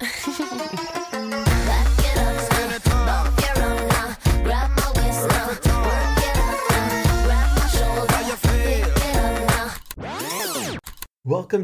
Welcome 0.00 0.16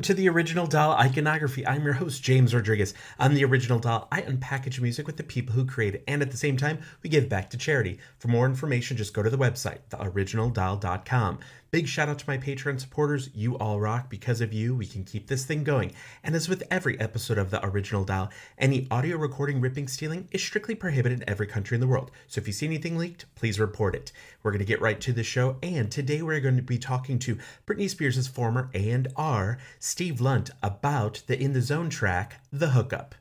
to 0.02 0.12
the 0.12 0.28
Original 0.28 0.66
Doll 0.66 0.92
Iconography. 0.92 1.66
I'm 1.66 1.82
your 1.82 1.94
host, 1.94 2.22
James 2.22 2.54
Rodriguez. 2.54 2.92
I'm 3.18 3.32
the 3.32 3.46
Original 3.46 3.78
Doll, 3.78 4.06
I 4.12 4.20
unpackage 4.20 4.80
music 4.80 5.06
with 5.06 5.16
the 5.16 5.22
people 5.22 5.54
who 5.54 5.64
create 5.64 5.94
it, 5.94 6.04
and 6.06 6.20
at 6.20 6.30
the 6.30 6.36
same 6.36 6.58
time, 6.58 6.80
we 7.02 7.08
give 7.08 7.30
back 7.30 7.48
to 7.50 7.56
charity. 7.56 7.98
For 8.18 8.28
more 8.28 8.44
information, 8.44 8.98
just 8.98 9.14
go 9.14 9.22
to 9.22 9.30
the 9.30 9.38
website, 9.38 9.78
theoriginaldoll.com. 9.88 11.38
Big 11.70 11.88
shout 11.88 12.08
out 12.08 12.18
to 12.20 12.28
my 12.28 12.38
Patreon 12.38 12.80
supporters. 12.80 13.28
You 13.34 13.58
all 13.58 13.80
rock. 13.80 14.08
Because 14.08 14.40
of 14.40 14.52
you, 14.52 14.74
we 14.74 14.86
can 14.86 15.04
keep 15.04 15.26
this 15.26 15.44
thing 15.44 15.64
going. 15.64 15.92
And 16.22 16.34
as 16.34 16.48
with 16.48 16.62
every 16.70 16.98
episode 17.00 17.38
of 17.38 17.50
The 17.50 17.64
Original 17.66 18.04
Doll, 18.04 18.30
any 18.56 18.86
audio 18.90 19.16
recording, 19.16 19.60
ripping, 19.60 19.88
stealing 19.88 20.28
is 20.30 20.42
strictly 20.42 20.74
prohibited 20.74 21.22
in 21.22 21.28
every 21.28 21.46
country 21.46 21.74
in 21.74 21.80
the 21.80 21.88
world. 21.88 22.12
So 22.28 22.40
if 22.40 22.46
you 22.46 22.52
see 22.52 22.66
anything 22.66 22.96
leaked, 22.96 23.26
please 23.34 23.58
report 23.58 23.94
it. 23.94 24.12
We're 24.42 24.52
going 24.52 24.60
to 24.60 24.64
get 24.64 24.80
right 24.80 25.00
to 25.00 25.12
the 25.12 25.24
show, 25.24 25.56
and 25.62 25.90
today 25.90 26.22
we're 26.22 26.40
going 26.40 26.56
to 26.56 26.62
be 26.62 26.78
talking 26.78 27.18
to 27.20 27.38
Britney 27.66 27.90
Spears' 27.90 28.28
former 28.28 28.70
A&R, 28.72 29.58
Steve 29.80 30.20
Lunt, 30.20 30.50
about 30.62 31.22
the 31.26 31.40
In 31.40 31.52
the 31.52 31.60
Zone 31.60 31.90
track, 31.90 32.40
The 32.52 32.70
Hookup. 32.70 33.14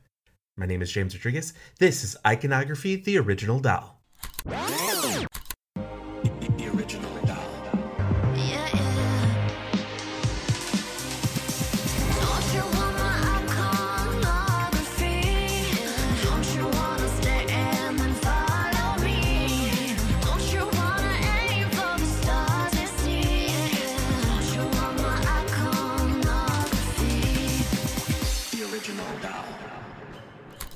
My 0.55 0.65
name 0.65 0.81
is 0.81 0.91
James 0.91 1.15
Rodriguez. 1.15 1.53
This 1.79 2.03
is 2.03 2.15
Iconography, 2.25 2.95
the 2.95 3.17
original 3.17 3.59
doll. 3.59 3.99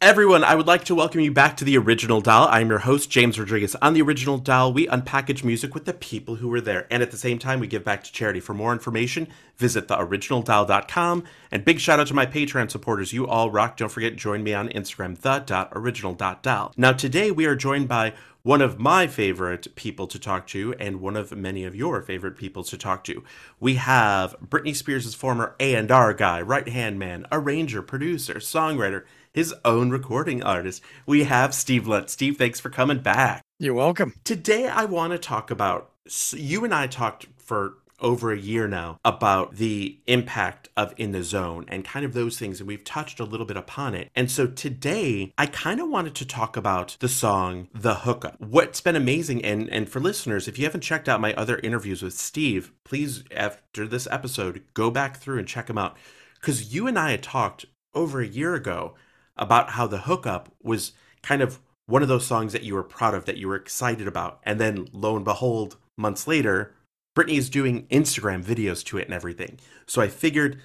Everyone, 0.00 0.44
I 0.44 0.54
would 0.54 0.68
like 0.68 0.84
to 0.84 0.94
welcome 0.94 1.22
you 1.22 1.32
back 1.32 1.56
to 1.56 1.64
The 1.64 1.76
Original 1.76 2.20
Doll. 2.20 2.46
I'm 2.46 2.68
your 2.68 2.78
host, 2.78 3.10
James 3.10 3.36
Rodriguez. 3.36 3.74
On 3.82 3.94
The 3.94 4.02
Original 4.02 4.38
Doll, 4.38 4.72
we 4.72 4.86
unpackage 4.86 5.42
music 5.42 5.74
with 5.74 5.86
the 5.86 5.92
people 5.92 6.36
who 6.36 6.46
were 6.46 6.60
there, 6.60 6.86
and 6.88 7.02
at 7.02 7.10
the 7.10 7.16
same 7.16 7.40
time, 7.40 7.58
we 7.58 7.66
give 7.66 7.82
back 7.82 8.04
to 8.04 8.12
charity. 8.12 8.38
For 8.38 8.54
more 8.54 8.72
information, 8.72 9.26
visit 9.56 9.88
theoriginaldoll.com. 9.88 11.24
And 11.50 11.64
big 11.64 11.80
shout 11.80 11.98
out 11.98 12.06
to 12.06 12.14
my 12.14 12.26
Patreon 12.26 12.70
supporters. 12.70 13.12
You 13.12 13.26
all 13.26 13.50
rock. 13.50 13.76
Don't 13.76 13.88
forget, 13.88 14.14
join 14.14 14.44
me 14.44 14.54
on 14.54 14.68
Instagram, 14.68 15.18
the.original.doll. 15.18 16.74
Now, 16.76 16.92
today 16.92 17.32
we 17.32 17.46
are 17.46 17.56
joined 17.56 17.88
by 17.88 18.12
one 18.44 18.62
of 18.62 18.78
my 18.78 19.08
favorite 19.08 19.74
people 19.74 20.06
to 20.06 20.18
talk 20.20 20.46
to 20.46 20.74
and 20.74 21.00
one 21.00 21.16
of 21.16 21.32
many 21.32 21.64
of 21.64 21.74
your 21.74 22.02
favorite 22.02 22.36
people 22.36 22.62
to 22.62 22.78
talk 22.78 23.02
to. 23.02 23.24
We 23.58 23.74
have 23.74 24.36
Britney 24.40 24.76
Spears' 24.76 25.12
former 25.16 25.56
A&R 25.58 26.14
guy, 26.14 26.40
right-hand 26.40 27.00
man, 27.00 27.26
arranger, 27.32 27.82
producer, 27.82 28.34
songwriter, 28.34 29.02
his 29.38 29.54
own 29.64 29.88
recording 29.88 30.42
artist. 30.42 30.82
We 31.06 31.22
have 31.22 31.54
Steve 31.54 31.86
Lunt. 31.86 32.10
Steve, 32.10 32.36
thanks 32.36 32.58
for 32.58 32.70
coming 32.70 32.98
back. 32.98 33.40
You're 33.60 33.72
welcome. 33.72 34.14
Today, 34.24 34.66
I 34.66 34.84
want 34.84 35.12
to 35.12 35.18
talk 35.18 35.52
about. 35.52 35.92
You 36.32 36.64
and 36.64 36.74
I 36.74 36.88
talked 36.88 37.28
for 37.36 37.74
over 38.00 38.32
a 38.32 38.38
year 38.38 38.66
now 38.66 38.98
about 39.04 39.54
the 39.54 40.00
impact 40.08 40.68
of 40.76 40.92
In 40.96 41.12
the 41.12 41.22
Zone 41.22 41.66
and 41.68 41.84
kind 41.84 42.04
of 42.04 42.14
those 42.14 42.36
things, 42.36 42.58
and 42.58 42.66
we've 42.66 42.82
touched 42.82 43.20
a 43.20 43.24
little 43.24 43.46
bit 43.46 43.56
upon 43.56 43.94
it. 43.94 44.10
And 44.16 44.28
so 44.28 44.48
today, 44.48 45.32
I 45.38 45.46
kind 45.46 45.78
of 45.80 45.88
wanted 45.88 46.16
to 46.16 46.26
talk 46.26 46.56
about 46.56 46.96
the 46.98 47.08
song 47.08 47.68
The 47.72 47.94
Hookup. 47.94 48.40
What's 48.40 48.80
been 48.80 48.96
amazing, 48.96 49.44
and, 49.44 49.68
and 49.68 49.88
for 49.88 50.00
listeners, 50.00 50.48
if 50.48 50.58
you 50.58 50.64
haven't 50.64 50.80
checked 50.80 51.08
out 51.08 51.20
my 51.20 51.32
other 51.34 51.60
interviews 51.60 52.02
with 52.02 52.14
Steve, 52.14 52.72
please, 52.84 53.22
after 53.30 53.86
this 53.86 54.08
episode, 54.10 54.64
go 54.74 54.90
back 54.90 55.18
through 55.18 55.38
and 55.38 55.46
check 55.46 55.68
them 55.68 55.78
out. 55.78 55.96
Because 56.40 56.74
you 56.74 56.88
and 56.88 56.98
I 56.98 57.12
had 57.12 57.22
talked 57.22 57.66
over 57.94 58.20
a 58.20 58.26
year 58.26 58.56
ago 58.56 58.94
about 59.38 59.70
how 59.70 59.86
the 59.86 59.98
hookup 59.98 60.50
was 60.62 60.92
kind 61.22 61.42
of 61.42 61.60
one 61.86 62.02
of 62.02 62.08
those 62.08 62.26
songs 62.26 62.52
that 62.52 62.64
you 62.64 62.74
were 62.74 62.82
proud 62.82 63.14
of, 63.14 63.24
that 63.24 63.38
you 63.38 63.48
were 63.48 63.56
excited 63.56 64.06
about. 64.06 64.40
And 64.44 64.60
then 64.60 64.88
lo 64.92 65.16
and 65.16 65.24
behold, 65.24 65.76
months 65.96 66.26
later, 66.26 66.74
Britney 67.16 67.38
is 67.38 67.50
doing 67.50 67.86
Instagram 67.86 68.44
videos 68.44 68.84
to 68.84 68.98
it 68.98 69.06
and 69.06 69.14
everything. 69.14 69.58
So 69.86 70.02
I 70.02 70.08
figured, 70.08 70.60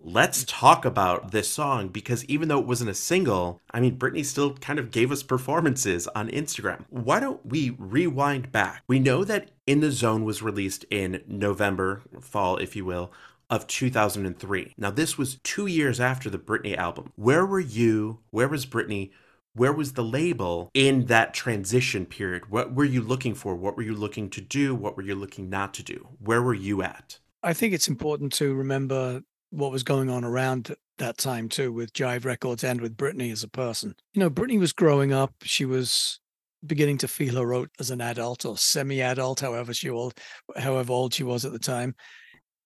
let's 0.00 0.44
talk 0.44 0.84
about 0.84 1.32
this 1.32 1.50
song 1.50 1.88
because 1.88 2.24
even 2.26 2.48
though 2.48 2.60
it 2.60 2.66
wasn't 2.66 2.90
a 2.90 2.94
single, 2.94 3.60
I 3.72 3.80
mean, 3.80 3.98
Britney 3.98 4.24
still 4.24 4.54
kind 4.54 4.78
of 4.78 4.90
gave 4.90 5.10
us 5.10 5.22
performances 5.22 6.06
on 6.08 6.30
Instagram. 6.30 6.84
Why 6.88 7.18
don't 7.20 7.44
we 7.44 7.74
rewind 7.78 8.52
back? 8.52 8.84
We 8.88 9.00
know 9.00 9.24
that 9.24 9.50
In 9.66 9.80
the 9.80 9.90
Zone 9.90 10.24
was 10.24 10.42
released 10.42 10.84
in 10.90 11.22
November, 11.26 12.02
fall, 12.20 12.56
if 12.56 12.76
you 12.76 12.84
will, 12.84 13.12
of 13.50 13.66
2003. 13.66 14.74
Now, 14.76 14.90
this 14.90 15.16
was 15.16 15.38
two 15.42 15.66
years 15.66 16.00
after 16.00 16.28
the 16.28 16.38
Britney 16.38 16.76
album. 16.76 17.12
Where 17.16 17.46
were 17.46 17.60
you? 17.60 18.20
Where 18.30 18.48
was 18.48 18.66
Britney? 18.66 19.10
Where 19.54 19.72
was 19.72 19.94
the 19.94 20.04
label 20.04 20.70
in 20.74 21.06
that 21.06 21.34
transition 21.34 22.06
period? 22.06 22.50
What 22.50 22.74
were 22.74 22.84
you 22.84 23.00
looking 23.02 23.34
for? 23.34 23.56
What 23.56 23.76
were 23.76 23.82
you 23.82 23.94
looking 23.94 24.30
to 24.30 24.40
do? 24.40 24.74
What 24.74 24.96
were 24.96 25.02
you 25.02 25.14
looking 25.14 25.48
not 25.48 25.74
to 25.74 25.82
do? 25.82 26.08
Where 26.20 26.42
were 26.42 26.54
you 26.54 26.82
at? 26.82 27.18
I 27.42 27.54
think 27.54 27.72
it's 27.72 27.88
important 27.88 28.32
to 28.34 28.54
remember 28.54 29.22
what 29.50 29.72
was 29.72 29.82
going 29.82 30.10
on 30.10 30.24
around 30.24 30.74
that 30.98 31.16
time 31.16 31.48
too 31.48 31.72
with 31.72 31.92
Jive 31.92 32.24
Records 32.24 32.64
and 32.64 32.80
with 32.80 32.96
Britney 32.96 33.32
as 33.32 33.42
a 33.42 33.48
person. 33.48 33.94
You 34.12 34.20
know, 34.20 34.30
Britney 34.30 34.58
was 34.58 34.72
growing 34.72 35.12
up. 35.12 35.32
She 35.42 35.64
was 35.64 36.20
beginning 36.66 36.98
to 36.98 37.08
feel 37.08 37.36
her 37.36 37.54
oat 37.54 37.70
as 37.78 37.90
an 37.90 38.00
adult 38.00 38.44
or 38.44 38.56
semi-adult, 38.56 39.40
however 39.40 39.72
she 39.72 39.88
old, 39.88 40.14
however 40.56 40.92
old 40.92 41.14
she 41.14 41.22
was 41.22 41.44
at 41.44 41.52
the 41.52 41.58
time. 41.58 41.94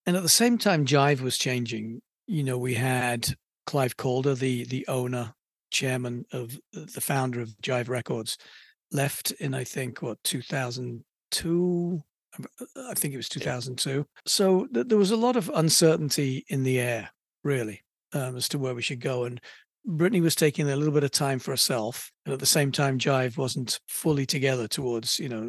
And 0.05 0.17
at 0.17 0.23
the 0.23 0.29
same 0.29 0.57
time, 0.57 0.85
Jive 0.85 1.21
was 1.21 1.37
changing. 1.37 2.01
You 2.27 2.43
know, 2.43 2.57
we 2.57 2.73
had 2.73 3.35
Clive 3.65 3.97
Calder, 3.97 4.35
the 4.35 4.65
the 4.65 4.85
owner, 4.87 5.33
chairman 5.71 6.25
of 6.31 6.57
the 6.71 7.01
founder 7.01 7.41
of 7.41 7.55
Jive 7.61 7.89
Records, 7.89 8.37
left 8.91 9.31
in 9.31 9.53
I 9.53 9.63
think 9.63 10.01
what 10.01 10.23
2002. 10.23 12.01
I 12.89 12.93
think 12.95 13.13
it 13.13 13.17
was 13.17 13.29
2002. 13.29 14.05
So 14.25 14.65
th- 14.73 14.87
there 14.87 14.97
was 14.97 15.11
a 15.11 15.15
lot 15.15 15.35
of 15.35 15.51
uncertainty 15.53 16.43
in 16.47 16.63
the 16.63 16.79
air, 16.79 17.11
really, 17.43 17.83
um, 18.11 18.35
as 18.35 18.49
to 18.49 18.57
where 18.57 18.73
we 18.73 18.81
should 18.81 19.01
go. 19.01 19.25
And 19.25 19.39
Britney 19.87 20.19
was 20.19 20.33
taking 20.33 20.67
a 20.67 20.75
little 20.75 20.93
bit 20.93 21.03
of 21.03 21.11
time 21.11 21.37
for 21.37 21.51
herself, 21.51 22.11
and 22.25 22.33
at 22.33 22.39
the 22.39 22.45
same 22.45 22.71
time, 22.71 22.97
Jive 22.97 23.37
wasn't 23.37 23.79
fully 23.87 24.25
together 24.25 24.67
towards 24.67 25.19
you 25.19 25.29
know 25.29 25.45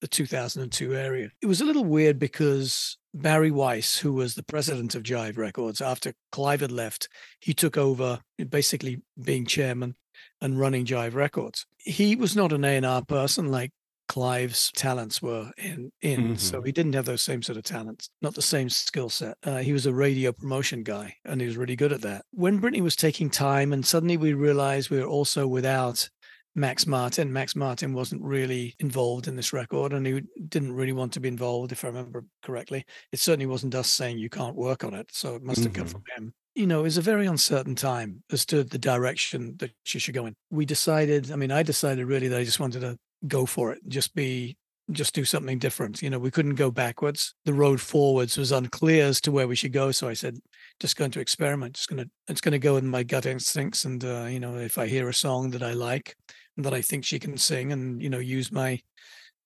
the 0.00 0.08
2002 0.08 0.94
area. 0.94 1.30
It 1.40 1.46
was 1.46 1.60
a 1.60 1.64
little 1.64 1.84
weird 1.84 2.18
because 2.18 2.96
Barry 3.14 3.50
Weiss, 3.50 3.98
who 3.98 4.12
was 4.12 4.34
the 4.34 4.42
president 4.42 4.94
of 4.94 5.02
Jive 5.02 5.36
Records, 5.36 5.80
after 5.80 6.14
Clive 6.30 6.60
had 6.60 6.72
left, 6.72 7.08
he 7.40 7.52
took 7.52 7.76
over 7.76 8.20
basically 8.48 9.02
being 9.22 9.46
chairman 9.46 9.96
and 10.40 10.58
running 10.58 10.86
Jive 10.86 11.14
Records. 11.14 11.66
He 11.78 12.16
was 12.16 12.34
not 12.34 12.52
an 12.52 12.64
A&R 12.64 13.04
person 13.04 13.50
like 13.50 13.70
Clive's 14.08 14.70
talents 14.72 15.22
were 15.22 15.52
in, 15.56 15.90
in. 16.02 16.20
Mm-hmm. 16.20 16.34
so 16.36 16.60
he 16.60 16.72
didn't 16.72 16.94
have 16.94 17.06
those 17.06 17.22
same 17.22 17.42
sort 17.42 17.56
of 17.56 17.64
talents, 17.64 18.10
not 18.20 18.34
the 18.34 18.42
same 18.42 18.68
skill 18.68 19.08
set. 19.08 19.38
Uh, 19.42 19.58
he 19.58 19.72
was 19.72 19.86
a 19.86 19.92
radio 19.92 20.32
promotion 20.32 20.82
guy, 20.82 21.16
and 21.24 21.40
he 21.40 21.46
was 21.46 21.56
really 21.56 21.76
good 21.76 21.92
at 21.92 22.02
that. 22.02 22.24
When 22.30 22.60
Britney 22.60 22.82
was 22.82 22.96
taking 22.96 23.30
time, 23.30 23.72
and 23.72 23.86
suddenly 23.86 24.16
we 24.16 24.34
realized 24.34 24.90
we 24.90 24.98
were 25.00 25.06
also 25.06 25.46
without 25.46 26.10
Max 26.54 26.86
Martin. 26.86 27.32
Max 27.32 27.56
Martin 27.56 27.94
wasn't 27.94 28.22
really 28.22 28.74
involved 28.78 29.28
in 29.28 29.36
this 29.36 29.52
record 29.52 29.92
and 29.92 30.06
he 30.06 30.22
didn't 30.48 30.72
really 30.72 30.92
want 30.92 31.12
to 31.14 31.20
be 31.20 31.28
involved, 31.28 31.72
if 31.72 31.84
I 31.84 31.88
remember 31.88 32.24
correctly. 32.42 32.84
It 33.10 33.20
certainly 33.20 33.46
wasn't 33.46 33.74
us 33.74 33.88
saying 33.88 34.18
you 34.18 34.28
can't 34.28 34.56
work 34.56 34.84
on 34.84 34.94
it. 34.94 35.08
So 35.12 35.34
it 35.34 35.42
must 35.42 35.62
have 35.62 35.72
mm-hmm. 35.72 35.82
come 35.82 35.88
from 35.88 36.04
him. 36.16 36.34
You 36.54 36.66
know, 36.66 36.80
it 36.80 36.84
was 36.84 36.98
a 36.98 37.02
very 37.02 37.26
uncertain 37.26 37.74
time 37.74 38.22
as 38.30 38.44
to 38.46 38.62
the 38.62 38.78
direction 38.78 39.56
that 39.58 39.72
she 39.84 39.98
should 39.98 40.14
go 40.14 40.26
in. 40.26 40.34
We 40.50 40.66
decided, 40.66 41.32
I 41.32 41.36
mean, 41.36 41.50
I 41.50 41.62
decided 41.62 42.06
really 42.06 42.28
that 42.28 42.38
I 42.38 42.44
just 42.44 42.60
wanted 42.60 42.80
to 42.80 42.98
go 43.26 43.46
for 43.46 43.72
it, 43.72 43.80
just 43.88 44.14
be 44.14 44.56
just 44.90 45.14
do 45.14 45.24
something 45.24 45.58
different. 45.58 46.02
You 46.02 46.10
know, 46.10 46.18
we 46.18 46.30
couldn't 46.30 46.56
go 46.56 46.70
backwards. 46.70 47.34
The 47.44 47.52
road 47.52 47.80
forwards 47.80 48.36
was 48.36 48.52
unclear 48.52 49.04
as 49.04 49.20
to 49.22 49.32
where 49.32 49.46
we 49.46 49.54
should 49.54 49.72
go. 49.72 49.92
So 49.92 50.08
I 50.08 50.12
said, 50.12 50.38
just 50.80 50.96
going 50.96 51.12
to 51.12 51.20
experiment. 51.20 51.74
Just 51.74 51.88
gonna, 51.88 52.06
it's 52.28 52.40
going 52.40 52.52
to 52.52 52.58
go 52.58 52.76
in 52.76 52.86
my 52.86 53.02
gut 53.02 53.24
instincts. 53.24 53.84
And 53.84 54.04
uh, 54.04 54.24
you 54.24 54.40
know, 54.40 54.56
if 54.56 54.78
I 54.78 54.86
hear 54.86 55.08
a 55.08 55.14
song 55.14 55.50
that 55.50 55.62
I 55.62 55.72
like, 55.72 56.16
that 56.56 56.74
I 56.74 56.82
think 56.82 57.04
she 57.04 57.18
can 57.18 57.36
sing 57.38 57.72
and 57.72 58.02
you 58.02 58.08
know 58.08 58.18
use 58.18 58.52
my 58.52 58.80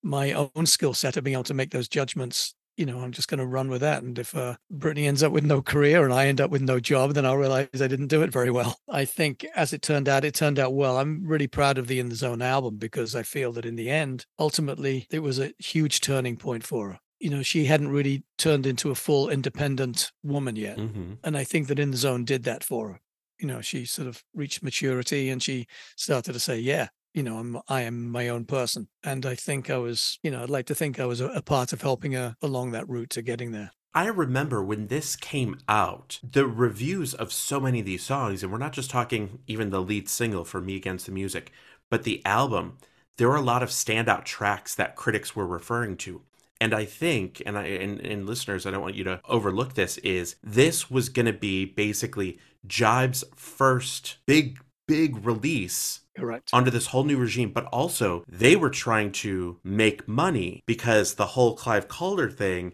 my 0.03 0.33
own 0.33 0.65
skill 0.65 0.93
set 0.93 1.17
of 1.17 1.23
being 1.23 1.35
able 1.35 1.43
to 1.43 1.53
make 1.53 1.71
those 1.71 1.87
judgments 1.87 2.53
you 2.77 2.85
know 2.85 2.99
I'm 2.99 3.11
just 3.11 3.27
going 3.27 3.39
to 3.39 3.45
run 3.45 3.69
with 3.69 3.81
that. 3.81 4.03
And 4.03 4.17
if 4.17 4.35
uh, 4.35 4.55
Britney 4.71 5.07
ends 5.07 5.23
up 5.23 5.31
with 5.31 5.43
no 5.43 5.61
career 5.61 6.05
and 6.05 6.13
I 6.13 6.27
end 6.27 6.39
up 6.39 6.51
with 6.51 6.61
no 6.61 6.79
job 6.79 7.13
then 7.13 7.25
I'll 7.25 7.37
realize 7.37 7.67
I 7.73 7.87
didn't 7.87 8.07
do 8.07 8.21
it 8.21 8.31
very 8.31 8.51
well. 8.51 8.79
I 8.89 9.03
think 9.03 9.45
as 9.55 9.73
it 9.73 9.81
turned 9.81 10.07
out 10.07 10.23
it 10.23 10.35
turned 10.35 10.59
out 10.59 10.73
well. 10.73 10.97
I'm 10.97 11.25
really 11.25 11.47
proud 11.47 11.77
of 11.77 11.87
the 11.87 11.99
In 11.99 12.09
the 12.09 12.15
Zone 12.15 12.41
album 12.41 12.77
because 12.77 13.15
I 13.15 13.23
feel 13.23 13.51
that 13.53 13.65
in 13.65 13.75
the 13.75 13.89
end 13.89 14.25
ultimately 14.39 15.07
it 15.11 15.19
was 15.19 15.39
a 15.39 15.53
huge 15.57 16.01
turning 16.01 16.37
point 16.37 16.63
for 16.63 16.91
her. 16.91 16.99
You 17.19 17.31
know 17.31 17.41
she 17.41 17.65
hadn't 17.65 17.89
really 17.89 18.23
turned 18.37 18.67
into 18.67 18.91
a 18.91 18.95
full 18.95 19.29
independent 19.29 20.11
woman 20.23 20.55
yet. 20.55 20.77
Mm-hmm. 20.77 21.13
and 21.23 21.35
i 21.35 21.43
think 21.43 21.67
that 21.67 21.79
in 21.79 21.91
the 21.91 21.97
zone 21.97 22.23
did 22.23 22.43
that 22.43 22.63
for 22.63 22.89
her. 22.89 23.01
You 23.39 23.47
know, 23.47 23.61
she 23.61 23.85
sort 23.85 24.07
of 24.07 24.23
reached 24.33 24.63
maturity 24.63 25.29
and 25.29 25.43
she 25.43 25.67
started 25.95 26.33
to 26.33 26.39
say, 26.39 26.57
yeah, 26.57 26.87
you 27.17 27.23
know, 27.23 27.39
I'm, 27.39 27.59
I 27.67 27.81
am 27.81 28.11
my 28.11 28.29
own 28.29 28.45
person. 28.45 28.89
And 29.03 29.25
I 29.25 29.33
think 29.33 29.71
I 29.71 29.77
was, 29.77 30.19
you 30.21 30.29
know, 30.29 30.43
I'd 30.43 30.51
like 30.51 30.67
to 30.67 30.75
think 30.75 30.99
I 30.99 31.07
was 31.07 31.19
a, 31.19 31.29
a 31.29 31.41
part 31.41 31.73
of 31.73 31.81
helping 31.81 32.11
her 32.11 32.35
along 32.43 32.71
that 32.71 32.87
route 32.87 33.09
to 33.11 33.23
getting 33.23 33.51
there. 33.51 33.71
I 33.95 34.05
remember 34.05 34.63
when 34.63 34.85
this 34.85 35.15
came 35.15 35.57
out, 35.67 36.19
the 36.21 36.45
reviews 36.45 37.15
of 37.15 37.33
so 37.33 37.59
many 37.59 37.79
of 37.79 37.87
these 37.87 38.03
songs, 38.03 38.43
and 38.43 38.51
we're 38.51 38.59
not 38.59 38.73
just 38.73 38.91
talking 38.91 39.39
even 39.47 39.71
the 39.71 39.81
lead 39.81 40.07
single 40.07 40.45
for 40.45 40.61
Me 40.61 40.75
Against 40.75 41.07
the 41.07 41.11
Music, 41.11 41.51
but 41.89 42.03
the 42.03 42.23
album, 42.23 42.77
there 43.17 43.29
were 43.29 43.35
a 43.35 43.41
lot 43.41 43.63
of 43.63 43.69
standout 43.69 44.23
tracks 44.23 44.75
that 44.75 44.95
critics 44.95 45.35
were 45.35 45.47
referring 45.47 45.97
to. 45.97 46.21
And 46.61 46.71
I 46.71 46.85
think, 46.85 47.41
and 47.47 47.57
I 47.57 47.63
and, 47.63 47.99
and 47.99 48.27
listeners, 48.27 48.67
I 48.67 48.71
don't 48.71 48.81
want 48.81 48.95
you 48.95 49.03
to 49.05 49.21
overlook 49.25 49.73
this, 49.73 49.97
is 49.99 50.35
this 50.43 50.91
was 50.91 51.09
gonna 51.09 51.33
be 51.33 51.65
basically 51.65 52.37
Jive's 52.67 53.23
first 53.35 54.17
big, 54.27 54.59
big 54.87 55.25
release 55.25 56.01
Correct. 56.17 56.49
under 56.53 56.71
this 56.71 56.87
whole 56.87 57.03
new 57.03 57.17
regime, 57.17 57.51
but 57.51 57.65
also 57.65 58.23
they 58.27 58.55
were 58.55 58.69
trying 58.69 59.11
to 59.13 59.59
make 59.63 60.07
money 60.07 60.63
because 60.65 61.15
the 61.15 61.27
whole 61.27 61.55
Clive 61.55 61.87
Calder 61.87 62.29
thing. 62.29 62.73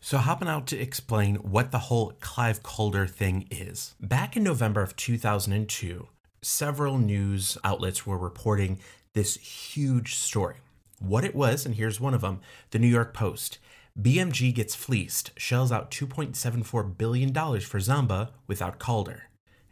So, 0.00 0.18
hopping 0.18 0.46
out 0.46 0.68
to 0.68 0.78
explain 0.78 1.34
what 1.36 1.72
the 1.72 1.78
whole 1.78 2.12
Clive 2.20 2.62
Calder 2.62 3.08
thing 3.08 3.48
is. 3.50 3.96
Back 4.00 4.36
in 4.36 4.44
November 4.44 4.80
of 4.80 4.94
2002, 4.94 6.06
several 6.42 6.98
news 6.98 7.58
outlets 7.64 8.06
were 8.06 8.16
reporting 8.16 8.78
this 9.14 9.36
huge 9.36 10.14
story. 10.14 10.58
What 11.00 11.24
it 11.24 11.34
was, 11.34 11.66
and 11.66 11.74
here's 11.74 12.00
one 12.00 12.14
of 12.14 12.20
them 12.20 12.40
the 12.70 12.78
New 12.78 12.86
York 12.86 13.14
Post. 13.14 13.58
BMG 14.00 14.54
gets 14.54 14.74
fleeced, 14.74 15.32
shells 15.36 15.72
out 15.72 15.90
$2.74 15.90 16.98
billion 16.98 17.32
for 17.32 17.78
Zomba 17.78 18.30
without 18.46 18.78
Calder. 18.78 19.24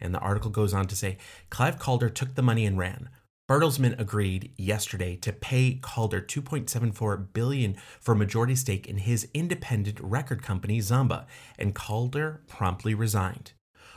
And 0.05 0.15
the 0.15 0.21
article 0.21 0.51
goes 0.51 0.75
on 0.75 0.87
to 0.87 0.97
say 0.97 1.17
Clive 1.51 1.79
Calder 1.79 2.11
took 2.11 2.35
the 2.35 2.43
money 2.43 2.67
and 2.67 2.79
ran. 2.79 3.09
Bertelsmann 3.49 3.99
agreed 4.01 4.53
yesterday 4.57 5.17
to 5.17 5.33
pay 5.33 5.75
Calder 5.75 6.21
2.74 6.21 7.27
billion 7.33 7.77
for 8.01 8.13
a 8.13 8.17
majority 8.17 8.55
stake 8.55 8.87
in 8.87 8.99
his 8.99 9.29
independent 9.35 10.01
record 10.01 10.43
company 10.43 10.79
Zomba, 10.79 11.27
and 11.59 11.75
Calder 11.75 12.43
promptly 12.47 12.95
resigned. 12.95 13.53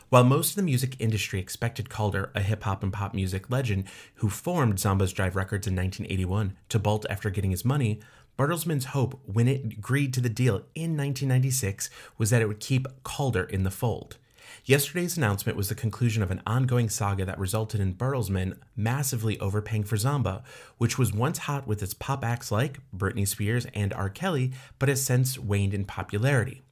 While 0.10 0.26
most 0.26 0.52
of 0.52 0.56
the 0.58 0.64
music 0.64 0.96
industry 1.00 1.40
expected 1.40 1.90
Calder, 1.90 2.32
a 2.36 2.42
hip 2.42 2.64
hop 2.64 2.84
and 2.84 2.92
pop 2.92 3.14
music 3.14 3.50
legend 3.50 3.86
who 4.16 4.30
formed 4.30 4.76
Zomba's 4.76 5.14
Jive 5.14 5.36
Records 5.36 5.68
in 5.68 5.76
1981, 5.76 6.58
to 6.70 6.80
bolt 6.80 7.06
after 7.10 7.30
getting 7.30 7.52
his 7.52 7.66
money, 7.66 8.02
Bertelsmann's 8.38 8.86
hope 8.86 9.20
when 9.26 9.48
it 9.48 9.64
agreed 9.64 10.14
to 10.14 10.22
the 10.22 10.30
deal 10.30 10.56
in 10.76 10.96
1996 10.96 11.90
was 12.18 12.30
that 12.30 12.42
it 12.42 12.48
would 12.48 12.60
keep 12.60 12.88
Calder 13.04 13.44
in 13.44 13.64
the 13.64 13.72
fold. 13.72 14.18
Yesterday's 14.66 15.18
announcement 15.18 15.58
was 15.58 15.70
the 15.70 15.76
conclusion 15.76 16.22
of 16.22 16.32
an 16.32 16.42
ongoing 16.46 16.90
saga 16.90 17.26
that 17.26 17.40
resulted 17.40 17.80
in 17.80 17.94
Bertelsmann 17.94 18.58
massively 18.76 19.40
overpaying 19.40 19.84
for 19.84 19.96
Zomba, 19.96 20.44
which 20.78 20.98
was 20.98 21.14
once 21.14 21.40
hot 21.40 21.68
with 21.68 21.82
its 21.82 21.94
pop 21.94 22.24
acts 22.24 22.52
like 22.52 22.80
Britney 22.96 23.28
Spears 23.28 23.66
and 23.74 23.94
R. 23.94 24.10
Kelly, 24.10 24.52
but 24.80 24.90
has 24.90 25.04
since 25.04 25.38
waned 25.38 25.74
in 25.74 25.86
popularity. 25.86 26.64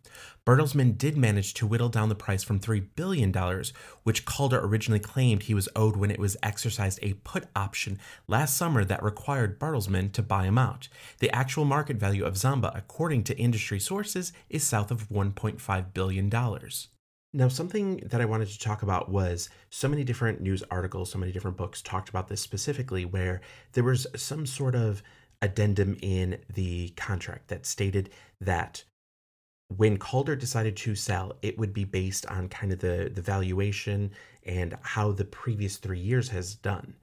Bertelsmann 0.46 0.98
did 0.98 1.18
manage 1.18 1.56
to 1.56 1.66
whittle 1.66 1.90
down 1.90 2.08
the 2.08 2.16
price 2.16 2.44
from 2.44 2.60
$3 2.60 2.86
billion, 2.96 3.34
which 4.04 4.26
Calder 4.26 4.60
originally 4.60 5.00
claimed 5.00 5.44
he 5.44 5.56
was 5.56 5.68
owed 5.76 5.96
when 5.96 6.12
it 6.12 6.20
was 6.20 6.38
exercised 6.44 7.00
a 7.02 7.14
put 7.24 7.46
option 7.56 7.98
last 8.28 8.56
summer 8.56 8.86
that 8.86 9.02
required 9.02 9.60
Bertelsmann 9.60 10.12
to 10.14 10.22
buy 10.22 10.44
him 10.44 10.58
out. 10.58 10.88
The 11.20 11.32
actual 11.32 11.66
market 11.66 11.98
value 11.98 12.24
of 12.24 12.36
Zomba, 12.36 12.78
according 12.78 13.24
to 13.26 13.38
industry 13.38 13.80
sources, 13.80 14.34
is 14.50 14.64
south 14.64 14.92
of 14.92 15.10
$1.5 15.10 15.94
billion. 15.94 16.30
Now, 17.36 17.50
something 17.50 17.98
that 17.98 18.22
I 18.22 18.26
wanted 18.26 18.48
to 18.48 18.60
talk 18.60 18.82
about 18.82 19.10
was 19.10 19.50
so 19.70 19.90
many 19.90 20.06
different 20.06 20.40
news 20.40 20.64
articles, 20.72 21.12
so 21.12 21.20
many 21.20 21.34
different 21.34 21.58
books 21.58 21.82
talked 21.82 22.08
about 22.08 22.30
this 22.30 22.40
specifically, 22.40 23.04
where 23.04 23.42
there 23.74 23.84
was 23.84 24.08
some 24.16 24.46
sort 24.46 24.74
of 24.74 25.04
addendum 25.42 25.98
in 26.02 26.40
the 26.54 26.94
contract 26.96 27.50
that 27.50 27.66
stated 27.66 28.10
that 28.40 28.86
when 29.68 29.98
Calder 29.98 30.38
decided 30.38 30.78
to 30.78 30.96
sell, 30.96 31.34
it 31.42 31.58
would 31.58 31.74
be 31.74 31.84
based 31.84 32.26
on 32.28 32.48
kind 32.48 32.72
of 32.72 32.80
the, 32.80 33.12
the 33.14 33.22
valuation 33.22 34.12
and 34.44 34.78
how 34.82 35.12
the 35.12 35.26
previous 35.26 35.76
three 35.76 36.00
years 36.00 36.30
has 36.30 36.56
done. 36.56 36.94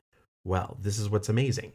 Well, 0.44 0.78
this 0.81 0.99
is 0.99 1.11
what's 1.11 1.28
amazing. 1.28 1.75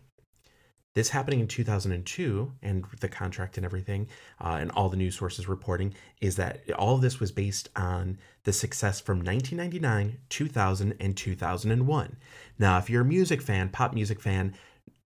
This 0.98 1.10
happening 1.10 1.42
in 1.42 1.48
2002 1.48 2.54
and 2.64 2.84
the 3.02 3.08
contract 3.08 3.58
and 3.58 3.64
everything, 3.64 4.08
uh, 4.42 4.58
and 4.60 4.72
all 4.72 4.90
the 4.90 4.98
news 4.98 5.16
sources 5.16 5.48
reporting, 5.48 5.94
is 6.22 6.38
that 6.38 6.68
all 6.72 6.96
of 6.96 7.02
this 7.02 7.20
was 7.20 7.32
based 7.32 7.70
on 7.76 8.18
the 8.46 8.52
success 8.52 9.00
from 9.00 9.18
1999, 9.20 10.18
2000, 10.28 10.96
and 11.00 11.16
2001. 11.16 12.18
Now, 12.58 12.80
if 12.80 12.90
you're 12.90 13.04
a 13.04 13.06
music 13.06 13.44
fan, 13.44 13.70
pop 13.70 13.94
music 13.94 14.20
fan, 14.20 14.56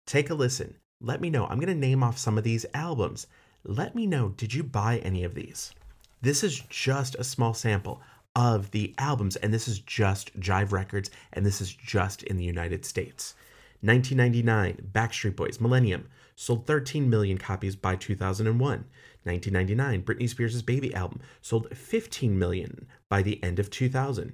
take 0.07 0.29
a 0.29 0.35
listen. 0.35 0.75
Let 1.01 1.21
me 1.21 1.31
know. 1.31 1.47
I'm 1.47 1.61
going 1.61 1.73
to 1.73 1.75
name 1.77 2.03
off 2.03 2.19
some 2.19 2.37
of 2.37 2.43
these 2.43 2.67
albums. 2.75 3.29
Let 3.63 3.95
me 3.95 4.09
know, 4.09 4.31
did 4.31 4.53
you 4.53 4.65
buy 4.65 4.99
any 5.05 5.23
of 5.23 5.37
these? 5.37 5.73
This 6.21 6.43
is 6.43 6.65
just 6.69 7.15
a 7.15 7.23
small 7.23 7.55
sample 7.55 8.03
of 8.35 8.73
the 8.73 8.93
albums, 8.99 9.37
and 9.37 9.55
this 9.55 9.69
is 9.69 9.79
just 9.79 10.37
Jive 10.41 10.73
Records, 10.73 11.13
and 11.33 11.47
this 11.47 11.61
is 11.61 11.73
just 11.73 12.25
in 12.25 12.39
the 12.39 12.45
United 12.45 12.85
States. 12.85 13.37
1999, 13.83 14.91
Backstreet 14.93 15.37
Boys, 15.37 15.61
Millennium, 15.61 16.09
sold 16.35 16.67
13 16.67 17.09
million 17.09 17.39
copies 17.39 17.77
by 17.77 17.97
2001. 17.97 18.85
1999, 19.25 20.03
Britney 20.03 20.29
Spears' 20.29 20.63
Baby 20.63 20.95
album 20.95 21.21
sold 21.43 21.77
15 21.77 22.39
million 22.39 22.87
by 23.09 23.23
the 23.23 23.43
end 23.43 23.59
of 23.59 23.71
2000. 23.71 24.33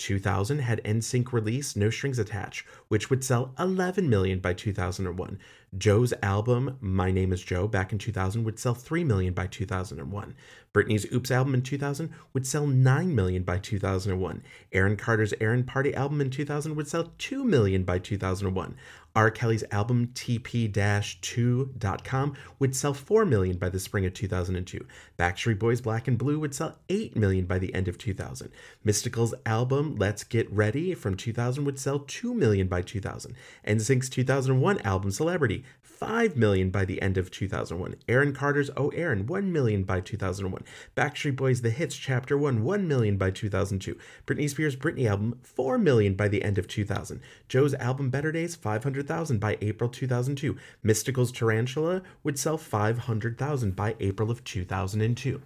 2000 0.00 0.60
had 0.60 0.82
NSYNC 0.82 1.32
release 1.32 1.76
No 1.76 1.90
Strings 1.90 2.18
Attached, 2.18 2.66
which 2.88 3.10
would 3.10 3.22
sell 3.22 3.54
11 3.58 4.08
million 4.08 4.40
by 4.40 4.54
2001. 4.54 5.38
Joe's 5.76 6.12
album 6.22 6.78
My 6.80 7.12
Name 7.12 7.32
is 7.32 7.42
Joe 7.42 7.68
back 7.68 7.92
in 7.92 7.98
2000 7.98 8.42
would 8.42 8.58
sell 8.58 8.74
3 8.74 9.04
million 9.04 9.34
by 9.34 9.46
2001. 9.46 10.34
Britney's 10.72 11.06
Oops 11.12 11.30
album 11.30 11.54
in 11.54 11.62
2000 11.62 12.10
would 12.32 12.46
sell 12.46 12.66
9 12.66 13.14
million 13.14 13.42
by 13.42 13.58
2001. 13.58 14.42
Aaron 14.72 14.96
Carter's 14.96 15.34
Aaron 15.40 15.64
Party 15.64 15.94
album 15.94 16.20
in 16.20 16.30
2000 16.30 16.74
would 16.74 16.88
sell 16.88 17.12
2 17.18 17.44
million 17.44 17.84
by 17.84 17.98
2001. 17.98 18.76
R. 19.14 19.30
Kelly's 19.30 19.62
album 19.72 20.08
TP-2.com 20.14 22.36
would 22.58 22.76
sell 22.76 22.94
4 22.94 23.24
million 23.24 23.56
by 23.58 23.68
the 23.68 23.80
spring 23.80 24.06
of 24.06 24.14
2002. 24.14 24.86
Backstreet 25.18 25.58
Boys 25.58 25.80
Black 25.80 26.06
and 26.06 26.16
Blue 26.16 26.38
would 26.38 26.54
sell 26.54 26.78
8 26.88 27.16
million 27.16 27.46
by 27.46 27.58
the 27.58 27.74
end 27.74 27.88
of 27.88 27.98
2000. 27.98 28.52
Mystikal's 28.86 29.34
album 29.44 29.96
Let's 29.96 30.22
Get 30.22 30.48
Ready 30.52 30.94
from 30.94 31.16
2000 31.16 31.64
would 31.64 31.78
sell 31.78 31.98
2 31.98 32.34
million 32.34 32.68
by 32.68 32.82
2000. 32.82 33.34
NSYNC's 33.66 34.08
2001 34.08 34.78
album 34.82 35.10
Celebrity 35.10 35.64
5 36.00 36.34
million 36.34 36.70
by 36.70 36.86
the 36.86 37.02
end 37.02 37.18
of 37.18 37.30
2001. 37.30 37.94
Aaron 38.08 38.32
Carter's 38.32 38.70
Oh 38.74 38.88
Aaron 38.88 39.26
1 39.26 39.52
million 39.52 39.84
by 39.84 40.00
2001. 40.00 40.64
Backstreet 40.96 41.36
Boys 41.36 41.60
The 41.60 41.68
Hits 41.68 41.94
Chapter 41.94 42.38
1 42.38 42.64
1 42.64 42.88
million 42.88 43.18
by 43.18 43.30
2002. 43.30 43.98
Britney 44.26 44.48
Spears 44.48 44.76
Britney 44.76 45.06
album 45.06 45.38
4 45.42 45.76
million 45.76 46.14
by 46.14 46.26
the 46.26 46.42
end 46.42 46.56
of 46.56 46.66
2000. 46.66 47.20
Joe's 47.50 47.74
album 47.74 48.08
Better 48.08 48.32
Days 48.32 48.56
500,000 48.56 49.38
by 49.38 49.58
April 49.60 49.90
2002. 49.90 50.56
Mystikal's 50.82 51.30
Tarantula 51.30 52.00
would 52.24 52.38
sell 52.38 52.56
500,000 52.56 53.76
by 53.76 53.94
April 54.00 54.30
of 54.30 54.42
2002. 54.42 55.42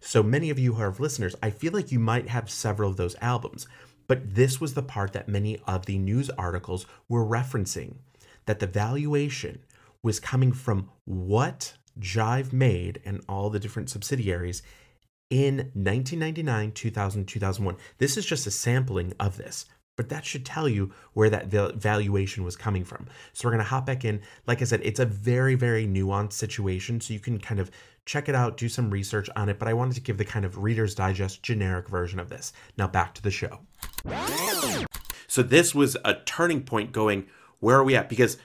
So 0.00 0.22
many 0.22 0.48
of 0.48 0.58
you 0.58 0.72
who 0.72 0.82
are 0.82 0.94
listeners, 0.98 1.36
I 1.42 1.50
feel 1.50 1.74
like 1.74 1.92
you 1.92 1.98
might 1.98 2.30
have 2.30 2.48
several 2.48 2.88
of 2.88 2.96
those 2.96 3.16
albums. 3.20 3.68
But 4.06 4.34
this 4.34 4.58
was 4.58 4.72
the 4.72 4.82
part 4.82 5.12
that 5.12 5.28
many 5.28 5.60
of 5.66 5.84
the 5.84 5.98
news 5.98 6.30
articles 6.30 6.86
were 7.10 7.26
referencing 7.26 7.96
that 8.46 8.60
the 8.60 8.66
valuation 8.66 9.58
was 10.02 10.20
coming 10.20 10.52
from 10.52 10.90
what 11.04 11.74
Jive 12.00 12.52
made 12.52 13.00
and 13.04 13.20
all 13.28 13.50
the 13.50 13.58
different 13.58 13.90
subsidiaries 13.90 14.62
in 15.30 15.56
1999, 15.74 16.72
2000, 16.72 17.26
2001. 17.26 17.76
This 17.98 18.16
is 18.16 18.24
just 18.24 18.46
a 18.46 18.50
sampling 18.50 19.12
of 19.20 19.36
this, 19.36 19.66
but 19.96 20.08
that 20.08 20.24
should 20.24 20.46
tell 20.46 20.68
you 20.68 20.92
where 21.12 21.28
that 21.28 21.48
valuation 21.48 22.44
was 22.44 22.56
coming 22.56 22.84
from. 22.84 23.06
So 23.32 23.46
we're 23.46 23.52
going 23.52 23.64
to 23.64 23.68
hop 23.68 23.84
back 23.84 24.04
in. 24.04 24.20
Like 24.46 24.62
I 24.62 24.64
said, 24.64 24.80
it's 24.84 25.00
a 25.00 25.04
very, 25.04 25.54
very 25.54 25.86
nuanced 25.86 26.34
situation. 26.34 27.00
So 27.00 27.12
you 27.12 27.20
can 27.20 27.38
kind 27.38 27.60
of 27.60 27.70
check 28.06 28.28
it 28.28 28.34
out, 28.34 28.56
do 28.56 28.68
some 28.68 28.90
research 28.90 29.28
on 29.36 29.48
it. 29.48 29.58
But 29.58 29.68
I 29.68 29.74
wanted 29.74 29.94
to 29.94 30.00
give 30.00 30.16
the 30.16 30.24
kind 30.24 30.44
of 30.44 30.58
Reader's 30.58 30.94
Digest 30.94 31.42
generic 31.42 31.88
version 31.88 32.20
of 32.20 32.30
this. 32.30 32.52
Now 32.78 32.86
back 32.86 33.12
to 33.14 33.22
the 33.22 33.30
show. 33.30 33.60
So 35.26 35.42
this 35.42 35.74
was 35.74 35.96
a 36.04 36.14
turning 36.14 36.62
point 36.62 36.92
going, 36.92 37.26
where 37.60 37.76
are 37.76 37.84
we 37.84 37.96
at? 37.96 38.08
Because 38.08 38.38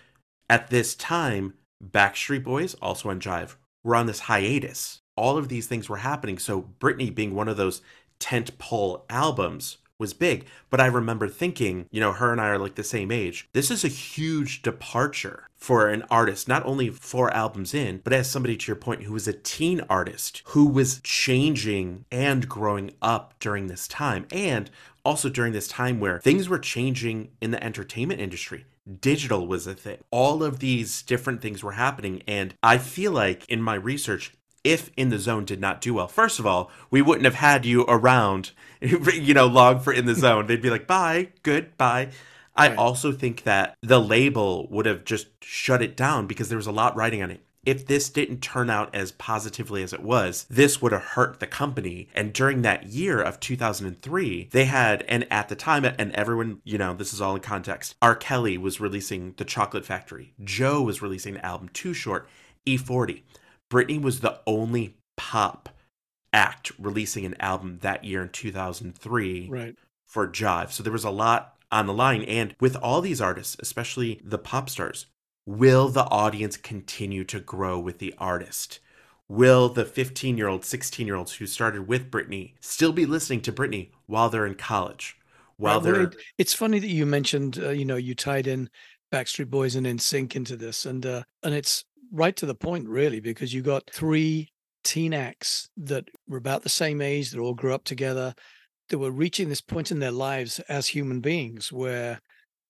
at 0.50 0.70
this 0.70 0.96
time, 0.96 1.54
Backstreet 1.84 2.44
Boys, 2.44 2.74
also 2.76 3.10
on 3.10 3.20
Jive, 3.20 3.56
were 3.84 3.96
on 3.96 4.06
this 4.06 4.22
hiatus. 4.22 5.02
All 5.16 5.38
of 5.38 5.50
these 5.50 5.68
things 5.68 5.90
were 5.90 5.98
happening. 5.98 6.38
So 6.38 6.70
Britney 6.80 7.14
being 7.14 7.36
one 7.36 7.48
of 7.48 7.58
those 7.58 7.82
tent 8.20 8.58
pole 8.58 9.06
albums 9.10 9.78
was 10.00 10.14
big. 10.14 10.46
But 10.70 10.82
I 10.82 10.88
remember 10.88 11.28
thinking, 11.28 11.88
you 11.92 12.00
know, 12.00 12.12
her 12.14 12.32
and 12.32 12.42
I 12.42 12.48
are 12.48 12.58
like 12.58 12.76
the 12.76 12.84
same 12.84 13.12
age. 13.12 13.48
This 13.54 13.70
is 13.70 13.84
a 13.84 13.90
huge 13.90 14.62
departure 14.62 15.48
for 15.56 15.88
an 15.88 16.04
artist, 16.10 16.48
not 16.48 16.66
only 16.66 16.90
four 16.90 17.34
albums 17.34 17.74
in, 17.74 18.02
but 18.04 18.12
as 18.12 18.30
somebody 18.30 18.58
to 18.58 18.68
your 18.68 18.76
point 18.76 19.04
who 19.04 19.14
was 19.14 19.28
a 19.28 19.34
teen 19.34 19.82
artist 19.90 20.42
who 20.48 20.66
was 20.66 21.00
changing 21.04 22.06
and 22.12 22.50
growing 22.50 22.92
up 23.02 23.36
during 23.40 23.68
this 23.68 23.88
time. 23.88 24.26
And 24.32 24.70
also 25.06 25.30
during 25.30 25.54
this 25.54 25.68
time 25.68 26.00
where 26.00 26.20
things 26.20 26.50
were 26.50 26.60
changing 26.60 27.30
in 27.42 27.52
the 27.52 27.64
entertainment 27.64 28.20
industry 28.20 28.66
digital 29.00 29.48
was 29.48 29.68
a 29.68 29.74
thing. 29.74 30.00
All 30.12 30.44
of 30.44 30.60
these 30.60 31.02
different 31.04 31.42
things 31.42 31.64
were 31.64 31.74
happening. 31.74 32.22
And 32.28 32.56
I 32.62 32.78
feel 32.78 33.12
like 33.12 33.48
in 33.50 33.62
my 33.62 33.76
research, 33.76 34.34
if 34.64 34.92
In 34.96 35.10
the 35.10 35.20
Zone 35.20 35.46
did 35.46 35.60
not 35.60 35.82
do 35.82 35.94
well, 35.94 36.08
first 36.08 36.40
of 36.40 36.46
all, 36.46 36.72
we 36.90 37.02
wouldn't 37.02 37.26
have 37.26 37.36
had 37.36 37.66
you 37.66 37.84
around, 37.84 38.52
you 38.82 39.34
know, 39.34 39.48
long 39.48 39.80
for 39.80 39.92
In 39.92 40.06
the 40.06 40.16
Zone. 40.16 40.48
They'd 40.48 40.62
be 40.62 40.70
like, 40.70 40.88
bye, 40.88 41.30
good, 41.44 41.76
bye. 41.78 42.10
I 42.56 42.70
right. 42.70 42.78
also 42.78 43.12
think 43.12 43.44
that 43.44 43.76
the 43.82 44.00
label 44.00 44.68
would 44.70 44.86
have 44.86 45.06
just 45.06 45.28
shut 45.44 45.82
it 45.82 45.98
down 45.98 46.28
because 46.28 46.50
there 46.50 46.58
was 46.58 46.68
a 46.68 46.72
lot 46.72 46.96
writing 46.96 47.24
on 47.24 47.32
it. 47.32 47.44
If 47.66 47.88
this 47.88 48.10
didn't 48.10 48.42
turn 48.42 48.70
out 48.70 48.94
as 48.94 49.14
positively 49.14 49.84
as 49.84 49.94
it 49.94 50.04
was, 50.04 50.46
this 50.50 50.82
would 50.82 50.92
have 50.92 51.02
hurt 51.02 51.40
the 51.40 51.48
company. 51.48 52.10
And 52.14 52.34
during 52.34 52.62
that 52.62 52.88
year 52.88 53.22
of 53.22 53.40
2003, 53.40 54.50
they 54.52 54.66
had, 54.66 55.04
and 55.08 55.26
at 55.32 55.50
the 55.50 55.56
time, 55.56 55.86
and 55.86 56.12
everyone, 56.14 56.62
you 56.66 56.78
know, 56.78 56.94
this 56.94 57.14
is 57.14 57.22
all 57.22 57.36
in 57.36 57.42
context, 57.42 57.96
R. 58.02 58.16
Kelly 58.16 58.58
was 58.58 58.82
releasing 58.82 59.34
The 59.38 59.46
Chocolate 59.46 59.86
Factory, 59.86 60.34
Joe 60.44 60.82
was 60.82 61.02
releasing 61.02 61.36
the 61.36 61.46
album 61.46 61.70
Too 61.70 61.94
Short, 61.94 62.28
E40. 62.68 63.22
Britney 63.72 64.02
was 64.02 64.20
the 64.20 64.40
only 64.46 64.98
pop 65.16 65.70
act 66.34 66.72
releasing 66.78 67.26
an 67.26 67.36
album 67.40 67.80
that 67.82 68.04
year 68.04 68.24
in 68.24 68.30
2003 68.30 69.48
right. 69.50 69.76
for 70.08 70.28
Jive. 70.28 70.72
So 70.72 70.84
there 70.84 70.92
was 70.92 71.04
a 71.04 71.10
lot 71.10 71.56
on 71.72 71.88
the 71.88 71.94
line. 71.94 72.24
And 72.24 72.56
with 72.60 72.76
all 72.76 73.02
these 73.02 73.22
artists, 73.22 73.56
especially 73.60 74.22
the 74.24 74.38
pop 74.38 74.70
stars, 74.70 75.06
will 75.46 75.90
the 75.90 76.06
audience 76.06 76.58
continue 76.58 77.24
to 77.26 77.40
grow 77.40 77.80
with 77.80 78.00
the 78.00 78.14
artist? 78.18 78.80
Will 79.28 79.70
the 79.70 79.86
15 79.86 80.38
year 80.38 80.48
old, 80.48 80.66
16 80.66 81.08
year 81.08 81.16
olds 81.16 81.34
who 81.34 81.48
started 81.48 81.88
with 81.88 82.12
Britney 82.12 82.54
still 82.60 82.92
be 82.92 83.06
listening 83.06 83.42
to 83.42 83.54
Britney 83.54 83.92
while 84.06 84.30
they're 84.30 84.46
in 84.46 84.56
college? 84.56 85.18
While 85.58 85.82
right, 85.82 85.94
they're. 85.94 86.12
It's 86.38 86.54
funny 86.54 86.80
that 86.80 86.88
you 86.88 87.06
mentioned, 87.06 87.60
uh, 87.62 87.70
you 87.70 87.86
know, 87.86 87.96
you 87.96 88.16
tied 88.16 88.48
in 88.48 88.70
Backstreet 89.12 89.50
Boys 89.50 89.76
and 89.76 89.86
NSYNC 89.86 90.36
into 90.36 90.56
this. 90.56 90.86
And, 90.86 91.06
uh, 91.06 91.24
and 91.44 91.54
it's 91.54 91.86
right 92.12 92.36
to 92.36 92.46
the 92.46 92.56
point, 92.56 92.88
really, 92.88 93.20
because 93.20 93.54
you 93.54 93.62
got 93.62 93.90
three 93.92 94.52
teen 94.84 95.14
acts 95.14 95.70
that 95.78 96.08
were 96.28 96.38
about 96.38 96.64
the 96.64 96.70
same 96.70 97.02
age, 97.02 97.32
that 97.32 97.40
all 97.40 97.54
grew 97.54 97.74
up 97.74 97.84
together, 97.84 98.34
that 98.90 98.98
were 98.98 99.12
reaching 99.12 99.50
this 99.50 99.62
point 99.62 99.92
in 99.92 100.00
their 100.00 100.12
lives 100.12 100.60
as 100.62 100.88
human 100.88 101.22
beings 101.22 101.72
where 101.72 102.20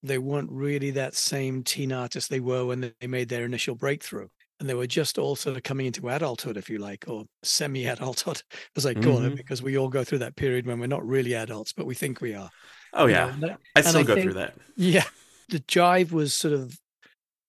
they 0.04 0.18
weren't 0.18 0.52
really 0.52 0.92
that 0.92 1.16
same 1.16 1.64
teen 1.64 1.92
artist 1.92 2.30
they 2.30 2.42
were 2.42 2.66
when 2.66 2.94
they 3.00 3.08
made 3.08 3.30
their 3.30 3.46
initial 3.46 3.74
breakthrough. 3.74 4.28
And 4.60 4.70
they 4.70 4.76
were 4.76 4.88
just 4.88 5.18
all 5.18 5.36
sort 5.36 5.58
of 5.58 5.64
coming 5.64 5.88
into 5.88 6.08
adulthood, 6.10 6.58
if 6.58 6.70
you 6.70 6.78
like, 6.78 7.06
or 7.08 7.26
semi 7.42 7.86
adulthood, 7.88 8.42
as 8.78 8.86
I 8.86 8.94
call 8.94 9.18
mm-hmm. 9.18 9.28
it, 9.28 9.38
because 9.38 9.62
we 9.62 9.78
all 9.78 9.90
go 9.90 10.04
through 10.04 10.20
that 10.20 10.36
period 10.36 10.68
when 10.68 10.80
we're 10.80 10.88
not 10.88 11.06
really 11.06 11.34
adults, 11.34 11.74
but 11.74 11.86
we 11.86 11.96
think 11.96 12.22
we 12.22 12.36
are. 12.36 12.50
Oh, 12.94 13.08
yeah. 13.08 13.34
Know? 13.40 13.56
I 13.76 13.82
still 13.82 14.02
I 14.02 14.04
go 14.04 14.14
think, 14.14 14.26
through 14.26 14.34
that. 14.34 14.56
Yeah. 14.78 15.06
The 15.50 15.60
jive 15.60 16.12
was 16.12 16.34
sort 16.34 16.54
of 16.54 16.78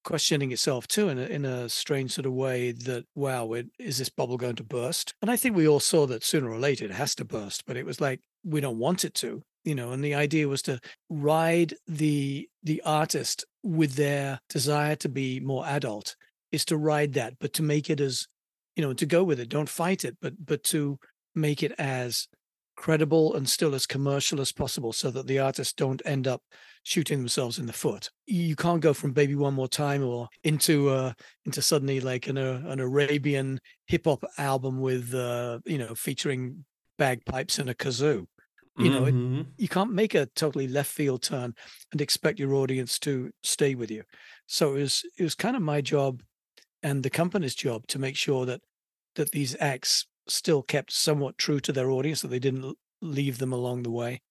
questioning 0.05 0.53
itself 0.53 0.87
too 0.87 1.09
in 1.09 1.19
a, 1.19 1.23
in 1.23 1.45
a 1.45 1.69
strange 1.69 2.13
sort 2.13 2.27
of 2.27 2.33
way 2.33 2.73
that 2.73 3.07
wow 3.15 3.55
it, 3.55 3.67
is 3.79 3.97
this 3.97 4.11
bubble 4.11 4.37
going 4.37 4.55
to 4.55 4.63
burst 4.63 5.15
and 5.23 5.31
i 5.31 5.37
think 5.37 5.57
we 5.57 5.67
all 5.67 5.81
saw 5.81 6.07
that 6.07 6.23
sooner 6.23 6.51
or 6.51 6.59
later 6.59 6.85
it 6.85 6.91
has 6.91 7.15
to 7.15 7.25
burst 7.25 7.65
but 7.67 7.75
it 7.75 7.87
was 7.87 8.03
like 8.03 8.21
we 8.45 8.61
don't 8.61 8.79
want 8.79 9.07
it 9.07 9.15
to 9.15 9.43
you 9.65 9.75
know 9.75 9.93
and 9.93 10.05
the 10.05 10.15
idea 10.15 10.49
was 10.49 10.63
to 10.63 10.79
ride 11.09 11.75
the 11.87 12.49
the 12.63 12.83
artist 12.85 13.45
with 13.63 13.95
their 13.95 14.41
desire 14.49 14.97
to 14.97 15.09
be 15.09 15.41
more 15.41 15.67
adult 15.67 16.17
is 16.53 16.65
to 16.65 16.77
ride 16.77 17.15
that 17.15 17.35
but 17.41 17.53
to 17.53 17.63
make 17.63 17.91
it 17.91 18.01
as 18.01 18.27
you 18.77 18.83
know 18.83 18.93
to 18.93 19.07
go 19.07 19.25
with 19.25 19.41
it 19.41 19.49
don't 19.49 19.69
fight 19.69 20.05
it 20.05 20.17
but 20.21 20.35
but 20.45 20.63
to 20.63 20.99
make 21.35 21.63
it 21.63 21.73
as 21.79 22.29
credible 22.77 23.35
and 23.35 23.49
still 23.49 23.75
as 23.75 23.87
commercial 23.87 24.41
as 24.41 24.53
possible 24.53 24.93
so 24.93 25.11
that 25.11 25.27
the 25.27 25.39
artists 25.39 25.73
don't 25.73 26.03
end 26.05 26.27
up 26.27 26.43
shooting 26.83 27.19
themselves 27.19 27.59
in 27.59 27.67
the 27.67 27.73
foot. 27.73 28.11
You 28.27 28.57
can't 28.57 28.81
go 28.81 28.93
from 28.93 29.13
Baby 29.13 29.35
One 29.35 29.55
More 29.55 29.69
Time 29.69 30.03
or 30.03 30.29
into 30.43 30.91
uh 30.91 31.13
into 31.45 31.63
suddenly 31.63 32.01
like 32.01 32.27
an 32.27 32.39
uh, 32.39 32.63
an 32.67 32.81
Arabian 32.81 33.61
hip 33.87 34.07
hop 34.07 34.25
album 34.39 34.81
with 34.81 35.15
uh 35.15 35.61
you 35.65 35.79
know 35.79 35.95
featuring 35.95 36.65
bagpipes 36.99 37.59
and 37.59 37.71
a 37.71 37.75
kazoo. 37.75 38.27
You 38.77 38.91
know, 38.91 39.03
mm-hmm. 39.03 39.41
it, 39.41 39.47
you 39.57 39.69
can't 39.69 39.93
make 39.93 40.15
a 40.15 40.27
totally 40.27 40.67
left 40.67 40.91
field 40.91 41.23
turn 41.23 41.55
and 41.93 42.01
expect 42.01 42.41
your 42.41 42.55
audience 42.55 42.99
to 43.01 43.31
stay 43.45 43.77
with 43.77 43.89
you. 43.89 44.03
So 44.47 44.75
it 44.75 44.81
was 44.81 45.05
it 45.17 45.23
was 45.23 45.37
kind 45.37 45.55
of 45.55 45.63
my 45.63 45.81
job 45.81 46.23
and 46.83 47.03
the 47.03 47.11
company's 47.11 47.55
job 47.55 47.87
to 47.89 48.01
make 48.01 48.17
sure 48.17 48.45
that 48.47 48.63
that 49.15 49.31
these 49.31 49.57
acts 49.61 50.07
still 50.27 50.63
kept 50.63 50.93
somewhat 50.93 51.39
true 51.39 51.61
to 51.61 51.73
their 51.73 51.91
audience, 51.91 52.23
that 52.23 52.29
they 52.29 52.41
didn't 52.41 52.77
leave 53.01 53.39
them 53.39 53.53
along 53.53 53.85
the 53.85 53.93
way 53.93 54.23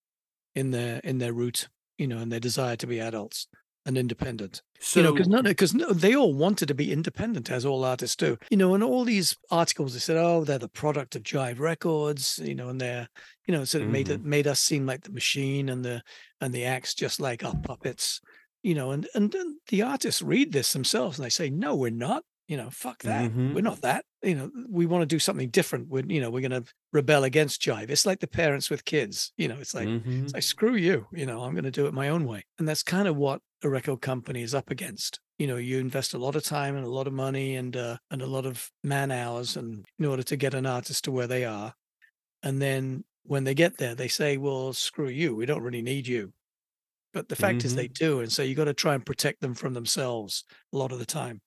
in 0.55 0.71
their 0.71 0.99
in 1.05 1.19
their 1.19 1.31
route 1.33 1.69
you 1.97 2.07
know, 2.07 2.17
and 2.17 2.31
their 2.31 2.39
desire 2.39 2.75
to 2.75 2.87
be 2.87 2.99
adults 2.99 3.47
and 3.85 3.97
independent. 3.97 4.61
So, 4.79 4.99
you 4.99 5.05
know, 5.05 5.13
because 5.13 5.27
no, 5.27 5.41
because 5.41 5.73
no, 5.73 5.91
they 5.91 6.15
all 6.15 6.33
wanted 6.33 6.67
to 6.67 6.73
be 6.73 6.91
independent, 6.91 7.51
as 7.51 7.65
all 7.65 7.83
artists 7.83 8.15
do. 8.15 8.37
You 8.49 8.57
know, 8.57 8.73
and 8.73 8.83
all 8.83 9.03
these 9.03 9.37
articles 9.51 9.93
they 9.93 9.99
said, 9.99 10.17
oh, 10.17 10.43
they're 10.43 10.57
the 10.57 10.69
product 10.69 11.15
of 11.15 11.23
Jive 11.23 11.59
Records. 11.59 12.39
You 12.43 12.55
know, 12.55 12.69
and 12.69 12.79
they're, 12.79 13.07
you 13.45 13.53
know, 13.53 13.63
sort 13.63 13.81
of 13.81 13.85
mm-hmm. 13.85 13.93
made 13.93 14.09
it 14.09 14.19
mm-hmm. 14.19 14.29
made 14.29 14.47
us 14.47 14.59
seem 14.59 14.85
like 14.85 15.03
the 15.03 15.11
machine 15.11 15.69
and 15.69 15.83
the 15.83 16.01
and 16.41 16.53
the 16.53 16.65
acts 16.65 16.93
just 16.93 17.19
like 17.19 17.43
our 17.43 17.55
puppets. 17.55 18.21
You 18.61 18.75
know, 18.75 18.91
and 18.91 19.07
and, 19.13 19.33
and 19.35 19.57
the 19.67 19.81
artists 19.81 20.21
read 20.21 20.51
this 20.51 20.73
themselves 20.73 21.17
and 21.17 21.25
they 21.25 21.29
say, 21.29 21.49
no, 21.49 21.75
we're 21.75 21.91
not 21.91 22.23
you 22.47 22.57
know, 22.57 22.69
fuck 22.69 23.01
that. 23.03 23.31
Mm-hmm. 23.31 23.53
We're 23.53 23.61
not 23.61 23.81
that. 23.81 24.05
You 24.21 24.35
know, 24.35 24.51
we 24.69 24.85
want 24.85 25.01
to 25.01 25.05
do 25.05 25.19
something 25.19 25.49
different. 25.49 25.87
We're, 25.87 26.03
you 26.05 26.19
know, 26.19 26.29
we're 26.29 26.47
going 26.47 26.63
to 26.63 26.71
rebel 26.91 27.23
against 27.23 27.61
jive. 27.61 27.89
It's 27.89 28.05
like 28.05 28.19
the 28.19 28.27
parents 28.27 28.69
with 28.69 28.85
kids. 28.85 29.31
You 29.37 29.47
know, 29.47 29.57
it's 29.59 29.73
like, 29.73 29.87
mm-hmm. 29.87 30.25
it's 30.25 30.33
like 30.33 30.43
screw 30.43 30.75
you. 30.75 31.07
You 31.13 31.25
know, 31.25 31.41
I'm 31.41 31.53
going 31.53 31.63
to 31.63 31.71
do 31.71 31.87
it 31.87 31.93
my 31.93 32.09
own 32.09 32.25
way. 32.25 32.45
And 32.59 32.67
that's 32.67 32.83
kind 32.83 33.07
of 33.07 33.15
what 33.15 33.41
a 33.63 33.69
record 33.69 34.01
company 34.01 34.41
is 34.41 34.53
up 34.53 34.69
against. 34.69 35.19
You 35.37 35.47
know, 35.47 35.55
you 35.55 35.79
invest 35.79 36.13
a 36.13 36.17
lot 36.17 36.35
of 36.35 36.43
time 36.43 36.75
and 36.75 36.85
a 36.85 36.89
lot 36.89 37.07
of 37.07 37.13
money 37.13 37.55
and 37.55 37.75
uh, 37.75 37.97
and 38.11 38.21
a 38.21 38.27
lot 38.27 38.45
of 38.45 38.69
man 38.83 39.11
hours, 39.11 39.55
and 39.57 39.85
in 39.97 40.05
order 40.05 40.23
to 40.23 40.35
get 40.35 40.53
an 40.53 40.65
artist 40.65 41.05
to 41.05 41.11
where 41.11 41.27
they 41.27 41.45
are, 41.45 41.73
and 42.43 42.61
then 42.61 43.03
when 43.23 43.45
they 43.45 43.53
get 43.53 43.77
there, 43.77 43.95
they 43.95 44.07
say, 44.07 44.37
"Well, 44.37 44.73
screw 44.73 45.07
you. 45.07 45.35
We 45.35 45.45
don't 45.45 45.63
really 45.63 45.81
need 45.81 46.07
you." 46.07 46.33
But 47.13 47.29
the 47.29 47.35
fact 47.35 47.59
mm-hmm. 47.59 47.67
is, 47.67 47.75
they 47.75 47.89
mm-hmm. 47.89 48.05
do, 48.05 48.19
and 48.21 48.31
so 48.31 48.41
you 48.41 48.55
got 48.55 48.65
to 48.65 48.73
try 48.73 48.95
and 48.95 49.05
protect 49.05 49.41
them 49.41 49.53
from 49.53 49.73
themselves 49.73 50.45
a 50.73 50.77
lot 50.77 50.91
of 50.91 50.99
the 50.99 51.05
time 51.05 51.41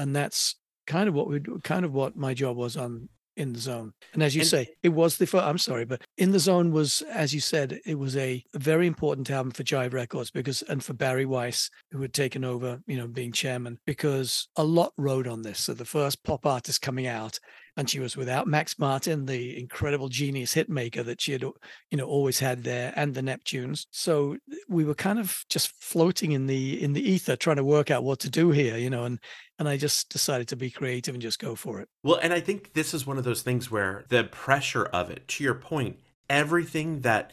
and 0.00 0.16
that's 0.16 0.56
kind 0.86 1.08
of 1.08 1.14
what 1.14 1.28
we 1.28 1.40
kind 1.62 1.84
of 1.84 1.92
what 1.92 2.16
my 2.16 2.34
job 2.34 2.56
was 2.56 2.76
on 2.76 3.08
in 3.40 3.52
the 3.52 3.58
zone. 3.58 3.92
And 4.12 4.22
as 4.22 4.34
you 4.34 4.42
and, 4.42 4.48
say, 4.48 4.68
it 4.82 4.90
was 4.90 5.16
the 5.16 5.26
first, 5.26 5.44
I'm 5.44 5.58
sorry, 5.58 5.84
but 5.84 6.02
in 6.18 6.30
the 6.30 6.38
zone 6.38 6.70
was, 6.70 7.02
as 7.02 7.34
you 7.34 7.40
said, 7.40 7.80
it 7.84 7.98
was 7.98 8.16
a, 8.16 8.44
a, 8.54 8.58
very 8.58 8.86
important 8.86 9.30
album 9.30 9.52
for 9.52 9.64
Jive 9.64 9.92
Records 9.92 10.30
because, 10.30 10.62
and 10.62 10.84
for 10.84 10.92
Barry 10.92 11.24
Weiss, 11.24 11.70
who 11.90 12.00
had 12.02 12.12
taken 12.12 12.44
over, 12.44 12.80
you 12.86 12.96
know, 12.96 13.08
being 13.08 13.32
chairman, 13.32 13.78
because 13.86 14.48
a 14.56 14.64
lot 14.64 14.92
rode 14.96 15.26
on 15.26 15.42
this. 15.42 15.60
So 15.60 15.74
the 15.74 15.84
first 15.84 16.22
pop 16.22 16.46
artist 16.46 16.82
coming 16.82 17.06
out 17.06 17.40
and 17.76 17.88
she 17.88 18.00
was 18.00 18.16
without 18.16 18.46
Max 18.46 18.78
Martin, 18.78 19.26
the 19.26 19.58
incredible 19.58 20.08
genius 20.08 20.52
hit 20.52 20.68
maker 20.68 21.02
that 21.02 21.20
she 21.20 21.32
had, 21.32 21.42
you 21.42 21.54
know, 21.92 22.04
always 22.04 22.38
had 22.38 22.64
there, 22.64 22.92
and 22.96 23.14
the 23.14 23.20
Neptunes. 23.20 23.86
So 23.90 24.36
we 24.68 24.84
were 24.84 24.94
kind 24.94 25.18
of 25.18 25.44
just 25.48 25.72
floating 25.82 26.32
in 26.32 26.46
the 26.46 26.82
in 26.82 26.92
the 26.92 27.08
ether, 27.08 27.36
trying 27.36 27.56
to 27.56 27.64
work 27.64 27.90
out 27.90 28.04
what 28.04 28.20
to 28.20 28.30
do 28.30 28.50
here, 28.50 28.76
you 28.76 28.90
know, 28.90 29.04
and 29.04 29.18
and 29.58 29.68
I 29.68 29.76
just 29.76 30.08
decided 30.08 30.48
to 30.48 30.56
be 30.56 30.70
creative 30.70 31.14
and 31.14 31.22
just 31.22 31.38
go 31.38 31.54
for 31.54 31.80
it. 31.80 31.88
Well, 32.02 32.18
and 32.22 32.32
I 32.32 32.40
think 32.40 32.72
this 32.72 32.94
is 32.94 33.06
one 33.06 33.18
of 33.18 33.24
those 33.24 33.42
things 33.42 33.70
where 33.70 34.04
the 34.08 34.24
pressure 34.24 34.84
of 34.84 35.10
it, 35.10 35.28
to 35.28 35.44
your 35.44 35.54
point, 35.54 35.98
everything 36.28 37.00
that 37.00 37.32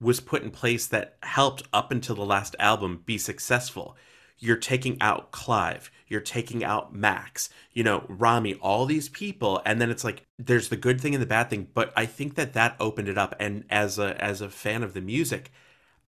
was 0.00 0.20
put 0.20 0.42
in 0.42 0.50
place 0.50 0.86
that 0.86 1.16
helped 1.22 1.64
up 1.72 1.90
until 1.90 2.14
the 2.14 2.24
last 2.24 2.54
album 2.60 3.02
be 3.04 3.18
successful 3.18 3.96
you're 4.38 4.56
taking 4.56 4.96
out 5.00 5.30
Clive, 5.30 5.90
you're 6.08 6.20
taking 6.20 6.64
out 6.64 6.94
Max, 6.94 7.50
you 7.72 7.82
know, 7.82 8.04
Rami, 8.08 8.54
all 8.54 8.86
these 8.86 9.08
people, 9.08 9.62
and 9.64 9.80
then 9.80 9.90
it's 9.90 10.04
like 10.04 10.24
there's 10.38 10.68
the 10.68 10.76
good 10.76 11.00
thing 11.00 11.14
and 11.14 11.22
the 11.22 11.26
bad 11.26 11.50
thing. 11.50 11.68
But 11.74 11.92
I 11.96 12.06
think 12.06 12.34
that 12.36 12.54
that 12.54 12.76
opened 12.80 13.08
it 13.08 13.18
up, 13.18 13.34
and 13.40 13.64
as 13.70 13.98
a 13.98 14.22
as 14.22 14.40
a 14.40 14.48
fan 14.50 14.82
of 14.82 14.94
the 14.94 15.00
music, 15.00 15.50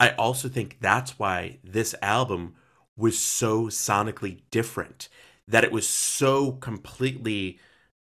I 0.01 0.11
also 0.11 0.49
think 0.49 0.79
that's 0.81 1.19
why 1.19 1.59
this 1.65 1.95
album 2.03 2.55
was 2.97 3.19
so 3.19 3.67
sonically 3.67 4.43
different, 4.51 5.09
that 5.47 5.65
it 5.65 5.73
was 5.73 5.89
so 5.89 6.53
completely 6.53 7.59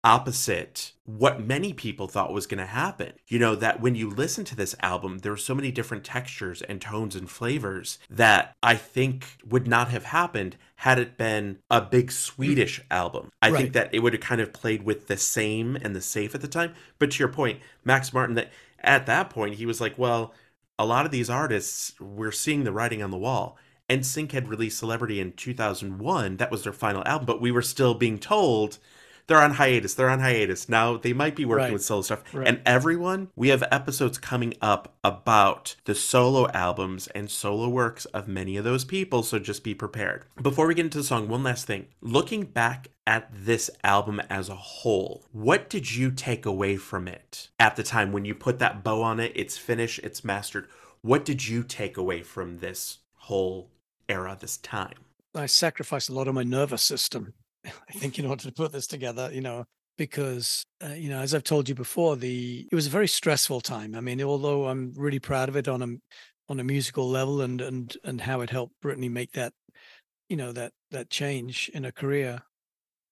opposite 0.04 0.92
what 1.04 1.40
many 1.40 1.72
people 1.72 2.08
thought 2.08 2.32
was 2.32 2.46
going 2.46 2.58
to 2.58 2.66
happen. 2.66 3.12
You 3.28 3.38
know, 3.38 3.54
that 3.56 3.80
when 3.80 3.94
you 3.94 4.10
listen 4.10 4.44
to 4.46 4.56
this 4.56 4.74
album, 4.80 5.18
there 5.18 5.32
are 5.32 5.36
so 5.36 5.54
many 5.54 5.70
different 5.70 6.04
textures 6.04 6.62
and 6.62 6.80
tones 6.80 7.14
and 7.16 7.30
flavors 7.30 7.98
that 8.10 8.56
I 8.62 8.74
think 8.76 9.36
would 9.48 9.66
not 9.68 9.88
have 9.88 10.04
happened 10.04 10.56
had 10.82 10.98
it 10.98 11.16
been 11.16 11.56
a 11.70 11.80
big 11.80 12.10
Swedish 12.10 12.80
mm-hmm. 12.80 12.92
album. 12.92 13.30
I 13.40 13.50
right. 13.50 13.60
think 13.60 13.72
that 13.74 13.94
it 13.94 14.00
would 14.00 14.14
have 14.14 14.20
kind 14.20 14.40
of 14.40 14.52
played 14.52 14.82
with 14.82 15.06
the 15.06 15.16
same 15.16 15.76
and 15.76 15.94
the 15.94 16.00
safe 16.00 16.34
at 16.34 16.40
the 16.40 16.48
time. 16.48 16.74
But 16.98 17.12
to 17.12 17.18
your 17.20 17.28
point, 17.28 17.60
Max 17.84 18.12
Martin, 18.12 18.34
that 18.34 18.50
at 18.80 19.06
that 19.06 19.30
point, 19.30 19.54
he 19.54 19.64
was 19.64 19.80
like, 19.80 19.96
well, 19.96 20.34
a 20.80 20.84
lot 20.84 21.06
of 21.06 21.12
these 21.12 21.30
artists, 21.30 21.94
we're 22.00 22.32
seeing 22.32 22.64
the 22.64 22.72
writing 22.72 23.00
on 23.00 23.12
the 23.12 23.16
wall. 23.16 23.56
NSYNC 23.88 24.32
had 24.32 24.48
released 24.48 24.76
Celebrity 24.76 25.20
in 25.20 25.34
2001. 25.34 26.38
That 26.38 26.50
was 26.50 26.64
their 26.64 26.72
final 26.72 27.04
album, 27.06 27.26
but 27.26 27.40
we 27.40 27.52
were 27.52 27.62
still 27.62 27.94
being 27.94 28.18
told 28.18 28.78
they're 29.26 29.40
on 29.40 29.52
hiatus. 29.54 29.94
They're 29.94 30.10
on 30.10 30.20
hiatus. 30.20 30.68
Now 30.68 30.96
they 30.96 31.12
might 31.12 31.36
be 31.36 31.44
working 31.44 31.64
Right. 31.64 31.72
with 31.72 31.84
solo 31.84 32.02
stuff. 32.02 32.22
Right. 32.34 32.46
And 32.48 32.60
everyone, 32.66 33.30
we 33.36 33.48
have 33.48 33.62
episodes 33.70 34.18
coming 34.18 34.54
up 34.60 34.94
about 35.04 35.76
the 35.84 35.94
solo 35.94 36.48
albums 36.50 37.06
and 37.08 37.30
solo 37.30 37.68
works 37.68 38.04
of 38.06 38.28
many 38.28 38.56
of 38.56 38.64
those 38.64 38.84
people, 38.84 39.22
so 39.22 39.38
just 39.38 39.62
be 39.64 39.74
prepared. 39.74 40.24
Before 40.40 40.66
we 40.66 40.74
get 40.74 40.84
into 40.86 40.98
the 40.98 41.04
song, 41.04 41.28
one 41.28 41.42
last 41.42 41.66
thing. 41.66 41.86
Looking 42.00 42.44
back 42.44 42.88
at 43.06 43.28
this 43.32 43.70
album 43.82 44.20
as 44.30 44.48
a 44.48 44.54
whole, 44.54 45.24
what 45.32 45.68
did 45.68 45.94
you 45.94 46.10
take 46.10 46.46
away 46.46 46.76
from 46.76 47.08
it 47.08 47.48
at 47.58 47.76
the 47.76 47.82
time 47.82 48.12
when 48.12 48.24
you 48.24 48.34
put 48.34 48.58
that 48.60 48.84
bow 48.84 49.02
on 49.02 49.18
it? 49.20 49.32
It's 49.34 49.58
finished, 49.58 50.00
it's 50.02 50.24
mastered. 50.24 50.68
What 51.00 51.24
did 51.24 51.46
you 51.48 51.62
take 51.64 51.96
away 51.96 52.22
from 52.22 52.58
this 52.58 52.98
whole 53.14 53.70
era, 54.08 54.36
this 54.40 54.56
time? 54.56 54.94
I 55.34 55.46
sacrificed 55.46 56.10
a 56.10 56.12
lot 56.12 56.28
of 56.28 56.34
my 56.34 56.42
nervous 56.44 56.82
system, 56.82 57.32
I 57.88 57.92
think, 57.92 58.18
in 58.18 58.26
order 58.26 58.42
to 58.44 58.52
put 58.52 58.72
this 58.72 58.86
together, 58.86 59.30
you 59.32 59.40
know, 59.40 59.64
because, 59.98 60.64
uh, 60.84 60.88
you 60.94 61.08
know, 61.10 61.20
as 61.20 61.34
I've 61.34 61.44
told 61.44 61.68
you 61.68 61.74
before, 61.74 62.16
the 62.16 62.66
it 62.70 62.74
was 62.74 62.86
a 62.86 62.90
very 62.90 63.08
stressful 63.08 63.60
time. 63.60 63.94
I 63.94 64.00
mean, 64.00 64.22
although 64.22 64.68
I'm 64.68 64.92
really 64.96 65.20
proud 65.20 65.48
of 65.48 65.56
it 65.56 65.68
on 65.68 65.82
a 65.82 65.88
on 66.48 66.60
a 66.60 66.64
musical 66.64 67.08
level 67.08 67.40
and 67.40 67.60
and 67.60 67.96
and 68.04 68.20
how 68.22 68.40
it 68.40 68.50
helped 68.50 68.74
Britney 68.82 69.10
make 69.10 69.32
that, 69.32 69.52
you 70.28 70.36
know, 70.36 70.52
that 70.52 70.72
that 70.90 71.10
change 71.10 71.70
in 71.74 71.84
her 71.84 71.92
career. 71.92 72.42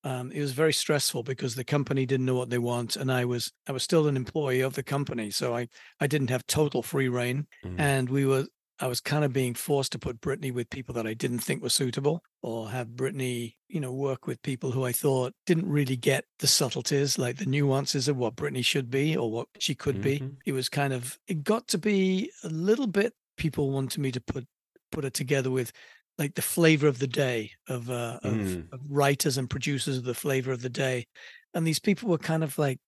Um, 0.02 0.33
it 0.33 0.40
was 0.40 0.52
very 0.52 0.73
stressful 0.73 1.23
because 1.25 1.54
the 1.57 1.64
company 1.64 2.07
didn't 2.07 2.25
know 2.25 2.35
what 2.35 2.49
they 2.50 2.59
want, 2.59 2.97
and 2.97 3.12
I 3.12 3.26
was 3.26 3.52
I 3.69 3.73
was 3.73 3.83
still 3.83 4.09
an 4.09 4.16
employee 4.16 4.62
of 4.62 4.75
the 4.75 4.83
company, 4.83 5.30
so 5.30 5.54
I 5.54 5.69
I 6.00 6.07
didn't 6.07 6.30
have 6.30 6.47
total 6.47 6.83
free 6.83 7.09
reign 7.09 7.47
Mm. 7.64 7.78
and 7.78 8.09
we 8.11 8.25
were 8.26 8.47
I 8.81 8.87
was 8.87 9.01
kind 9.01 9.25
of 9.25 9.33
being 9.33 9.55
forced 9.55 9.93
to 9.93 9.99
put 9.99 10.21
Britney 10.21 10.53
with 10.53 10.71
people 10.71 10.95
that 10.95 11.07
I 11.07 11.13
didn't 11.15 11.41
think 11.41 11.63
were 11.63 11.69
suitable, 11.69 12.23
or 12.43 12.71
have 12.71 12.89
Britney, 12.89 13.57
you 13.69 13.79
know, 13.81 13.93
work 13.93 14.27
with 14.27 14.41
people 14.43 14.71
who 14.71 14.85
I 14.85 14.93
thought 14.93 15.35
didn't 15.45 15.69
really 15.69 15.97
get 15.97 16.25
the 16.39 16.47
subtleties, 16.47 17.19
like 17.19 17.37
the 17.37 17.47
nuances 17.47 18.09
of 18.09 18.17
what 18.17 18.37
Britney 18.37 18.65
should 18.65 18.91
be 18.91 19.17
or 19.17 19.31
what 19.31 19.49
she 19.59 19.75
could 19.75 20.01
be. 20.01 20.21
Mhm. 20.21 20.37
It 20.47 20.53
was 20.53 20.69
kind 20.69 20.93
of 20.93 21.19
it 21.27 21.45
got 21.45 21.69
to 21.69 21.79
be 21.79 22.31
a 22.43 22.49
little 22.49 22.87
bit. 22.87 23.13
People 23.37 23.71
wanted 23.71 24.01
me 24.01 24.11
to 24.13 24.21
put 24.21 24.47
put 24.91 25.05
it 25.05 25.15
together 25.15 25.51
with 25.51 25.73
like 26.19 26.35
the 26.35 26.43
flavor 26.43 26.87
of 26.89 26.99
the 26.99 27.07
day 27.07 27.53
of 27.69 27.91
uh, 27.91 28.19
of, 28.23 28.33
Mm. 28.35 28.73
of 28.73 28.81
writers 28.89 29.39
and 29.39 29.49
producers 29.49 29.99
of 29.99 30.05
the 30.05 30.15
flavor 30.15 30.53
of 30.53 30.63
the 30.63 30.71
day, 30.71 31.07
and 31.55 31.67
these 31.67 31.79
people 31.79 32.09
were 32.09 32.19
kind 32.19 32.43
of 32.45 32.59
like, 32.59 32.79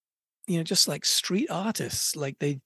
you 0.47 0.57
know, 0.57 0.65
just 0.65 0.89
like 0.89 1.05
street 1.05 1.49
artists, 1.51 2.17
like 2.17 2.39
they 2.41 2.61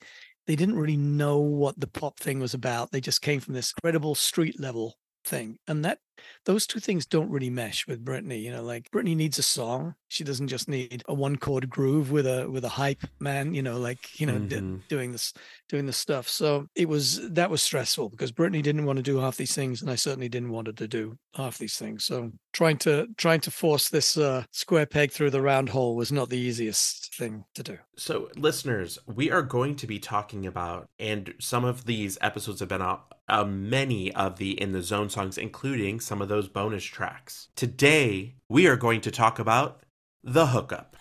they 0.47 0.57
didn't 0.57 0.77
really 0.77 0.97
know 0.97 1.39
what 1.39 1.79
the 1.79 1.87
pop 1.87 2.19
thing 2.19 2.41
was 2.41 2.55
about. 2.55 2.93
They 2.93 3.01
just 3.01 3.23
came 3.23 3.41
from 3.41 3.55
this 3.55 3.73
credible 3.73 4.15
street 4.15 4.61
level 4.61 4.97
thing. 5.27 5.59
And 5.69 5.85
that 5.85 5.99
those 6.47 6.67
two 6.67 6.81
things 6.81 7.05
don't 7.05 7.31
really 7.31 7.51
mesh 7.51 7.87
with 7.87 8.03
Britney. 8.05 8.41
You 8.43 8.51
know, 8.51 8.63
like 8.63 8.91
Britney 8.91 9.15
needs 9.15 9.39
a 9.39 9.43
song. 9.43 9.95
She 10.09 10.25
doesn't 10.25 10.49
just 10.49 10.67
need 10.69 11.03
a 11.09 11.13
one 11.15 11.37
chord 11.37 11.69
groove 11.69 12.11
with 12.11 12.27
a 12.27 12.49
with 12.51 12.65
a 12.65 12.71
hype 12.71 13.03
man, 13.21 13.55
you 13.55 13.63
know, 13.63 13.77
like, 13.79 14.19
you 14.19 14.27
know, 14.27 14.39
d- 14.39 14.57
Mhm. 14.57 14.89
doing 14.89 15.13
this 15.13 15.35
doing 15.69 15.85
this 15.87 15.99
stuff. 15.99 16.27
So 16.29 16.69
it 16.75 16.89
was 16.89 17.29
that 17.33 17.51
was 17.51 17.61
stressful 17.63 18.09
because 18.09 18.33
Britney 18.33 18.63
didn't 18.63 18.87
want 18.87 18.97
to 18.97 19.03
do 19.03 19.19
half 19.19 19.37
these 19.37 19.55
things 19.55 19.83
and 19.83 19.91
I 19.91 19.95
certainly 19.97 20.29
didn't 20.31 20.51
want 20.53 20.69
her 20.69 20.73
to 20.73 20.89
do 20.89 21.19
half 21.35 21.59
these 21.59 21.77
things. 21.77 22.05
So 22.05 22.33
trying 22.53 22.79
to 22.79 23.09
trying 23.19 23.41
to 23.41 23.51
force 23.51 23.91
this 23.91 24.17
uh, 24.17 24.45
square 24.53 24.87
peg 24.87 25.13
through 25.13 25.31
the 25.31 25.43
round 25.43 25.69
hole 25.69 25.97
was 25.97 26.11
not 26.11 26.31
the 26.31 26.39
easiest 26.39 27.15
thing 27.15 27.45
to 27.55 27.63
do. 27.63 27.79
So, 27.97 28.31
listeners, 28.37 28.99
we 29.07 29.31
are 29.31 29.43
going 29.43 29.77
to 29.77 29.87
be 29.87 29.99
talking 29.99 30.47
about, 30.47 30.89
and 30.99 31.35
some 31.41 31.65
of 31.65 31.85
these 31.85 32.17
episodes 32.21 32.61
have 32.61 32.69
been 32.69 32.83
out, 32.83 33.13
uh, 33.29 33.45
many 33.45 34.13
of 34.13 34.39
the 34.39 34.61
In 34.61 34.73
the 34.73 34.83
Zone 34.83 35.11
songs, 35.11 35.37
including 35.39 36.01
some 36.01 36.23
of 36.23 36.29
those 36.29 36.49
bonus 36.49 36.85
tracks. 36.85 37.49
Today, 37.57 38.35
we 38.49 38.67
are 38.67 38.77
going 38.77 39.01
to 39.03 39.11
talk 39.11 39.39
about 39.39 39.83
The 40.23 40.47
Hookup. 40.47 40.97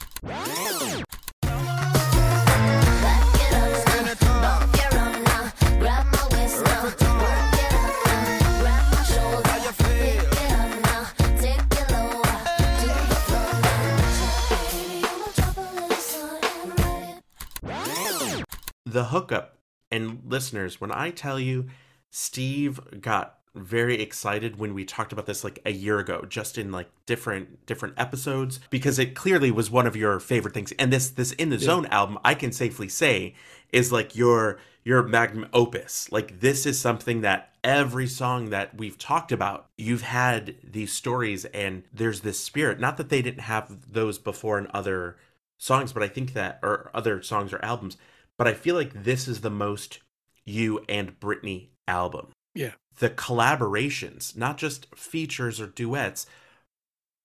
The 18.85 19.05
Hookup. 19.05 19.57
And 19.91 20.21
listeners, 20.25 20.81
when 20.81 20.91
I 20.91 21.11
tell 21.11 21.39
you, 21.39 21.67
Steve 22.17 22.79
got 23.01 23.39
very 23.53 24.01
excited 24.01 24.57
when 24.57 24.73
we 24.73 24.85
talked 24.85 25.11
about 25.11 25.25
this 25.25 25.43
like 25.43 25.59
a 25.65 25.71
year 25.73 25.99
ago 25.99 26.23
just 26.29 26.57
in 26.57 26.71
like 26.71 26.87
different 27.05 27.65
different 27.65 27.93
episodes 27.97 28.61
because 28.69 28.97
it 28.97 29.15
clearly 29.15 29.51
was 29.51 29.69
one 29.69 29.85
of 29.85 29.97
your 29.97 30.21
favorite 30.21 30.53
things. 30.53 30.71
And 30.79 30.93
this 30.93 31.09
this 31.09 31.33
in 31.33 31.49
the 31.49 31.59
zone 31.59 31.85
album 31.87 32.17
i 32.23 32.33
can 32.33 32.53
safely 32.53 32.87
say 32.87 33.35
is 33.73 33.91
like 33.91 34.15
your 34.15 34.59
your 34.85 35.03
magnum 35.03 35.49
opus. 35.51 36.09
Like 36.09 36.39
this 36.39 36.65
is 36.65 36.79
something 36.79 37.19
that 37.19 37.49
every 37.65 38.07
song 38.07 38.49
that 38.49 38.77
we've 38.77 38.97
talked 38.97 39.33
about 39.33 39.65
you've 39.77 40.03
had 40.03 40.55
these 40.63 40.93
stories 40.93 41.43
and 41.43 41.83
there's 41.93 42.21
this 42.21 42.39
spirit. 42.39 42.79
Not 42.79 42.95
that 42.95 43.09
they 43.09 43.21
didn't 43.21 43.41
have 43.41 43.91
those 43.91 44.19
before 44.19 44.57
in 44.57 44.67
other 44.73 45.17
songs 45.57 45.91
but 45.91 46.03
i 46.03 46.07
think 46.07 46.31
that 46.31 46.59
or 46.63 46.91
other 46.93 47.21
songs 47.21 47.51
or 47.51 47.63
albums 47.63 47.97
but 48.37 48.45
i 48.45 48.53
feel 48.53 48.75
like 48.75 49.03
this 49.03 49.25
is 49.25 49.39
the 49.39 49.49
most 49.49 49.99
you 50.45 50.83
and 50.87 51.19
Britney 51.19 51.69
album 51.87 52.27
Yeah. 52.53 52.73
the 52.99 53.09
collaborations, 53.09 54.35
not 54.37 54.57
just 54.57 54.93
features 54.95 55.59
or 55.61 55.67
duets, 55.67 56.25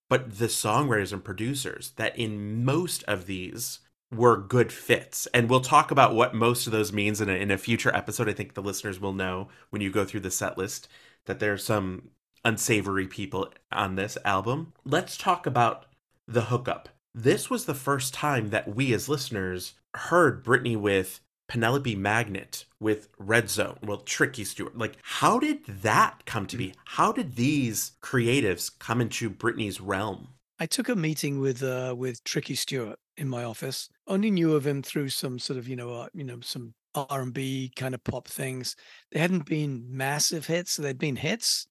but 0.09 0.39
the 0.39 0.47
songwriters 0.47 1.13
and 1.13 1.25
producers 1.25 1.93
that 1.97 2.19
in 2.19 2.65
most 2.65 3.03
of 3.05 3.27
these 3.27 3.81
were 4.13 4.37
good 4.37 4.73
fits. 4.73 5.27
And 5.33 5.49
we'll 5.49 5.61
talk 5.61 5.91
about 5.93 6.15
what 6.17 6.35
most 6.35 6.67
of 6.67 6.73
those 6.73 6.93
means 6.93 7.21
in 7.21 7.29
a, 7.29 7.35
in 7.35 7.51
a 7.53 7.59
future 7.59 7.95
episode. 7.95 8.29
I 8.29 8.33
think 8.33 8.55
the 8.55 8.63
listeners 8.63 8.99
will 9.01 9.13
know 9.13 9.49
when 9.71 9.81
you 9.83 9.91
go 9.91 10.05
through 10.05 10.21
the 10.21 10.31
set 10.33 10.59
list 10.59 10.89
that 11.27 11.39
there's 11.39 11.63
some 11.65 12.09
unsavory 12.45 13.07
people 13.07 13.53
on 13.71 13.95
this 13.95 14.19
album. 14.25 14.73
Let's 14.85 15.17
talk 15.17 15.47
about 15.47 15.87
the 16.27 16.43
hookup. 16.43 16.89
This 17.15 17.49
was 17.49 17.67
the 17.67 17.75
first 17.75 18.13
time 18.13 18.49
that 18.51 18.75
we 18.75 18.93
as 18.93 19.09
listeners 19.09 19.75
heard 19.95 20.45
Britney 20.45 20.77
with 20.77 21.21
Penelope 21.51 21.97
Magnet 21.97 22.65
with 22.79 23.09
Red 23.19 23.51
Zone, 23.51 23.77
well, 23.83 23.97
Tricky 23.99 24.45
Stewart. 24.45 24.79
Like, 24.79 24.97
how 25.03 25.41
did 25.41 25.67
that 25.67 26.25
come 26.25 26.47
to 26.47 26.57
be? 26.57 26.75
How 26.85 27.11
did 27.11 27.35
these 27.35 27.91
creatives 28.01 28.71
come 28.79 29.01
into 29.01 29.29
Britney's 29.29 29.81
realm? 29.81 30.29
I 30.61 30.67
took 30.67 30.89
a 30.89 30.95
meeting 30.95 31.41
with 31.41 31.65
uh, 31.65 31.97
with 31.99 32.23
Tricky 32.23 32.55
Stewart 32.55 33.01
in 33.17 33.29
my 33.29 33.43
office. 33.43 33.89
Only 34.07 34.31
knew 34.31 34.55
of 34.55 34.65
him 34.65 34.81
through 34.81 35.09
some 35.09 35.41
sort 35.41 35.59
of 35.59 35.67
you 35.67 35.75
know 35.75 35.93
uh, 35.93 36.07
you 36.15 36.23
know 36.23 36.39
some 36.41 36.73
R 36.95 37.21
and 37.21 37.35
B 37.35 37.73
kind 37.75 37.97
of 37.97 38.05
pop 38.05 38.29
things. 38.29 38.77
They 39.11 39.19
hadn't 39.19 39.47
been 39.47 39.85
massive 39.89 40.47
hits. 40.47 40.77
They'd 40.77 40.99
been 40.99 41.17
hits. 41.17 41.67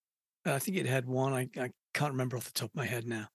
Uh, 0.45 0.55
I 0.55 0.59
think 0.59 0.75
it 0.75 0.87
had 0.87 1.07
one. 1.07 1.31
I, 1.31 1.47
I 1.57 1.69
can't 1.93 2.11
remember 2.11 2.35
off 2.35 2.43
the 2.43 2.51
top 2.51 2.71
of 2.71 2.75
my 2.75 2.85
head 2.85 3.07
now. 3.07 3.29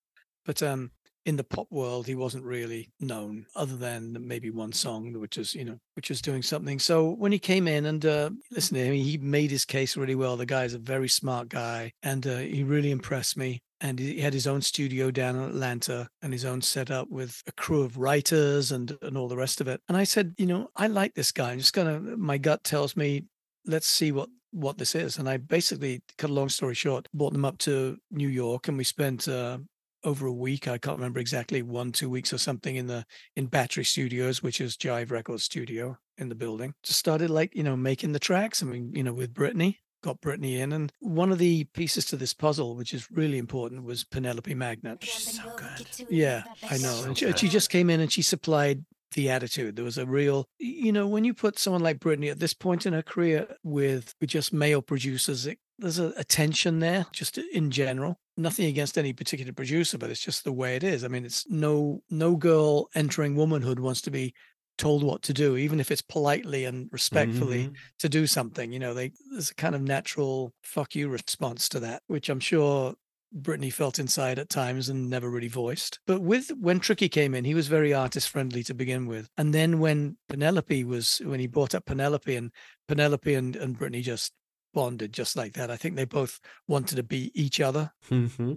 But 0.44 0.62
um, 0.62 0.90
in 1.24 1.36
the 1.36 1.44
pop 1.44 1.66
world, 1.70 2.06
he 2.06 2.14
wasn't 2.14 2.44
really 2.44 2.90
known 3.00 3.46
other 3.54 3.76
than 3.76 4.16
maybe 4.20 4.50
one 4.50 4.72
song, 4.72 5.12
which 5.20 5.36
was 5.36 5.54
you 5.54 5.64
know 5.64 5.78
which 5.94 6.08
was 6.08 6.20
doing 6.20 6.42
something. 6.42 6.78
So 6.78 7.10
when 7.10 7.32
he 7.32 7.38
came 7.38 7.66
in 7.66 7.86
and 7.86 8.04
uh, 8.04 8.30
listen 8.50 8.76
to 8.76 8.84
him, 8.84 8.94
he 8.94 9.18
made 9.18 9.50
his 9.50 9.64
case 9.64 9.96
really 9.96 10.14
well. 10.14 10.36
The 10.36 10.46
guy 10.46 10.64
is 10.64 10.74
a 10.74 10.78
very 10.78 11.08
smart 11.08 11.48
guy, 11.48 11.92
and 12.02 12.26
uh, 12.26 12.38
he 12.38 12.62
really 12.62 12.90
impressed 12.90 13.36
me 13.36 13.62
and 13.84 13.98
he 13.98 14.20
had 14.20 14.32
his 14.32 14.46
own 14.46 14.62
studio 14.62 15.10
down 15.10 15.36
in 15.36 15.42
Atlanta 15.42 16.08
and 16.22 16.32
his 16.32 16.46
own 16.46 16.62
setup 16.62 17.10
with 17.10 17.42
a 17.46 17.52
crew 17.52 17.82
of 17.82 17.98
writers 17.98 18.72
and 18.72 18.96
and 19.02 19.18
all 19.18 19.28
the 19.28 19.36
rest 19.36 19.60
of 19.60 19.68
it. 19.68 19.80
And 19.88 19.96
I 19.96 20.04
said, 20.04 20.34
you 20.38 20.46
know, 20.46 20.68
I 20.74 20.86
like 20.86 21.14
this 21.14 21.32
guy. 21.32 21.52
I'm 21.52 21.58
just 21.58 21.74
gonna. 21.74 22.00
My 22.00 22.38
gut 22.38 22.64
tells 22.64 22.96
me, 22.96 23.24
let's 23.66 23.86
see 23.86 24.10
what 24.10 24.30
what 24.52 24.78
this 24.78 24.94
is. 24.94 25.18
And 25.18 25.28
I 25.28 25.36
basically, 25.36 26.02
cut 26.16 26.30
a 26.30 26.32
long 26.32 26.48
story 26.48 26.74
short, 26.74 27.08
brought 27.12 27.32
them 27.32 27.44
up 27.44 27.58
to 27.58 27.98
New 28.10 28.28
York, 28.28 28.68
and 28.68 28.78
we 28.78 28.84
spent. 28.84 29.28
Uh, 29.28 29.58
over 30.04 30.26
a 30.26 30.32
week, 30.32 30.68
I 30.68 30.78
can't 30.78 30.98
remember 30.98 31.20
exactly 31.20 31.62
one, 31.62 31.92
two 31.92 32.10
weeks 32.10 32.32
or 32.32 32.38
something 32.38 32.76
in 32.76 32.86
the 32.86 33.04
in 33.34 33.46
Battery 33.46 33.84
Studios, 33.84 34.42
which 34.42 34.60
is 34.60 34.76
Jive 34.76 35.10
Records 35.10 35.44
studio 35.44 35.98
in 36.18 36.28
the 36.28 36.34
building. 36.34 36.74
Just 36.82 36.98
started 36.98 37.30
like, 37.30 37.54
you 37.54 37.62
know, 37.62 37.76
making 37.76 38.12
the 38.12 38.18
tracks. 38.18 38.62
I 38.62 38.66
mean, 38.66 38.92
you 38.94 39.02
know, 39.02 39.12
with 39.12 39.34
Britney, 39.34 39.78
got 40.02 40.20
Britney 40.20 40.58
in. 40.58 40.72
And 40.72 40.92
one 41.00 41.32
of 41.32 41.38
the 41.38 41.64
pieces 41.64 42.04
to 42.06 42.16
this 42.16 42.34
puzzle, 42.34 42.76
which 42.76 42.92
is 42.92 43.10
really 43.10 43.38
important, 43.38 43.84
was 43.84 44.04
Penelope 44.04 44.54
Magnet. 44.54 45.02
She's 45.02 45.40
so 45.40 45.56
good. 45.56 45.86
Yeah, 46.10 46.44
I 46.70 46.76
know. 46.76 46.92
So 46.92 47.04
And 47.06 47.18
she, 47.18 47.32
she 47.32 47.48
just 47.48 47.70
came 47.70 47.90
in 47.90 48.00
and 48.00 48.12
she 48.12 48.22
supplied 48.22 48.84
the 49.12 49.30
attitude. 49.30 49.76
There 49.76 49.84
was 49.84 49.98
a 49.98 50.06
real, 50.06 50.46
you 50.58 50.92
know, 50.92 51.06
when 51.06 51.24
you 51.24 51.34
put 51.34 51.58
someone 51.58 51.82
like 51.82 51.98
Britney 51.98 52.30
at 52.30 52.40
this 52.40 52.52
point 52.52 52.84
in 52.84 52.92
her 52.92 53.02
career 53.02 53.56
with, 53.62 54.14
with 54.20 54.30
just 54.30 54.52
male 54.52 54.82
producers, 54.82 55.46
it, 55.46 55.58
there's 55.78 55.98
a, 55.98 56.12
a 56.16 56.24
tension 56.24 56.80
there, 56.80 57.06
just 57.12 57.38
in 57.38 57.70
general. 57.70 58.18
Nothing 58.36 58.66
against 58.66 58.98
any 58.98 59.12
particular 59.12 59.52
producer, 59.52 59.96
but 59.96 60.10
it's 60.10 60.20
just 60.20 60.42
the 60.44 60.52
way 60.52 60.74
it 60.76 60.82
is. 60.82 61.04
I 61.04 61.08
mean, 61.08 61.24
it's 61.24 61.48
no 61.48 62.02
no 62.10 62.36
girl 62.36 62.88
entering 62.94 63.36
womanhood 63.36 63.78
wants 63.78 64.00
to 64.02 64.10
be 64.10 64.34
told 64.76 65.04
what 65.04 65.22
to 65.22 65.32
do, 65.32 65.56
even 65.56 65.78
if 65.78 65.92
it's 65.92 66.02
politely 66.02 66.64
and 66.64 66.88
respectfully 66.90 67.66
Mhm. 67.68 67.76
to 68.00 68.08
do 68.08 68.26
something. 68.26 68.72
You 68.72 68.80
know, 68.80 68.92
they 68.92 69.12
there's 69.30 69.50
a 69.50 69.54
kind 69.54 69.76
of 69.76 69.82
natural 69.82 70.52
fuck 70.64 70.96
you 70.96 71.08
response 71.08 71.68
to 71.70 71.80
that, 71.80 72.02
which 72.08 72.28
I'm 72.28 72.40
sure 72.40 72.94
Britney 73.36 73.72
felt 73.72 73.98
inside 74.00 74.38
at 74.40 74.48
times 74.48 74.88
and 74.88 75.08
never 75.10 75.30
really 75.30 75.48
voiced. 75.48 76.00
But 76.06 76.20
with 76.20 76.48
when 76.58 76.80
Tricky 76.80 77.08
came 77.08 77.34
in, 77.34 77.44
he 77.44 77.54
was 77.54 77.68
very 77.68 77.92
artist 77.94 78.28
friendly 78.28 78.64
to 78.64 78.74
begin 78.74 79.06
with. 79.06 79.28
And 79.36 79.54
then 79.54 79.78
when 79.78 80.16
Penelope 80.28 80.82
was 80.84 81.20
when 81.24 81.38
he 81.40 81.46
brought 81.46 81.74
up 81.74 81.84
Penelope 81.86 82.34
and 82.34 82.50
Penelope 82.88 83.32
and, 83.32 83.54
and 83.56 83.78
Britney 83.78 84.02
just 84.02 84.32
bonded 84.74 85.12
just 85.12 85.36
like 85.36 85.54
that. 85.54 85.70
I 85.70 85.76
think 85.76 85.96
they 85.96 86.04
both 86.04 86.40
wanted 86.68 86.96
to 86.96 87.02
be 87.02 87.30
each 87.34 87.60
other. 87.60 87.92
Mm-hmm. 88.10 88.54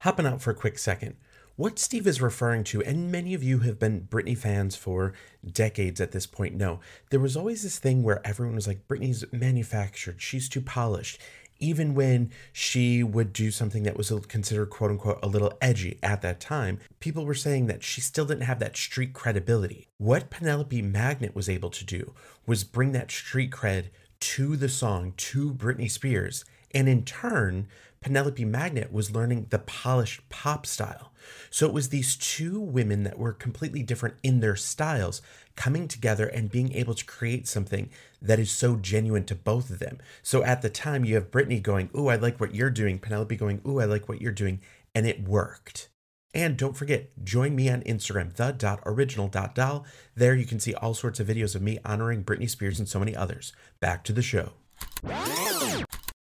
Hopping 0.00 0.26
out 0.26 0.40
for 0.40 0.50
a 0.52 0.54
quick 0.54 0.78
second. 0.78 1.16
What 1.56 1.80
Steve 1.80 2.06
is 2.06 2.22
referring 2.22 2.62
to, 2.64 2.82
and 2.84 3.10
many 3.10 3.34
of 3.34 3.42
you 3.42 3.58
have 3.58 3.80
been 3.80 4.06
Britney 4.08 4.38
fans 4.38 4.76
for 4.76 5.12
decades 5.44 6.00
at 6.00 6.12
this 6.12 6.24
point, 6.24 6.54
know 6.54 6.78
there 7.10 7.18
was 7.18 7.36
always 7.36 7.64
this 7.64 7.80
thing 7.80 8.04
where 8.04 8.24
everyone 8.24 8.54
was 8.54 8.68
like, 8.68 8.86
Britney's 8.86 9.24
manufactured, 9.32 10.22
she's 10.22 10.48
too 10.48 10.60
polished. 10.60 11.20
Even 11.58 11.94
when 11.94 12.30
she 12.52 13.02
would 13.02 13.32
do 13.32 13.50
something 13.50 13.82
that 13.82 13.96
was 13.96 14.12
considered 14.28 14.70
quote 14.70 14.92
unquote 14.92 15.18
a 15.22 15.28
little 15.28 15.52
edgy 15.60 15.98
at 16.02 16.22
that 16.22 16.40
time, 16.40 16.78
people 17.00 17.24
were 17.24 17.34
saying 17.34 17.66
that 17.66 17.82
she 17.82 18.00
still 18.00 18.24
didn't 18.24 18.42
have 18.42 18.60
that 18.60 18.76
street 18.76 19.12
credibility. 19.12 19.88
What 19.98 20.30
Penelope 20.30 20.82
Magnet 20.82 21.34
was 21.34 21.48
able 21.48 21.70
to 21.70 21.84
do 21.84 22.14
was 22.46 22.64
bring 22.64 22.92
that 22.92 23.10
street 23.10 23.50
cred 23.50 23.86
to 24.20 24.56
the 24.56 24.68
song, 24.68 25.14
to 25.16 25.52
Britney 25.52 25.90
Spears, 25.90 26.44
and 26.74 26.88
in 26.88 27.04
turn, 27.04 27.68
Penelope 28.00 28.44
Magnet 28.44 28.92
was 28.92 29.10
learning 29.10 29.46
the 29.50 29.58
polished 29.58 30.28
pop 30.28 30.66
style. 30.66 31.12
So 31.50 31.66
it 31.66 31.72
was 31.72 31.88
these 31.88 32.16
two 32.16 32.60
women 32.60 33.02
that 33.04 33.18
were 33.18 33.32
completely 33.32 33.82
different 33.82 34.16
in 34.22 34.40
their 34.40 34.56
styles 34.56 35.20
coming 35.56 35.88
together 35.88 36.26
and 36.26 36.50
being 36.50 36.72
able 36.72 36.94
to 36.94 37.04
create 37.04 37.48
something 37.48 37.90
that 38.22 38.38
is 38.38 38.50
so 38.50 38.76
genuine 38.76 39.24
to 39.24 39.34
both 39.34 39.70
of 39.70 39.78
them. 39.78 39.98
So 40.22 40.44
at 40.44 40.62
the 40.62 40.70
time, 40.70 41.04
you 41.04 41.14
have 41.16 41.30
Britney 41.30 41.60
going, 41.60 41.90
Ooh, 41.96 42.08
I 42.08 42.16
like 42.16 42.40
what 42.40 42.54
you're 42.54 42.70
doing. 42.70 42.98
Penelope 42.98 43.36
going, 43.36 43.60
Ooh, 43.66 43.80
I 43.80 43.84
like 43.84 44.08
what 44.08 44.20
you're 44.20 44.32
doing. 44.32 44.60
And 44.94 45.06
it 45.06 45.28
worked. 45.28 45.88
And 46.34 46.56
don't 46.56 46.76
forget, 46.76 47.24
join 47.24 47.56
me 47.56 47.70
on 47.70 47.80
Instagram, 47.82 48.34
the.original.doll. 48.34 49.86
There 50.14 50.34
you 50.34 50.44
can 50.44 50.60
see 50.60 50.74
all 50.74 50.94
sorts 50.94 51.20
of 51.20 51.26
videos 51.26 51.54
of 51.54 51.62
me 51.62 51.78
honoring 51.84 52.22
Britney 52.22 52.48
Spears 52.48 52.78
and 52.78 52.88
so 52.88 52.98
many 52.98 53.16
others. 53.16 53.52
Back 53.80 54.04
to 54.04 54.12
the 54.12 54.22
show. 54.22 54.52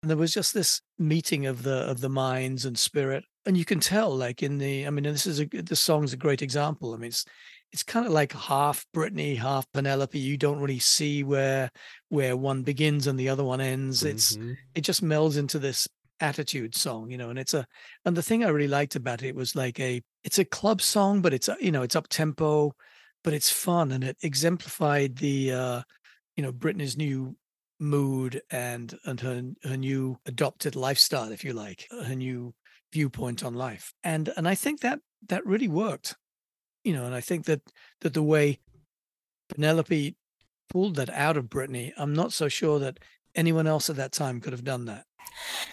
And 0.03 0.11
there 0.11 0.17
was 0.17 0.33
just 0.33 0.55
this 0.55 0.81
meeting 0.99 1.47
of 1.47 1.65
the 1.65 1.91
of 1.91 2.01
the 2.01 2.09
minds 2.09 2.65
and 2.65 2.79
spirit, 2.79 3.25
and 3.47 3.57
you 3.57 3.65
can 3.65 3.81
tell, 3.81 4.15
like 4.17 4.43
in 4.45 4.59
the, 4.59 4.87
I 4.87 4.91
mean, 4.91 5.03
this 5.05 5.27
is 5.27 5.41
a 5.41 5.47
the 5.47 5.75
song's 5.77 6.13
a 6.13 6.17
great 6.17 6.41
example. 6.41 6.95
I 6.95 6.99
mean, 6.99 7.09
it's 7.09 7.25
it's 7.73 7.83
kind 7.83 8.07
of 8.07 8.13
like 8.13 8.33
half 8.33 8.87
Britney, 8.95 9.37
half 9.37 9.71
Penelope. 9.73 10.19
You 10.19 10.37
don't 10.37 10.61
really 10.61 10.79
see 10.79 11.25
where 11.25 11.71
where 12.11 12.37
one 12.37 12.63
begins 12.63 13.07
and 13.09 13.19
the 13.19 13.29
other 13.29 13.43
one 13.45 13.61
ends. 13.61 14.05
It's 14.05 14.37
Mhm. 14.37 14.59
it 14.75 14.83
just 14.83 15.03
melds 15.03 15.37
into 15.37 15.59
this 15.59 15.89
attitude 16.21 16.77
song, 16.77 17.11
you 17.11 17.19
know. 17.19 17.31
And 17.31 17.39
it's 17.39 17.55
a 17.55 17.67
and 18.05 18.17
the 18.17 18.23
thing 18.23 18.45
I 18.45 18.49
really 18.51 18.69
liked 18.69 18.95
about 18.97 19.23
it 19.25 19.35
was 19.35 19.57
like 19.57 19.81
a 19.81 20.01
it's 20.23 20.39
a 20.39 20.45
club 20.45 20.81
song, 20.81 21.23
but 21.23 21.35
it's 21.35 21.49
you 21.61 21.73
know 21.73 21.83
it's 21.83 21.97
up 21.97 22.09
tempo, 22.09 22.73
but 23.25 23.35
it's 23.35 23.51
fun 23.51 23.91
and 23.93 24.05
it 24.05 24.17
exemplified 24.23 25.17
the 25.17 25.53
uh 25.53 25.83
you 26.37 26.45
know 26.45 26.53
Britney's 26.53 26.99
new 26.99 27.38
mood 27.81 28.43
and 28.51 28.99
and 29.05 29.21
her 29.21 29.43
her 29.65 29.77
new 29.77 30.19
adopted 30.27 30.77
lifestyle, 30.77 31.33
if 31.33 31.45
you 31.45 31.53
like, 31.53 31.87
her 31.91 32.15
new 32.15 32.55
viewpoint 32.93 33.45
on 33.45 33.55
life. 33.55 33.93
And 34.03 34.31
and 34.37 34.49
I 34.49 34.55
think 34.55 34.81
that 34.81 35.01
that 35.29 35.47
really 35.47 35.69
worked, 35.69 36.17
you 36.85 36.93
know. 36.93 37.05
And 37.05 37.15
I 37.15 37.21
think 37.21 37.47
that 37.47 37.61
that 38.01 38.15
the 38.15 38.23
way 38.23 38.59
Penelope 39.49 40.17
pulled 40.69 40.97
that 40.97 41.11
out 41.11 41.37
of 41.37 41.47
Britney 41.47 41.93
I'm 41.97 42.15
not 42.15 42.33
so 42.33 42.49
sure 42.49 42.79
that 42.79 42.99
anyone 43.35 43.67
else 43.67 43.89
at 43.89 43.97
that 43.97 44.13
time 44.13 44.41
could 44.41 44.53
have 44.53 44.65
done 44.65 44.85
that. 44.87 45.05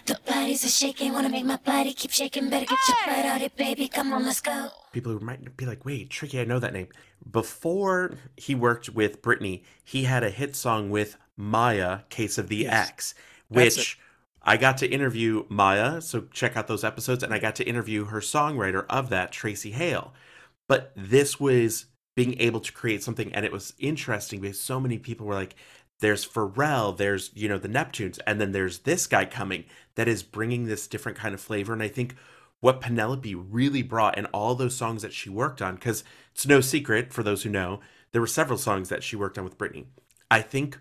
The 0.06 0.20
bodies 0.28 0.64
are 0.64 0.70
shaking, 0.70 1.14
wanna 1.14 1.30
make 1.30 1.46
my 1.46 1.58
body 1.58 1.94
keep 1.94 2.12
shaking. 2.12 2.50
Better 2.50 2.66
get 2.68 2.78
your 2.88 2.98
butt 3.06 3.26
out 3.26 3.42
it, 3.42 3.56
baby. 3.56 3.88
Come 3.88 4.14
on, 4.14 4.24
let's 4.24 4.42
go. 4.42 4.70
people 4.94 5.12
who 5.12 5.20
might 5.20 5.58
be 5.58 5.66
like, 5.66 5.84
wait, 5.84 6.10
Tricky, 6.10 6.40
I 6.40 6.46
know 6.46 6.60
that 6.60 6.74
name. 6.74 6.88
Before 7.30 8.14
he 8.38 8.54
worked 8.54 8.90
with 8.90 9.22
Britney, 9.22 9.64
he 9.84 10.04
had 10.04 10.24
a 10.24 10.30
hit 10.30 10.56
song 10.56 10.90
with 10.92 11.18
Mya, 11.38 12.06
Case 12.10 12.38
of 12.38 12.50
the 12.50 12.58
Yes. 12.58 12.90
X, 12.90 13.16
which 13.48 14.00
I 14.42 14.58
got 14.58 14.78
to 14.78 14.88
interview 14.88 15.46
Mya. 15.50 16.02
So 16.02 16.28
check 16.32 16.56
out 16.56 16.68
those 16.68 16.84
episodes. 16.84 17.24
And 17.24 17.34
I 17.34 17.40
got 17.40 17.56
to 17.56 17.64
interview 17.64 18.06
her 18.06 18.20
songwriter 18.20 18.86
of 18.90 19.10
that, 19.10 19.32
Traci 19.32 19.72
Hale. 19.72 20.14
But 20.68 20.92
this 20.96 21.40
was 21.40 21.86
being 22.16 22.40
able 22.40 22.60
to 22.62 22.72
create 22.72 23.04
something. 23.04 23.34
And 23.34 23.46
it 23.46 23.52
was 23.52 23.74
interesting 23.80 24.42
because 24.42 24.60
so 24.60 24.80
many 24.80 24.98
people 24.98 25.28
were 25.28 25.34
like, 25.34 25.56
there's 26.00 26.28
Pharrell, 26.28 26.98
there's, 26.98 27.32
you 27.34 27.48
know, 27.48 27.58
the 27.58 27.70
Neptunes, 27.70 28.20
and 28.28 28.40
then 28.42 28.52
there's 28.52 28.80
this 28.80 29.08
guy 29.08 29.24
coming 29.24 29.64
that 29.96 30.10
is 30.10 30.24
bringing 30.24 30.66
this 30.66 30.88
different 30.88 31.18
kind 31.18 31.34
of 31.34 31.40
flavor. 31.40 31.72
And 31.72 31.82
I 31.82 31.88
think 31.88 32.16
what 32.60 32.82
Penelope 32.82 33.34
really 33.34 33.82
brought 33.82 34.18
in 34.18 34.26
all 34.28 34.56
those 34.56 34.76
songs 34.76 35.04
that 35.04 35.14
she 35.14 35.30
worked 35.30 35.62
on, 35.62 35.76
because 35.76 36.04
it's 36.34 36.46
no 36.46 36.60
secret 36.60 37.14
for 37.14 37.24
those 37.24 37.44
who 37.44 37.50
know, 37.50 37.80
there 38.12 38.22
were 38.22 38.28
several 38.28 38.58
songs 38.58 38.90
that 38.90 39.04
she 39.04 39.16
worked 39.16 39.38
on 39.38 39.46
with 39.46 39.58
Britney. 39.58 39.86
I 40.30 40.42
think 40.42 40.80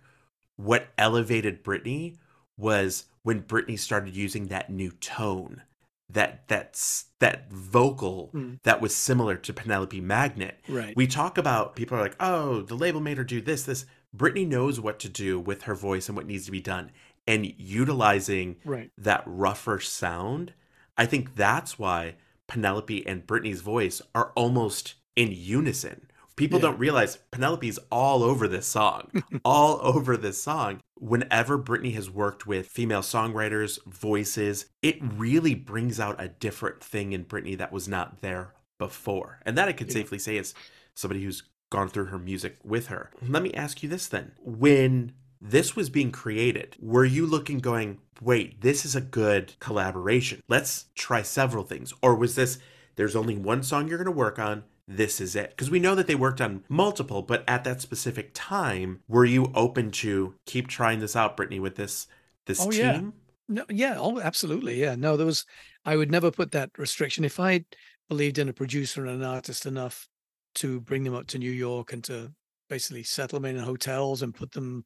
what 0.56 0.88
elevated 0.98 1.64
Britney 1.64 2.16
was 2.56 3.06
when 3.22 3.42
Britney 3.42 3.78
started 3.78 4.14
using 4.14 4.46
that 4.46 4.70
new 4.70 4.90
tone, 4.92 5.62
that 6.08 6.46
that's 6.46 7.06
that 7.18 7.50
vocal 7.50 8.30
Mm. 8.34 8.58
that 8.62 8.80
was 8.80 8.94
similar 8.94 9.36
to 9.36 9.52
Penelope 9.52 10.00
Magnet. 10.00 10.60
Right. 10.68 10.94
We 10.96 11.06
talk 11.06 11.38
about 11.38 11.74
people 11.74 11.96
are 11.96 12.02
like, 12.02 12.16
oh, 12.20 12.60
the 12.62 12.76
label 12.76 13.00
made 13.00 13.18
her 13.18 13.24
do 13.24 13.40
this, 13.40 13.64
this. 13.64 13.86
Britney 14.16 14.46
knows 14.46 14.78
what 14.78 15.00
to 15.00 15.08
do 15.08 15.40
with 15.40 15.62
her 15.62 15.74
voice 15.74 16.08
and 16.08 16.16
what 16.16 16.26
needs 16.26 16.44
to 16.44 16.52
be 16.52 16.60
done. 16.60 16.90
And 17.26 17.52
utilizing 17.58 18.56
right. 18.64 18.90
that 18.98 19.22
rougher 19.26 19.80
sound, 19.80 20.52
I 20.96 21.06
think 21.06 21.34
that's 21.34 21.78
why 21.78 22.16
Penelope 22.46 23.06
and 23.06 23.26
Britney's 23.26 23.62
voice 23.62 24.02
are 24.14 24.30
almost 24.36 24.94
in 25.16 25.32
unison. 25.32 26.06
People 26.36 26.58
Yeah. 26.58 26.66
don't 26.70 26.78
realize 26.78 27.18
Penelope's 27.30 27.78
all 27.90 28.22
over 28.22 28.48
this 28.48 28.66
song, 28.66 29.10
all 29.44 29.78
over 29.82 30.16
this 30.16 30.42
song. 30.42 30.80
Whenever 30.96 31.58
Britney 31.58 31.94
has 31.94 32.10
worked 32.10 32.46
with 32.46 32.66
female 32.66 33.02
songwriters, 33.02 33.78
voices, 33.86 34.66
it 34.82 34.98
really 35.00 35.54
brings 35.54 36.00
out 36.00 36.20
a 36.20 36.28
different 36.28 36.82
thing 36.82 37.12
in 37.12 37.24
Britney 37.24 37.56
that 37.58 37.72
was 37.72 37.86
not 37.88 38.20
there 38.20 38.54
before. 38.78 39.40
And 39.46 39.56
that 39.56 39.68
I 39.68 39.72
could 39.72 39.88
Yeah. 39.88 39.94
safely 39.94 40.18
say 40.18 40.36
is 40.36 40.54
somebody 40.94 41.22
who's 41.24 41.42
gone 41.70 41.88
through 41.88 42.06
her 42.06 42.18
music 42.18 42.56
with 42.64 42.86
her. 42.88 43.10
Mm-hmm. 43.22 43.32
Let 43.32 43.42
me 43.42 43.52
ask 43.54 43.82
you 43.82 43.88
this 43.88 44.06
then. 44.08 44.32
When 44.40 45.12
this 45.40 45.76
was 45.76 45.90
being 45.90 46.10
created, 46.12 46.76
were 46.80 47.04
you 47.04 47.26
looking 47.26 47.58
going, 47.58 47.98
wait, 48.20 48.60
this 48.60 48.84
is 48.84 48.94
a 48.96 49.00
good 49.00 49.54
collaboration? 49.60 50.42
Let's 50.48 50.86
try 50.94 51.22
several 51.22 51.64
things. 51.64 51.92
Or 52.02 52.14
was 52.14 52.34
this, 52.34 52.58
there's 52.96 53.16
only 53.16 53.36
one 53.36 53.62
song 53.62 53.88
you're 53.88 53.98
going 53.98 54.06
to 54.06 54.10
work 54.12 54.38
on, 54.38 54.64
this 54.86 55.20
is 55.20 55.34
it? 55.34 55.50
Because 55.50 55.70
we 55.70 55.78
know 55.80 55.94
that 55.94 56.06
they 56.06 56.14
worked 56.14 56.40
on 56.40 56.64
multiple, 56.68 57.22
but 57.22 57.44
at 57.48 57.64
that 57.64 57.80
specific 57.80 58.30
time, 58.34 59.00
were 59.08 59.24
you 59.24 59.50
open 59.54 59.90
to 59.92 60.34
keep 60.46 60.68
trying 60.68 61.00
this 61.00 61.16
out, 61.16 61.36
Britney, 61.36 61.60
with 61.60 61.76
this 61.76 62.06
this 62.46 62.60
Oh, 62.60 62.70
team? 62.70 62.80
yeah. 62.80 63.00
No, 63.46 63.64
yeah, 63.68 63.96
oh, 63.98 64.20
absolutely. 64.20 64.80
Yeah. 64.80 64.94
No, 64.94 65.16
there 65.16 65.26
was, 65.26 65.44
I 65.84 65.96
would 65.96 66.10
never 66.10 66.30
put 66.30 66.52
that 66.52 66.70
restriction. 66.78 67.24
If 67.24 67.38
I 67.40 67.64
believed 68.08 68.38
in 68.38 68.48
a 68.48 68.52
producer 68.54 69.04
and 69.06 69.22
an 69.22 69.28
artist 69.28 69.66
enough 69.66 70.08
to 70.56 70.80
bring 70.80 71.04
them 71.04 71.14
up 71.14 71.26
to 71.28 71.38
New 71.38 71.50
York 71.50 71.92
and 71.92 72.02
to 72.04 72.32
basically 72.68 73.02
settle 73.02 73.40
them 73.40 73.56
in 73.56 73.62
hotels 73.62 74.22
and 74.22 74.34
put 74.34 74.52
them 74.52 74.84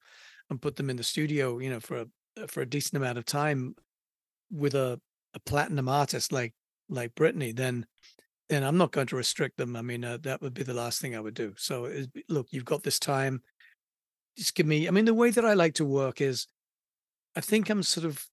and 0.50 0.60
put 0.62 0.76
them 0.76 0.90
in 0.90 0.96
the 0.96 1.02
studio, 1.02 1.58
you 1.58 1.70
know, 1.70 1.80
for 1.80 2.06
a 2.36 2.46
for 2.48 2.62
a 2.62 2.66
decent 2.66 2.96
amount 2.96 3.18
of 3.18 3.24
time 3.24 3.74
with 4.50 4.74
a, 4.74 5.00
a 5.34 5.40
platinum 5.40 5.88
artist 5.88 6.32
like 6.32 6.54
like 6.88 7.14
Britney, 7.14 7.54
then 7.54 7.86
then 8.48 8.64
I'm 8.64 8.76
not 8.76 8.92
going 8.92 9.06
to 9.08 9.16
restrict 9.16 9.58
them. 9.58 9.76
I 9.76 9.82
mean, 9.82 10.04
uh, 10.04 10.18
that 10.22 10.40
would 10.40 10.54
be 10.54 10.62
the 10.62 10.74
last 10.74 11.00
thing 11.00 11.14
I 11.14 11.20
would 11.20 11.34
do. 11.34 11.54
So, 11.56 11.90
look, 12.28 12.48
you've 12.50 12.64
got 12.64 12.82
this 12.82 12.98
time. 12.98 13.42
Just 14.36 14.54
give 14.54 14.66
me. 14.66 14.88
I 14.88 14.90
mean, 14.90 15.04
the 15.04 15.14
way 15.14 15.30
that 15.30 15.44
I 15.44 15.54
like 15.54 15.74
to 15.74 15.84
work 15.84 16.20
is, 16.20 16.46
I 17.36 17.40
think 17.40 17.68
I'm 17.70 17.82
sort 17.82 18.06
of. 18.06 18.24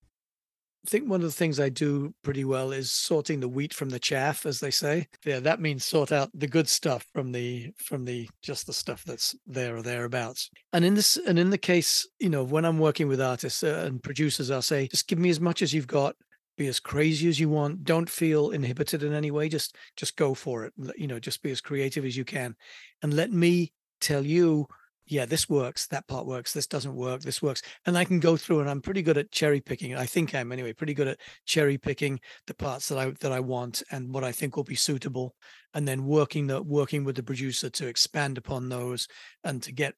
I 0.85 0.87
think 0.87 1.09
one 1.09 1.21
of 1.21 1.25
the 1.25 1.31
things 1.31 1.59
I 1.59 1.69
do 1.69 2.13
pretty 2.23 2.45
well 2.45 2.71
is 2.71 2.91
sorting 2.91 3.39
the 3.39 3.49
wheat 3.49 3.73
from 3.73 3.89
the 3.89 3.97
chaff, 3.97 4.45
as 4.45 4.59
they 4.59 4.69
say. 4.69 5.07
Yeah, 5.25 5.39
that 5.39 5.59
means 5.59 5.83
sort 5.83 6.11
out 6.11 6.29
the 6.35 6.45
good 6.45 6.69
stuff 6.69 7.07
from 7.11 7.31
the 7.31 7.71
from 7.77 8.05
the 8.05 8.29
just 8.43 8.67
the 8.67 8.73
stuff 8.73 9.03
that's 9.03 9.35
there 9.47 9.75
or 9.75 9.81
thereabouts. 9.81 10.51
And 10.73 10.85
in 10.85 10.93
this 10.93 11.17
and 11.17 11.39
in 11.39 11.49
the 11.49 11.57
case, 11.57 12.07
you 12.19 12.29
know, 12.29 12.43
when 12.43 12.65
I'm 12.65 12.77
working 12.77 13.07
with 13.07 13.19
artists 13.19 13.63
uh, 13.63 13.83
and 13.87 14.01
producers, 14.01 14.51
I'll 14.51 14.61
say, 14.61 14.87
just 14.87 15.07
give 15.07 15.17
me 15.17 15.31
as 15.31 15.39
much 15.39 15.63
as 15.63 15.73
you've 15.73 15.87
got. 15.87 16.15
Be 16.57 16.67
as 16.67 16.79
crazy 16.79 17.27
as 17.27 17.39
you 17.39 17.49
want. 17.49 17.83
Don't 17.83 18.09
feel 18.09 18.51
inhibited 18.51 19.03
in 19.03 19.13
any 19.13 19.31
way. 19.31 19.49
Just 19.49 19.75
just 19.97 20.15
go 20.15 20.33
for 20.33 20.65
it. 20.65 20.73
You 20.97 21.07
know, 21.07 21.19
just 21.19 21.41
be 21.43 21.51
as 21.51 21.61
creative 21.61 22.05
as 22.05 22.15
you 22.15 22.25
can, 22.25 22.55
and 23.01 23.13
let 23.13 23.31
me 23.31 23.73
tell 23.99 24.25
you 24.25 24.67
yeah, 25.07 25.25
this 25.25 25.47
works, 25.47 25.85
that 25.87 26.07
part 26.07 26.25
works, 26.25 26.51
this 26.53 26.65
doesn't 26.65 26.95
work, 26.95 27.21
this 27.21 27.41
works. 27.41 27.61
And 27.85 27.97
I 27.97 28.05
can 28.05 28.19
go 28.19 28.35
through 28.35 28.61
and 28.61 28.69
I'm 28.69 28.81
pretty 28.81 29.03
good 29.03 29.17
at 29.17 29.31
cherry 29.31 29.61
picking. 29.61 29.95
I 29.95 30.05
think 30.05 30.33
I'm 30.33 30.51
anyway, 30.51 30.73
pretty 30.73 30.95
good 30.95 31.07
at 31.07 31.19
cherry 31.45 31.77
picking 31.77 32.19
the 32.47 32.55
parts 32.55 32.89
that 32.89 32.97
I 32.97 33.11
that 33.19 33.31
I 33.31 33.39
want 33.39 33.83
and 33.91 34.13
what 34.13 34.23
I 34.23 34.31
think 34.31 34.55
will 34.55 34.63
be 34.63 34.75
suitable. 34.75 35.35
And 35.73 35.87
then 35.87 36.05
working 36.05 36.47
the 36.47 36.61
working 36.61 37.03
with 37.03 37.15
the 37.15 37.23
producer 37.23 37.69
to 37.69 37.87
expand 37.87 38.37
upon 38.37 38.69
those 38.69 39.07
and 39.43 39.61
to 39.63 39.71
get 39.71 39.93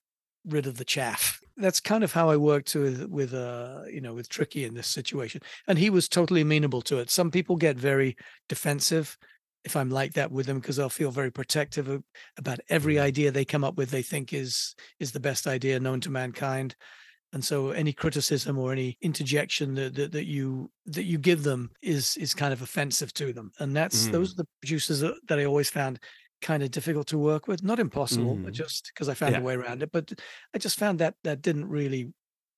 rid 0.45 0.67
of 0.67 0.77
the 0.77 0.85
chaff. 0.85 1.39
That's 1.57 1.79
kind 1.79 2.03
of 2.03 2.13
how 2.13 2.29
I 2.29 2.37
worked 2.37 2.75
with 2.75 3.05
with 3.09 3.33
uh 3.33 3.81
you 3.91 4.01
know 4.01 4.13
with 4.13 4.29
Tricky 4.29 4.63
in 4.65 4.73
this 4.75 4.87
situation, 4.87 5.41
and 5.67 5.77
he 5.77 5.89
was 5.89 6.07
totally 6.07 6.41
amenable 6.41 6.81
to 6.83 6.99
it. 6.99 7.09
Some 7.09 7.31
people 7.31 7.55
get 7.55 7.77
very 7.77 8.15
defensive 8.47 9.17
if 9.63 9.75
I'm 9.75 9.89
like 9.89 10.13
that 10.13 10.31
with 10.31 10.45
them 10.45 10.59
because 10.59 10.77
they'll 10.77 10.89
feel 10.89 11.11
very 11.11 11.31
protective 11.31 11.89
of, 11.89 12.03
about 12.37 12.59
every 12.69 12.95
Mm-hmm. 12.95 13.03
idea 13.03 13.31
they 13.31 13.43
come 13.45 13.63
up 13.63 13.75
with. 13.77 13.89
They 13.89 14.03
think 14.03 14.33
is 14.33 14.75
is 14.99 15.11
the 15.11 15.19
best 15.19 15.47
idea 15.47 15.79
known 15.79 15.99
to 16.01 16.09
mankind, 16.11 16.75
and 17.33 17.43
so 17.43 17.71
any 17.71 17.93
criticism 17.93 18.57
or 18.57 18.71
any 18.71 18.97
interjection 19.01 19.75
that 19.75 19.95
that, 19.95 20.11
that 20.11 20.25
you 20.25 20.71
that 20.85 21.03
you 21.05 21.17
give 21.17 21.43
them 21.43 21.71
is 21.81 22.17
is 22.17 22.33
kind 22.33 22.53
of 22.53 22.61
offensive 22.61 23.13
to 23.15 23.33
them. 23.33 23.51
And 23.59 23.75
that's 23.75 24.07
those 24.09 24.33
are 24.33 24.43
the 24.43 24.47
producers 24.61 25.01
that 25.01 25.39
I 25.39 25.45
always 25.45 25.69
found 25.69 25.99
kind 26.41 26.63
of 26.63 26.71
difficult 26.71 27.07
to 27.07 27.17
work 27.17 27.47
with. 27.47 27.63
Not 27.63 27.79
impossible, 27.79 28.39
but 28.43 28.53
Mhm. 28.53 28.55
just 28.55 28.91
because 28.93 29.09
I 29.09 29.13
found 29.13 29.35
Yeah. 29.35 29.39
a 29.39 29.41
way 29.41 29.55
around 29.55 29.83
it. 29.83 29.91
But 29.91 30.13
I 30.53 30.57
just 30.59 30.77
found 30.79 30.99
that 30.99 31.15
that 31.23 31.41
didn't 31.41 31.65
really 31.69 32.13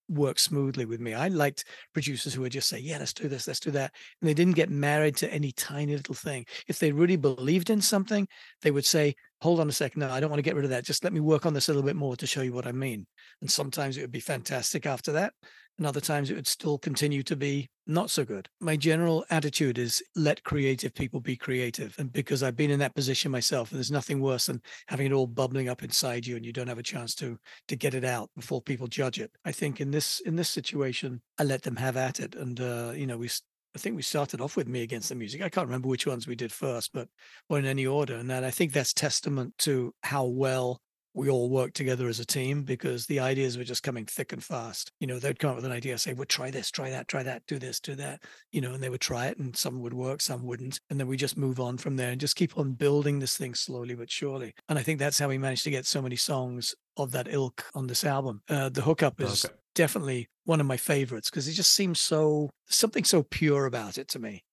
work 0.10 0.39
smoothly 0.39 0.86
with 0.86 1.00
me. 1.00 1.13
I 1.13 1.28
liked 1.28 1.65
producers 1.94 2.34
who 2.34 2.42
would 2.42 2.52
just 2.52 2.68
say, 2.68 2.80
"Yeah, 2.80 2.98
let's 2.98 3.13
do 3.13 3.28
this, 3.30 3.48
let's 3.48 3.60
do 3.60 3.72
that," 3.72 3.94
and 4.22 4.28
they 4.30 4.34
didn't 4.34 4.56
get 4.56 4.70
married 4.72 5.15
to 5.18 5.32
any 5.32 5.52
tiny 5.52 5.96
little 5.96 6.15
thing. 6.15 6.46
If 6.68 6.80
they 6.80 6.92
really 6.92 7.15
believed 7.18 7.70
in 7.70 7.82
something, 7.82 8.28
they 8.62 8.72
would 8.72 8.86
say, 8.86 9.15
"Hold 9.42 9.60
on 9.60 9.70
a 9.70 9.72
second, 9.72 10.00
no, 10.02 10.10
I 10.10 10.20
don't 10.20 10.32
want 10.32 10.39
to 10.39 10.44
get 10.44 10.56
rid 10.56 10.65
of 10.65 10.72
that. 10.72 10.84
Just 10.86 11.04
let 11.04 11.13
me 11.13 11.20
work 11.20 11.46
on 11.46 11.54
this 11.54 11.70
a 11.70 11.74
little 11.74 11.86
bit 11.88 11.96
more 11.96 12.15
to 12.18 12.28
show 12.28 12.42
you 12.42 12.54
what 12.54 12.68
I 12.68 12.72
mean." 12.72 13.06
And 13.42 13.52
sometimes 13.52 13.98
it 13.98 14.02
would 14.02 14.12
be 14.12 14.20
fantastic 14.20 14.86
after 14.88 15.12
that, 15.13 15.34
and 15.80 15.88
other 15.88 16.02
times 16.02 16.30
it 16.30 16.36
would 16.36 16.46
still 16.46 16.78
continue 16.78 17.24
to 17.24 17.36
be 17.36 17.70
not 17.88 18.12
so 18.12 18.24
good. 18.24 18.50
My 18.60 18.76
general 18.76 19.26
attitude 19.32 19.78
is 19.78 20.04
let 20.15 20.44
creative 20.44 20.94
people 20.94 21.22
be 21.22 21.36
creative, 21.36 21.96
and 21.98 22.12
because 22.12 22.44
I've 22.44 22.58
been 22.58 22.70
in 22.70 22.80
that 22.80 22.94
position 22.94 23.32
myself, 23.32 23.72
and 23.72 23.78
there's 23.78 23.89
nothing 23.89 24.20
worse 24.20 24.46
than 24.46 24.62
having 24.88 25.08
it 25.08 25.13
all 25.13 25.26
bubbling 25.26 25.70
up 25.70 25.82
inside 25.82 26.28
you 26.28 26.36
and 26.36 26.46
you 26.46 26.54
don't 26.54 26.68
have 26.68 26.78
a 26.78 26.84
chance 26.84 27.15
to 27.15 27.39
to 27.70 27.76
get 27.76 27.94
it 27.94 28.04
out 28.04 28.30
before 28.36 28.62
people 28.62 28.88
judge 28.88 29.20
it. 29.20 29.32
I 29.46 29.54
think 29.54 29.80
in 29.82 29.89
this 29.89 30.20
in 30.20 30.36
this 30.36 30.50
situation, 30.50 31.22
I 31.39 31.44
let 31.44 31.63
them 31.63 31.78
have 31.78 31.98
at 31.98 32.20
it, 32.20 32.36
and 32.36 32.60
uh, 32.60 32.92
you 32.94 33.08
know 33.08 33.18
we. 33.18 33.30
I 33.76 33.78
think 33.78 33.96
we 33.96 34.02
started 34.02 34.42
off 34.42 34.58
with 34.58 34.68
me 34.68 34.82
against 34.82 35.10
the 35.10 35.15
music. 35.15 35.44
I 35.44 35.50
can't 35.50 35.68
remember 35.68 35.88
which 35.88 36.08
ones 36.08 36.28
we 36.28 36.36
did 36.36 36.52
first, 36.52 36.92
but 36.92 37.08
or 37.50 37.60
in 37.60 37.65
any 37.65 37.86
order. 37.86 38.15
And 38.15 38.34
I 38.34 38.50
think 38.50 38.74
that's 38.74 38.94
testament 38.94 39.56
to 39.60 39.94
how 40.02 40.26
well 40.26 40.82
we 41.13 41.30
all 41.30 41.50
work 41.50 41.74
together 41.74 42.08
as 42.08 42.19
a 42.19 42.26
team 42.26 42.63
because 42.63 43.06
the 43.06 43.19
ideas 43.19 43.58
were 43.58 43.63
just 43.63 43.84
coming 43.84 44.06
thick 44.06 44.32
and 44.32 44.43
fast. 44.43 44.91
You 45.00 45.08
know, 45.08 45.19
they'd 45.19 45.39
come 45.39 45.50
up 45.52 45.56
with 45.56 45.65
an 45.65 45.72
idea, 45.72 45.98
say, 45.98 46.13
well, 46.13 46.26
try 46.26 46.52
this, 46.52 46.69
try 46.72 46.89
that, 46.91 47.08
try 47.08 47.24
that, 47.24 47.45
do 47.48 47.58
this, 47.60 47.80
do 47.80 47.95
that, 47.95 48.24
you 48.52 48.62
know, 48.62 48.74
and 48.74 48.84
they 48.84 48.89
would 48.89 49.02
try 49.02 49.28
it 49.28 49.38
and 49.38 49.56
some 49.56 49.80
would 49.82 49.93
work, 49.93 50.22
some 50.22 50.43
wouldn't. 50.45 50.80
And 50.89 51.00
then 51.00 51.08
we 51.08 51.17
just 51.17 51.38
move 51.38 51.60
on 51.60 51.78
from 51.78 51.95
there 51.95 52.12
and 52.12 52.22
just 52.22 52.36
keep 52.36 52.58
on 52.58 52.74
building 52.74 53.19
this 53.19 53.38
thing 53.38 53.56
slowly 53.56 53.95
but 53.95 54.12
surely. 54.12 54.54
And 54.69 54.78
I 54.78 54.84
think 54.84 55.00
that's 55.00 55.17
how 55.19 55.28
we 55.28 55.38
managed 55.38 55.63
to 55.63 55.72
get 55.72 55.86
so 55.86 56.02
many 56.02 56.15
songs 56.15 56.76
of 56.98 57.12
that 57.12 57.28
ilk 57.32 57.65
on 57.74 57.88
this 57.88 58.04
album. 58.04 58.41
Uh, 58.50 58.69
the 58.69 58.82
hookup 58.84 59.19
is 59.19 59.45
Okay. 59.45 59.56
definitely 59.76 60.28
one 60.45 60.60
of 60.60 60.67
my 60.67 60.78
favorites 60.78 61.30
because 61.30 61.48
it 61.48 61.54
just 61.54 61.74
seems 61.74 62.00
so 62.00 62.50
something 62.67 63.04
so 63.04 63.24
pure 63.24 63.65
about 63.65 63.98
it 63.98 64.08
to 64.10 64.19
me. 64.19 64.43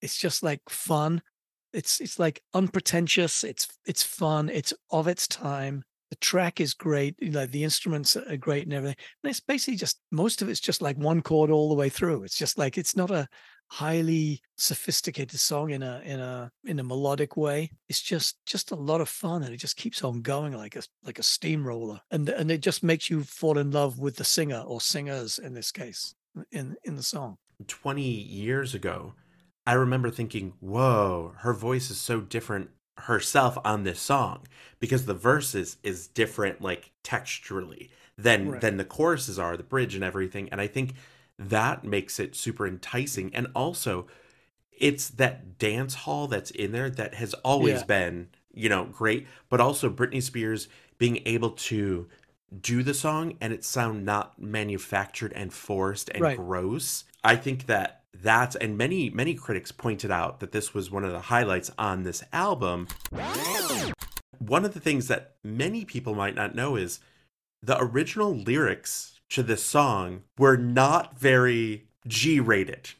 It's 0.00 0.16
just 0.16 0.42
like 0.42 0.60
fun. 0.68 1.22
It's 1.72 2.00
it's 2.00 2.18
like 2.18 2.40
unpretentious. 2.54 3.44
It's 3.44 3.66
it's 3.86 4.02
fun. 4.02 4.48
It's 4.48 4.72
of 4.90 5.08
its 5.08 5.26
time. 5.26 5.82
The 6.10 6.16
track 6.16 6.60
is 6.60 6.74
great. 6.74 7.16
you 7.20 7.30
know, 7.30 7.46
the 7.46 7.64
instruments 7.64 8.16
are 8.16 8.36
great 8.36 8.64
and 8.64 8.72
everything. 8.72 8.96
And 9.22 9.30
it's 9.30 9.40
basically 9.40 9.76
just 9.76 10.00
most 10.10 10.42
of 10.42 10.48
it's 10.48 10.60
just 10.60 10.80
like 10.82 10.96
one 10.96 11.20
chord 11.22 11.50
all 11.50 11.68
the 11.68 11.74
way 11.74 11.88
through. 11.88 12.22
It's 12.22 12.38
just 12.38 12.58
like 12.58 12.78
it's 12.78 12.96
not 12.96 13.10
a 13.10 13.28
highly 13.68 14.40
sophisticated 14.56 15.40
song 15.40 15.70
in 15.70 15.82
a 15.82 16.00
in 16.04 16.20
a 16.20 16.50
in 16.64 16.78
a 16.78 16.84
melodic 16.84 17.36
way. 17.36 17.70
It's 17.88 18.00
just 18.00 18.36
just 18.46 18.70
a 18.70 18.76
lot 18.76 19.00
of 19.00 19.08
fun 19.08 19.42
and 19.42 19.52
it 19.52 19.58
just 19.58 19.76
keeps 19.76 20.04
on 20.04 20.22
going 20.22 20.52
like 20.52 20.76
a 20.76 20.82
like 21.04 21.18
a 21.18 21.24
steamroller. 21.24 22.00
And 22.10 22.28
and 22.28 22.50
it 22.50 22.60
just 22.60 22.82
makes 22.82 23.10
you 23.10 23.24
fall 23.24 23.58
in 23.58 23.70
love 23.70 23.98
with 23.98 24.16
the 24.16 24.24
singer 24.24 24.62
or 24.66 24.80
singers 24.80 25.38
in 25.38 25.54
this 25.54 25.72
case 25.72 26.14
in 26.52 26.76
in 26.84 26.96
the 26.96 27.02
song. 27.02 27.38
20 27.66 28.02
years 28.02 28.74
ago, 28.74 29.14
I 29.66 29.72
remember 29.72 30.10
thinking, 30.10 30.52
whoa, 30.60 31.32
her 31.38 31.54
voice 31.54 31.90
is 31.90 31.98
so 31.98 32.20
different 32.20 32.70
herself 32.98 33.58
on 33.64 33.84
this 33.84 34.00
song 34.00 34.46
because 34.80 35.06
the 35.06 35.14
verses 35.14 35.76
is 35.82 36.08
different 36.08 36.60
like 36.62 36.90
texturally 37.04 37.90
than 38.16 38.50
Right. 38.52 38.60
than 38.60 38.76
the 38.78 38.84
choruses 38.84 39.38
are, 39.38 39.56
the 39.56 39.62
bridge 39.62 39.94
and 39.94 40.04
everything. 40.04 40.48
And 40.50 40.60
I 40.60 40.66
think 40.66 40.94
that 41.38 41.84
makes 41.84 42.18
it 42.18 42.34
super 42.34 42.66
enticing. 42.66 43.34
And 43.34 43.48
also 43.54 44.06
it's 44.72 45.08
that 45.10 45.58
dance 45.58 45.94
hall 45.94 46.26
that's 46.28 46.50
in 46.50 46.72
there 46.72 46.90
that 46.90 47.14
has 47.14 47.34
always 47.34 47.80
Yeah. 47.80 47.86
been, 47.86 48.28
you 48.54 48.68
know, 48.68 48.84
great, 48.86 49.26
but 49.48 49.60
also 49.60 49.90
Britney 49.90 50.22
Spears 50.22 50.68
being 50.98 51.22
able 51.26 51.50
to 51.50 52.08
do 52.60 52.82
the 52.82 52.94
song 52.94 53.36
and 53.40 53.52
it 53.52 53.64
sound 53.64 54.04
not 54.04 54.40
manufactured 54.40 55.32
and 55.34 55.52
forced 55.52 56.10
and 56.10 56.22
Right. 56.22 56.36
gross. 56.36 57.04
I 57.24 57.36
think 57.36 57.66
that 57.66 58.02
that's 58.22 58.56
and 58.56 58.76
many 58.76 59.10
many 59.10 59.34
critics 59.34 59.72
pointed 59.72 60.10
out 60.10 60.40
that 60.40 60.52
this 60.52 60.74
was 60.74 60.90
one 60.90 61.04
of 61.04 61.12
the 61.12 61.20
highlights 61.20 61.70
on 61.78 62.02
this 62.02 62.22
album. 62.32 62.88
One 64.38 64.64
of 64.64 64.74
the 64.74 64.80
things 64.80 65.08
that 65.08 65.36
many 65.42 65.84
people 65.84 66.14
might 66.14 66.34
not 66.34 66.54
know 66.54 66.76
is 66.76 67.00
the 67.62 67.80
original 67.80 68.34
lyrics 68.34 69.20
to 69.30 69.42
this 69.42 69.62
song 69.62 70.22
were 70.38 70.56
not 70.56 71.18
very 71.18 71.86
G 72.06 72.38
rated. 72.40 72.90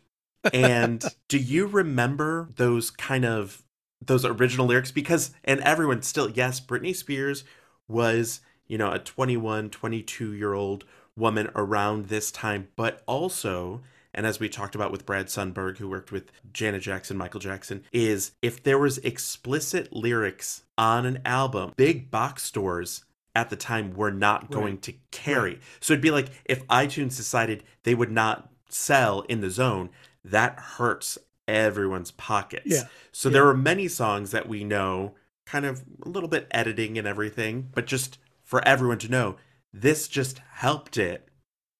And 0.52 1.05
do 1.29 1.38
you 1.38 1.66
remember 1.66 2.48
those 2.57 2.90
kind 2.90 3.24
of 3.24 3.62
those 4.05 4.24
original 4.24 4.66
lyrics 4.66 4.92
because 4.92 5.33
and 5.44 5.61
everyone 5.61 6.02
still 6.02 6.31
yes, 6.31 6.61
Britney 6.61 6.94
Spears 6.94 7.44
was, 7.88 8.40
you 8.66 8.79
know, 8.79 8.92
a 8.92 8.98
21, 8.98 9.70
22 9.70 10.33
year 10.33 10.55
old 10.55 10.85
woman 11.16 11.50
around 11.55 12.07
this 12.07 12.31
time, 12.31 12.68
but 12.76 13.02
also 13.07 13.83
and 14.16 14.26
as 14.26 14.40
we 14.40 14.48
talked 14.48 14.74
about 14.74 14.90
with 14.90 15.07
Brad 15.07 15.26
Sundberg, 15.26 15.76
who 15.76 15.88
worked 15.88 16.11
with 16.11 16.33
Janet 16.52 16.83
Jackson, 16.83 17.16
Michael 17.16 17.38
Jackson, 17.38 17.85
is 17.92 18.33
if 18.40 18.62
there 18.62 18.79
was 18.79 18.98
explicit 18.98 19.92
lyrics 19.92 20.64
on 20.79 21.05
an 21.05 21.20
album, 21.24 21.74
big 21.76 22.11
box 22.11 22.42
stores 22.42 23.05
at 23.35 23.50
the 23.50 23.57
time 23.57 23.92
were 23.92 24.11
not 24.11 24.50
going 24.50 24.79
to 24.79 24.94
carry. 25.11 25.61
So 25.81 25.92
it'd 25.92 26.02
be 26.02 26.11
like 26.11 26.31
if 26.46 26.66
iTunes 26.68 27.16
decided 27.16 27.62
they 27.83 27.94
would 27.94 28.11
not 28.11 28.50
sell 28.70 29.20
in 29.22 29.42
the 29.42 29.50
zone, 29.50 29.90
that 30.24 30.59
hurts 30.59 31.18
everyone's 31.46 32.11
pockets. 32.12 32.64
Yeah. 32.64 32.85
So 33.12 33.29
there 33.29 33.46
are 33.46 33.55
many 33.55 33.87
songs 33.87 34.31
that 34.31 34.48
we 34.48 34.64
know, 34.64 35.14
kind 35.44 35.66
of 35.66 35.85
a 36.05 36.09
little 36.09 36.29
bit 36.31 36.48
editing 36.50 36.96
and 36.96 37.07
everything, 37.07 37.68
but 37.74 37.87
just 37.87 38.18
for 38.42 38.66
everyone 38.66 38.98
to 38.98 39.11
know, 39.11 39.37
this 39.72 40.09
just 40.09 40.40
helped 40.55 40.96
it 40.96 41.29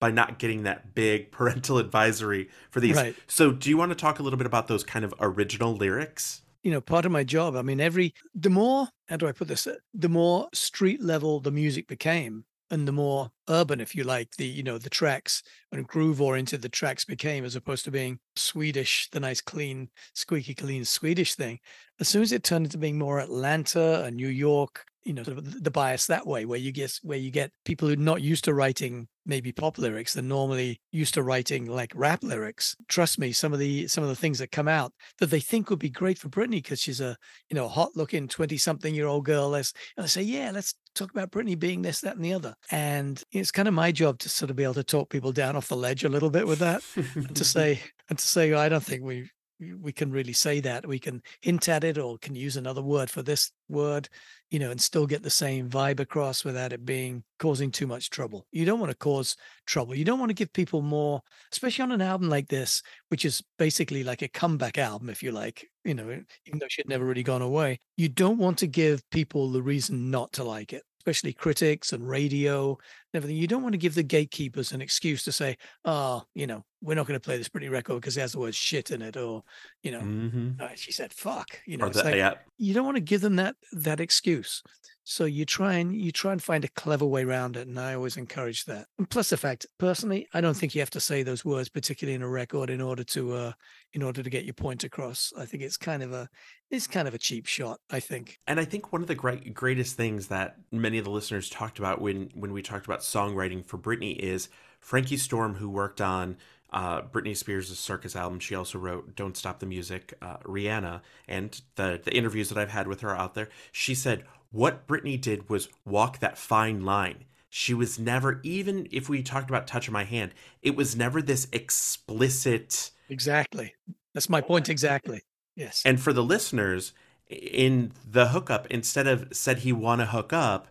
by 0.01 0.11
not 0.11 0.39
getting 0.39 0.65
that 0.65 0.95
big 0.95 1.31
parental 1.33 1.79
advisory 1.79 2.49
for 2.71 2.81
these. 2.81 2.97
Right. 2.97 3.17
So 3.27 3.53
do 3.53 3.71
you 3.71 3.77
want 3.77 3.91
to 3.91 3.97
talk 3.97 4.19
a 4.19 4.23
little 4.23 4.37
bit 4.37 4.47
about 4.47 4.69
those 4.69 4.85
kind 4.85 5.05
of 5.05 5.15
original 5.21 5.75
lyrics? 5.75 6.43
you 6.67 6.73
know 6.73 6.81
part 6.81 7.07
of 7.07 7.13
my 7.13 7.23
job 7.23 7.55
i 7.55 7.63
mean 7.63 7.81
every 7.81 8.13
the 8.35 8.51
more 8.51 8.89
how 9.09 9.17
do 9.17 9.29
i 9.29 9.31
put 9.31 9.47
this 9.47 9.69
the 9.95 10.09
more 10.09 10.49
street 10.53 11.01
level 11.01 11.39
the 11.39 11.53
music 11.53 11.87
became 11.87 12.45
and 12.73 12.89
the 12.89 12.93
more 12.93 13.31
urban 13.49 13.81
if 13.81 13.95
you 13.95 14.03
like 14.03 14.33
the 14.37 14.47
you 14.47 14.65
know 14.65 14.77
the 14.77 14.91
tracks 14.91 15.45
and 15.71 15.87
groove 15.87 16.21
oriented 16.21 16.63
the 16.63 16.69
tracks 16.69 17.05
became 17.05 17.45
as 17.45 17.55
opposed 17.55 17.85
to 17.85 17.93
being 17.93 18.19
swedish 18.35 19.09
the 19.13 19.21
nice 19.21 19.41
clean 19.41 19.89
squeaky 20.13 20.55
clean 20.55 20.85
swedish 20.85 21.37
thing 21.37 21.61
as 22.01 22.09
soon 22.09 22.23
as 22.23 22.33
it 22.33 22.43
turned 22.43 22.67
into 22.67 22.79
being 22.79 22.99
more 22.99 23.21
atlanta 23.21 24.03
and 24.03 24.17
new 24.17 24.27
york 24.27 24.85
you 25.07 25.13
know 25.13 25.23
sort 25.23 25.39
of 25.39 25.63
the 25.63 25.71
bias 25.71 26.07
that 26.07 26.27
way 26.27 26.45
where 26.45 26.59
you 26.59 26.73
get 26.73 26.99
where 27.03 27.19
you 27.19 27.31
get 27.31 27.53
people 27.65 27.89
who 27.89 27.95
are 27.95 27.97
not 27.97 28.23
used 28.23 28.45
to 28.45 28.53
writing 28.55 29.09
maybe 29.25 29.53
pop 29.53 29.79
lyrics 29.79 30.15
they're 30.15 30.23
normally 30.23 30.81
used 30.93 31.15
to 31.15 31.23
writing 31.23 31.67
like 31.67 31.93
rap 31.95 32.23
lyrics. 32.23 32.77
Trust 32.89 33.19
me 33.19 33.33
some 33.33 33.53
of 33.53 33.59
the 33.59 33.87
some 33.87 34.03
of 34.03 34.11
the 34.11 34.17
things 34.17 34.39
that 34.39 34.51
come 34.51 34.69
out 34.69 34.93
that 35.19 35.31
they 35.31 35.41
think 35.41 35.71
would 35.71 35.79
be 35.79 35.91
great 35.91 36.19
for 36.19 36.29
Britney 36.29 36.63
because 36.63 36.81
she's 36.81 37.01
a 37.01 37.17
you 37.51 37.55
know 37.55 37.69
hot 37.69 37.91
looking 37.95 38.29
20 38.29 38.57
something 38.57 38.95
year 38.95 39.07
old 39.07 39.25
girl 39.25 39.51
let's 39.51 39.73
and 39.97 40.05
I 40.05 40.09
say 40.09 40.23
yeah 40.23 40.51
let's 40.53 40.75
talk 40.95 41.11
about 41.11 41.31
Britney 41.31 41.59
being 41.59 41.83
this 41.83 42.01
that 42.01 42.17
and 42.17 42.25
the 42.25 42.33
other. 42.33 42.55
And 42.71 43.23
it's 43.31 43.51
kind 43.51 43.69
of 43.69 43.75
my 43.75 43.93
job 43.93 44.19
to 44.21 44.29
sort 44.29 44.51
of 44.51 44.57
be 44.57 44.65
able 44.65 44.75
to 44.75 44.85
talk 44.85 45.11
people 45.11 45.33
down 45.33 45.57
off 45.57 45.69
the 45.69 45.77
ledge 45.77 46.05
a 46.05 46.09
little 46.09 46.31
bit 46.31 46.47
with 46.47 46.59
that 46.61 46.83
and 47.15 47.37
to 47.37 47.45
say 47.57 47.81
and 48.09 48.19
to 48.19 48.27
say 48.27 48.53
I 48.53 48.69
don't 48.69 48.85
think 48.85 49.03
we 49.03 49.31
we 49.59 49.93
can 49.93 50.11
really 50.11 50.33
say 50.33 50.61
that 50.61 50.87
we 50.87 50.99
can 50.99 51.23
hint 51.41 51.69
at 51.69 51.85
it 51.85 51.99
or 51.99 52.19
can 52.19 52.35
use 52.35 52.57
another 52.57 52.83
word 52.83 53.11
for 53.11 53.23
this 53.23 53.51
word 53.69 54.09
you 54.51 54.59
know 54.59 54.71
and 54.71 54.81
still 54.81 55.07
get 55.07 55.23
the 55.23 55.31
same 55.31 55.69
vibe 55.69 55.99
across 55.99 56.45
without 56.45 56.73
it 56.73 56.85
being 56.85 57.25
causing 57.39 57.71
too 57.71 57.87
much 57.87 58.11
trouble. 58.11 58.47
You 58.53 58.65
don't 58.65 58.81
want 58.81 58.91
to 58.91 58.97
cause 58.97 59.37
trouble. 59.67 59.95
You 59.95 60.05
don't 60.05 60.19
want 60.19 60.31
to 60.31 60.35
give 60.35 60.53
people 60.53 60.83
more 60.83 61.21
especially 61.53 61.85
on 61.85 61.93
an 61.93 62.03
album 62.03 62.29
like 62.29 62.49
this 62.49 62.83
which 63.09 63.25
is 63.25 63.43
basically 63.59 64.05
like 64.05 64.23
a 64.23 64.29
comeback 64.29 64.79
album 64.79 65.09
if 65.09 65.23
you 65.23 65.33
like 65.33 65.67
you 65.85 65.95
know 65.95 66.11
even 66.47 66.59
though 66.59 66.69
she 66.69 66.83
had 66.83 66.89
never 66.89 67.05
really 67.05 67.23
gone 67.23 67.43
away. 67.43 67.81
You 67.97 68.09
don't 68.09 68.39
want 68.39 68.59
to 68.59 68.67
give 68.67 69.09
people 69.11 69.51
the 69.51 69.63
reason 69.63 70.11
not 70.11 70.33
to 70.35 70.45
like 70.45 70.73
it 70.73 70.83
especially 71.07 71.33
critics 71.33 71.93
and 71.93 72.09
radio 72.09 72.71
and 72.71 72.79
everything. 73.15 73.37
You 73.37 73.47
don't 73.47 73.63
want 73.63 73.75
to 73.75 73.79
give 73.79 73.95
the 73.95 74.03
gatekeepers 74.03 74.73
an 74.73 74.81
excuse 74.81 75.23
to 75.25 75.33
say, 75.33 75.57
"Oh, 75.85 76.25
you 76.35 76.49
know, 76.49 76.65
we're 76.87 76.95
not 76.95 77.07
going 77.07 77.19
to 77.19 77.25
play 77.25 77.37
this 77.37 77.49
Britney 77.49 77.71
record 77.71 77.97
because 77.97 78.17
it 78.17 78.21
has 78.21 78.33
the 78.33 78.39
word 78.39 78.55
shit 78.55 78.91
in 78.91 79.03
it," 79.03 79.17
or 79.17 79.43
you 79.83 79.91
know, 79.91 80.01
hmm 80.01 80.51
uh, 80.61 80.69
she 80.75 80.93
said 80.93 81.13
"fuck." 81.13 81.61
You 81.67 81.77
know, 81.77 81.87
it's 81.87 81.99
the, 81.99 82.05
like 82.05 82.15
yeah, 82.15 82.35
you 82.57 82.73
don't 82.73 82.85
want 82.85 82.97
to 82.97 83.03
give 83.03 83.21
them 83.21 83.37
that 83.37 83.57
that 83.73 84.01
excuse. 84.01 84.63
So 85.09 85.25
you 85.25 85.45
try 85.45 85.75
and 85.75 85.95
you 85.95 86.11
try 86.11 86.33
and 86.33 86.43
find 86.43 86.65
a 86.65 86.69
clever 86.69 87.07
way 87.07 87.23
around 87.23 87.57
it, 87.57 87.69
and 87.69 87.79
I 87.79 87.95
always 87.95 88.17
encourage 88.17 88.65
that. 88.65 88.87
And 88.99 89.09
plus 89.09 89.31
the 89.31 89.37
fact, 89.37 89.65
personally, 89.79 90.27
I 90.35 90.41
don't 90.41 90.57
think 90.57 90.75
you 90.75 90.81
have 90.81 90.91
to 90.91 91.01
say 91.01 91.23
those 91.23 91.45
words, 91.45 91.69
particularly 91.69 92.17
in 92.17 92.23
a 92.23 92.29
record, 92.29 92.71
in 92.71 92.81
order 92.81 93.05
to 93.05 93.33
uh 93.35 93.53
in 93.93 94.03
order 94.03 94.23
to 94.23 94.31
get 94.31 94.45
your 94.45 94.55
point 94.55 94.83
across. 94.83 95.33
I 95.39 95.47
think 95.47 95.63
it's 95.63 95.77
kind 95.77 96.03
of 96.03 96.13
a 96.13 96.29
it's 96.71 96.89
kind 96.89 97.07
of 97.07 97.15
a 97.15 97.19
cheap 97.19 97.47
shot. 97.47 97.79
I 97.89 98.01
think. 98.01 98.39
And 98.49 98.59
I 98.59 98.65
think 98.65 98.93
one 98.93 99.01
of 99.01 99.07
the 99.07 99.15
great 99.15 99.55
greatest 99.55 99.97
things 99.97 100.27
that 100.27 100.57
many 100.73 100.99
of 100.99 101.05
the 101.05 101.13
listeners 101.13 101.49
talked 101.49 101.79
about 101.79 102.01
when 102.01 102.31
when 102.35 102.53
we 102.53 102.61
talked 102.61 102.87
about 102.87 103.01
songwriting 103.01 103.65
for 103.65 103.79
Britney 103.79 104.17
is 104.17 104.49
Frankie 104.81 105.17
Storm, 105.17 105.55
who 105.55 105.69
worked 105.71 106.01
on 106.01 106.37
uh, 106.73 107.03
Britney 107.03 107.37
Spears' 107.37 107.77
Circus 107.79 108.17
album. 108.17 108.41
She 108.41 108.55
also 108.55 108.79
wrote 108.79 109.15
"Don't 109.17 109.37
Stop 109.37 109.61
the 109.61 109.67
Music." 109.67 110.15
Uh, 110.21 110.39
Rihanna, 110.39 111.01
and 111.29 111.61
the 111.77 112.01
the 112.03 112.15
interviews 112.15 112.49
that 112.49 112.59
I've 112.59 112.71
had 112.71 112.89
with 112.89 113.01
her 113.01 113.17
out 113.17 113.35
there, 113.35 113.49
she 113.73 113.95
said 113.95 114.25
what 114.51 114.87
Britney 114.87 115.21
did 115.21 115.49
was 115.49 115.69
walk 115.85 116.19
that 116.21 116.39
fine 116.39 116.85
line. 116.85 117.25
She 117.49 117.75
was 117.75 117.99
never 117.99 118.41
even 118.43 118.89
if 118.91 119.09
we 119.09 119.23
talked 119.23 119.49
about 119.49 119.67
touching 119.67 119.93
my 119.93 120.05
hand, 120.05 120.33
it 120.63 120.77
was 120.77 120.97
never 120.97 121.23
this 121.23 121.49
explicit. 121.53 122.91
Exactly. 123.09 123.75
That's 124.15 124.29
my 124.29 124.41
point. 124.41 124.69
Exactly. 124.69 125.23
Yes. 125.55 125.83
And 125.85 126.01
for 126.01 126.13
the 126.13 126.23
listeners, 126.23 126.93
in 127.29 127.93
the 128.09 128.29
hookup, 128.29 128.67
instead 128.69 129.07
of 129.07 129.29
said 129.33 129.59
he 129.59 129.73
wanna 129.73 130.07
hook 130.07 130.33
up, 130.33 130.69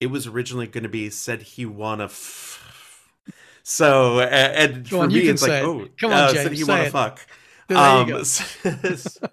it 0.00 0.06
was 0.06 0.26
originally 0.26 0.66
going 0.66 0.82
to 0.82 0.88
be 0.88 1.10
said 1.10 1.42
he 1.42 1.64
wanna. 1.64 2.04
F- 2.04 2.62
so 3.68 4.20
and 4.20 4.88
Go 4.88 4.98
for 4.98 5.02
on, 5.04 5.10
you 5.10 5.22
me, 5.22 5.28
it's 5.28 5.42
like, 5.42 5.50
it. 5.50 5.64
oh, 5.64 5.88
Come 5.98 6.12
on, 6.12 6.18
uh, 6.18 6.32
James, 6.32 6.50
he 6.58 6.64
say 6.64 6.72
wanna 6.72 6.90
fuck. 6.90 7.26
There 7.66 7.98
you 8.00 8.06
go. 8.06 8.22
so- 8.22 9.28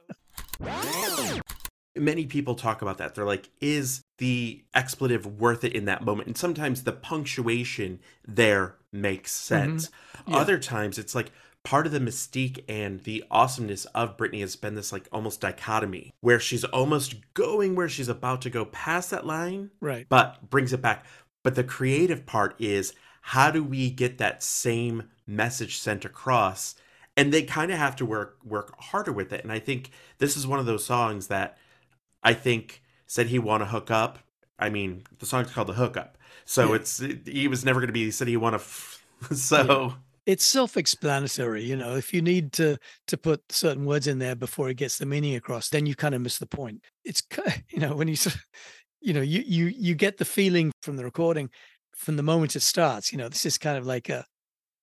many 1.95 2.25
people 2.25 2.55
talk 2.55 2.81
about 2.81 2.97
that. 2.97 3.13
They're 3.13 3.25
like, 3.25 3.49
is 3.61 4.01
the 4.17 4.63
expletive 4.73 5.25
worth 5.39 5.63
it 5.63 5.73
in 5.73 5.85
that 5.85 6.03
moment? 6.03 6.27
And 6.27 6.35
sometimes 6.37 6.83
the 6.83 6.91
punctuation 6.93 7.99
there 8.27 8.75
makes 8.91 9.31
sense. 9.31 9.89
Mm-hmm. 10.17 10.31
Yeah. 10.31 10.37
Other 10.37 10.57
times 10.57 10.97
it's 10.97 11.13
like 11.13 11.31
part 11.63 11.85
of 11.85 11.91
the 11.91 11.99
mystique 11.99 12.63
and 12.67 13.01
the 13.03 13.23
awesomeness 13.29 13.85
of 13.93 14.17
Britney 14.17 14.39
has 14.41 14.55
been 14.55 14.73
this 14.73 14.91
like 14.91 15.07
almost 15.11 15.41
dichotomy 15.41 16.11
where 16.21 16.39
she's 16.39 16.63
almost 16.63 17.15
going 17.35 17.75
where 17.75 17.87
she's 17.87 18.09
about 18.09 18.41
to 18.41 18.49
go 18.49 18.65
past 18.65 19.11
that 19.11 19.27
line, 19.27 19.69
Right. 19.79 20.07
but 20.09 20.49
brings 20.49 20.73
it 20.73 20.81
back. 20.81 21.05
But 21.43 21.53
the 21.55 21.63
creative 21.63 22.25
part 22.25 22.55
is 22.59 22.93
how 23.27 23.49
do 23.51 23.63
we 23.63 23.89
get 23.89 24.17
that 24.19 24.43
same 24.43 25.09
message 25.25 25.77
sent 25.79 26.05
across? 26.05 26.75
And 27.15 27.33
they 27.33 27.43
kind 27.43 27.71
of 27.71 27.77
have 27.77 27.95
to 27.97 28.05
work 28.05 28.37
work 28.43 28.75
harder 28.79 29.11
with 29.11 29.31
it. 29.33 29.43
And 29.43 29.51
I 29.51 29.59
think 29.59 29.91
this 30.17 30.35
is 30.37 30.47
one 30.47 30.59
of 30.59 30.65
those 30.65 30.85
songs 30.85 31.27
that 31.27 31.57
I 32.23 32.33
think 32.33 32.81
said 33.07 33.27
he 33.27 33.39
want 33.39 33.61
to 33.61 33.67
hook 33.67 33.91
up. 33.91 34.19
I 34.59 34.69
mean, 34.69 35.03
the 35.19 35.25
song's 35.25 35.51
called 35.51 35.67
the 35.67 35.73
hookup, 35.73 36.17
so 36.45 36.69
Yeah. 36.69 36.75
it's 36.75 37.03
he 37.25 37.47
was 37.47 37.65
never 37.65 37.79
going 37.79 37.87
to 37.87 37.93
be 37.93 38.05
he 38.05 38.11
said 38.11 38.27
he 38.27 38.37
want 38.37 38.53
to. 38.53 38.59
F- 38.59 39.05
so 39.33 39.93
it's 40.25 40.45
self-explanatory 40.45 41.63
you 41.63 41.75
know 41.75 41.95
if 41.95 42.13
you 42.13 42.21
need 42.21 42.51
to 42.53 42.77
to 43.07 43.17
put 43.17 43.41
certain 43.51 43.85
words 43.85 44.07
in 44.07 44.19
there 44.19 44.35
before 44.35 44.69
it 44.69 44.75
gets 44.75 44.97
the 44.97 45.05
meaning 45.05 45.35
across 45.35 45.69
then 45.69 45.85
you 45.85 45.95
kind 45.95 46.15
of 46.15 46.21
miss 46.21 46.37
the 46.37 46.45
point 46.45 46.81
it's 47.03 47.21
you 47.69 47.79
know 47.79 47.95
when 47.95 48.07
you 48.07 48.15
you 49.01 49.13
know 49.13 49.21
you 49.21 49.43
you 49.45 49.65
you 49.67 49.95
get 49.95 50.17
the 50.17 50.25
feeling 50.25 50.71
from 50.81 50.95
the 50.95 51.03
recording 51.03 51.49
from 51.95 52.15
the 52.15 52.23
moment 52.23 52.55
it 52.55 52.61
starts 52.61 53.11
you 53.11 53.17
know 53.17 53.29
this 53.29 53.45
is 53.45 53.57
kind 53.57 53.77
of 53.77 53.85
like 53.85 54.09
a 54.09 54.25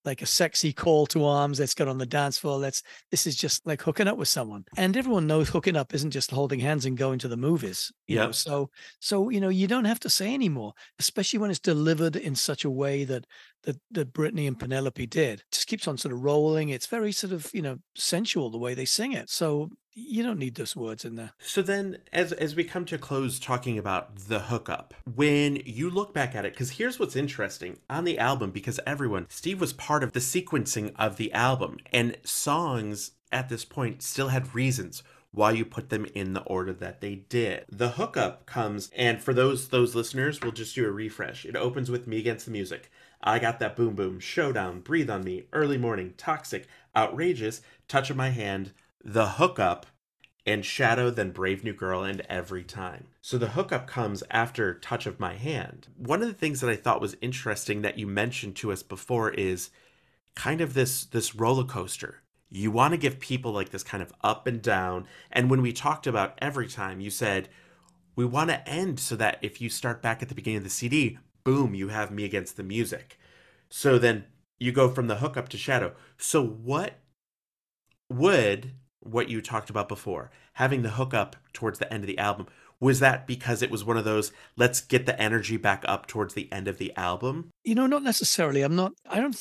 like 0.04 0.22
a 0.22 0.26
sexy 0.26 0.72
call 0.72 1.06
to 1.06 1.24
arms 1.24 1.60
let's 1.60 1.74
get 1.74 1.88
on 1.88 1.98
the 1.98 2.06
dance 2.06 2.38
floor 2.38 2.58
let's 2.58 2.82
this 3.10 3.26
is 3.26 3.36
just 3.36 3.66
like 3.66 3.82
hooking 3.82 4.08
up 4.08 4.16
with 4.16 4.28
someone 4.28 4.64
and 4.76 4.96
everyone 4.96 5.26
knows 5.26 5.50
hooking 5.50 5.76
up 5.76 5.92
isn't 5.92 6.10
just 6.10 6.30
holding 6.30 6.58
hands 6.58 6.86
and 6.86 6.96
going 6.96 7.18
to 7.18 7.28
the 7.28 7.36
movies 7.36 7.92
you 8.06 8.16
know 8.16 8.32
so 8.32 8.70
so 8.98 9.28
you 9.28 9.40
know 9.40 9.50
you 9.50 9.66
don't 9.66 9.84
have 9.84 10.00
to 10.00 10.08
say 10.08 10.32
anymore 10.32 10.72
especially 10.98 11.38
when 11.38 11.50
it's 11.50 11.60
delivered 11.60 12.16
in 12.16 12.34
such 12.34 12.64
a 12.64 12.70
way 12.70 13.04
that 13.04 13.26
that 13.64 13.76
that 13.90 14.12
Britney 14.12 14.46
and 14.46 14.58
Penelope 14.58 15.06
did. 15.06 15.40
It 15.40 15.44
just 15.52 15.66
keeps 15.66 15.86
on 15.86 15.98
sort 15.98 16.14
of 16.14 16.22
rolling. 16.22 16.70
It's 16.70 16.86
very 16.86 17.12
sort 17.12 17.32
of, 17.32 17.50
you 17.52 17.62
know, 17.62 17.78
sensual 17.94 18.50
the 18.50 18.58
way 18.58 18.74
they 18.74 18.84
sing 18.84 19.12
it. 19.12 19.28
So 19.28 19.70
you 19.94 20.22
don't 20.22 20.38
need 20.38 20.54
those 20.54 20.76
words 20.76 21.04
in 21.04 21.16
there. 21.16 21.32
So 21.38 21.62
then, 21.62 21.98
as 22.12 22.32
as 22.32 22.54
we 22.54 22.64
come 22.64 22.84
to 22.86 22.98
close, 22.98 23.38
talking 23.38 23.78
about 23.78 24.16
the 24.16 24.40
hookup, 24.40 24.94
when 25.14 25.56
you 25.64 25.90
look 25.90 26.14
back 26.14 26.34
at 26.34 26.44
it, 26.44 26.52
because 26.52 26.72
here's 26.72 26.98
what's 26.98 27.16
interesting 27.16 27.78
on 27.88 28.04
the 28.04 28.18
album, 28.18 28.50
because 28.50 28.80
everyone, 28.86 29.26
Steve 29.28 29.60
was 29.60 29.72
part 29.72 30.02
of 30.02 30.12
the 30.12 30.20
sequencing 30.20 30.92
of 30.96 31.16
the 31.16 31.32
album, 31.32 31.78
and 31.92 32.16
songs 32.24 33.12
at 33.32 33.48
this 33.48 33.64
point 33.64 34.02
still 34.02 34.28
had 34.28 34.54
reasons 34.54 35.02
why 35.32 35.52
you 35.52 35.64
put 35.64 35.90
them 35.90 36.06
in 36.14 36.32
the 36.32 36.42
order 36.42 36.72
that 36.72 37.00
they 37.00 37.14
did. 37.14 37.64
The 37.70 37.90
hookup 37.90 38.46
comes, 38.46 38.90
and 38.96 39.22
for 39.22 39.32
those 39.32 39.68
those 39.68 39.94
listeners, 39.94 40.40
we'll 40.40 40.52
just 40.52 40.74
do 40.74 40.86
a 40.86 40.90
refresh. 40.90 41.44
It 41.44 41.56
opens 41.56 41.90
with 41.90 42.06
"Me 42.06 42.18
Against 42.18 42.46
the 42.46 42.52
Music." 42.52 42.90
I 43.22 43.38
got 43.38 43.58
that 43.58 43.76
boom 43.76 43.94
boom, 43.94 44.18
showdown, 44.18 44.80
breathe 44.80 45.10
on 45.10 45.24
me, 45.24 45.44
early 45.52 45.76
morning, 45.76 46.14
toxic, 46.16 46.66
outrageous, 46.96 47.60
touch 47.86 48.08
of 48.08 48.16
my 48.16 48.30
hand, 48.30 48.72
the 49.02 49.30
hookup, 49.30 49.86
and 50.46 50.64
Shadow, 50.64 51.10
then 51.10 51.30
Brave 51.30 51.62
New 51.62 51.72
Girl, 51.72 52.02
and 52.02 52.20
Every 52.22 52.64
Time. 52.64 53.08
So 53.20 53.38
the 53.38 53.50
hookup 53.50 53.86
comes 53.86 54.22
after 54.30 54.74
Touch 54.74 55.06
of 55.06 55.20
My 55.20 55.34
Hand. 55.34 55.88
One 55.96 56.22
of 56.22 56.28
the 56.28 56.34
things 56.34 56.60
that 56.60 56.70
I 56.70 56.76
thought 56.76 57.00
was 57.00 57.16
interesting 57.20 57.82
that 57.82 57.98
you 57.98 58.06
mentioned 58.06 58.56
to 58.56 58.72
us 58.72 58.82
before 58.82 59.30
is 59.30 59.70
kind 60.34 60.60
of 60.60 60.74
this 60.74 61.04
this 61.04 61.34
roller 61.34 61.64
coaster. 61.64 62.22
You 62.50 62.70
want 62.70 62.92
to 62.92 62.98
give 62.98 63.20
people 63.20 63.52
like 63.52 63.70
this 63.70 63.84
kind 63.84 64.02
of 64.02 64.12
up 64.22 64.46
and 64.46 64.60
down. 64.60 65.06
And 65.30 65.50
when 65.50 65.62
we 65.62 65.72
talked 65.72 66.06
about 66.06 66.38
Every 66.38 66.68
Time, 66.68 67.00
you 67.00 67.10
said 67.10 67.48
we 68.16 68.24
want 68.24 68.50
to 68.50 68.68
end 68.68 68.98
so 68.98 69.16
that 69.16 69.38
if 69.40 69.60
you 69.60 69.68
start 69.68 70.02
back 70.02 70.22
at 70.22 70.28
the 70.28 70.34
beginning 70.34 70.58
of 70.58 70.64
the 70.64 70.70
CD, 70.70 71.18
boom, 71.44 71.74
you 71.74 71.88
have 71.88 72.10
me 72.10 72.24
against 72.24 72.56
the 72.56 72.62
music. 72.62 73.18
So 73.68 73.98
then 73.98 74.24
you 74.58 74.72
go 74.72 74.88
from 74.88 75.06
the 75.06 75.16
hookup 75.16 75.48
to 75.50 75.56
Shadow. 75.56 75.94
So 76.18 76.44
what 76.44 76.98
would 78.08 78.72
what 79.00 79.28
you 79.28 79.40
talked 79.40 79.70
about 79.70 79.88
before, 79.88 80.30
having 80.54 80.82
the 80.82 80.90
hookup 80.90 81.36
towards 81.52 81.78
the 81.78 81.92
end 81.92 82.04
of 82.04 82.06
the 82.06 82.18
album, 82.18 82.46
was 82.78 83.00
that 83.00 83.26
because 83.26 83.62
it 83.62 83.70
was 83.70 83.84
one 83.84 83.96
of 83.96 84.04
those 84.04 84.32
let's 84.56 84.80
get 84.80 85.04
the 85.06 85.20
energy 85.20 85.56
back 85.56 85.84
up 85.86 86.06
towards 86.06 86.34
the 86.34 86.50
end 86.52 86.68
of 86.68 86.78
the 86.78 86.94
album? 86.96 87.50
You 87.64 87.74
know, 87.74 87.86
not 87.86 88.02
necessarily. 88.02 88.62
I'm 88.62 88.76
not 88.76 88.92
I 89.08 89.20
don't 89.20 89.38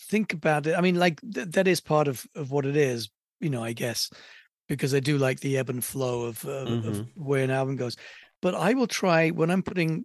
think 0.00 0.32
about 0.32 0.66
it. 0.66 0.76
I 0.76 0.80
mean, 0.80 0.96
like 0.96 1.20
th- 1.20 1.48
that 1.50 1.68
is 1.68 1.80
part 1.80 2.08
of 2.08 2.26
of 2.34 2.50
what 2.50 2.66
it 2.66 2.76
is, 2.76 3.08
you 3.40 3.50
know, 3.50 3.62
I 3.62 3.72
guess, 3.72 4.10
because 4.68 4.94
I 4.94 5.00
do 5.00 5.18
like 5.18 5.40
the 5.40 5.58
ebb 5.58 5.70
and 5.70 5.84
flow 5.84 6.22
of, 6.24 6.44
uh, 6.44 6.50
of 6.50 6.66
Mhm. 6.66 7.08
where 7.14 7.44
an 7.44 7.50
album 7.50 7.76
goes. 7.76 7.96
But 8.40 8.54
I 8.54 8.74
will 8.74 8.88
try 8.88 9.30
when 9.30 9.50
I'm 9.50 9.62
putting 9.62 10.04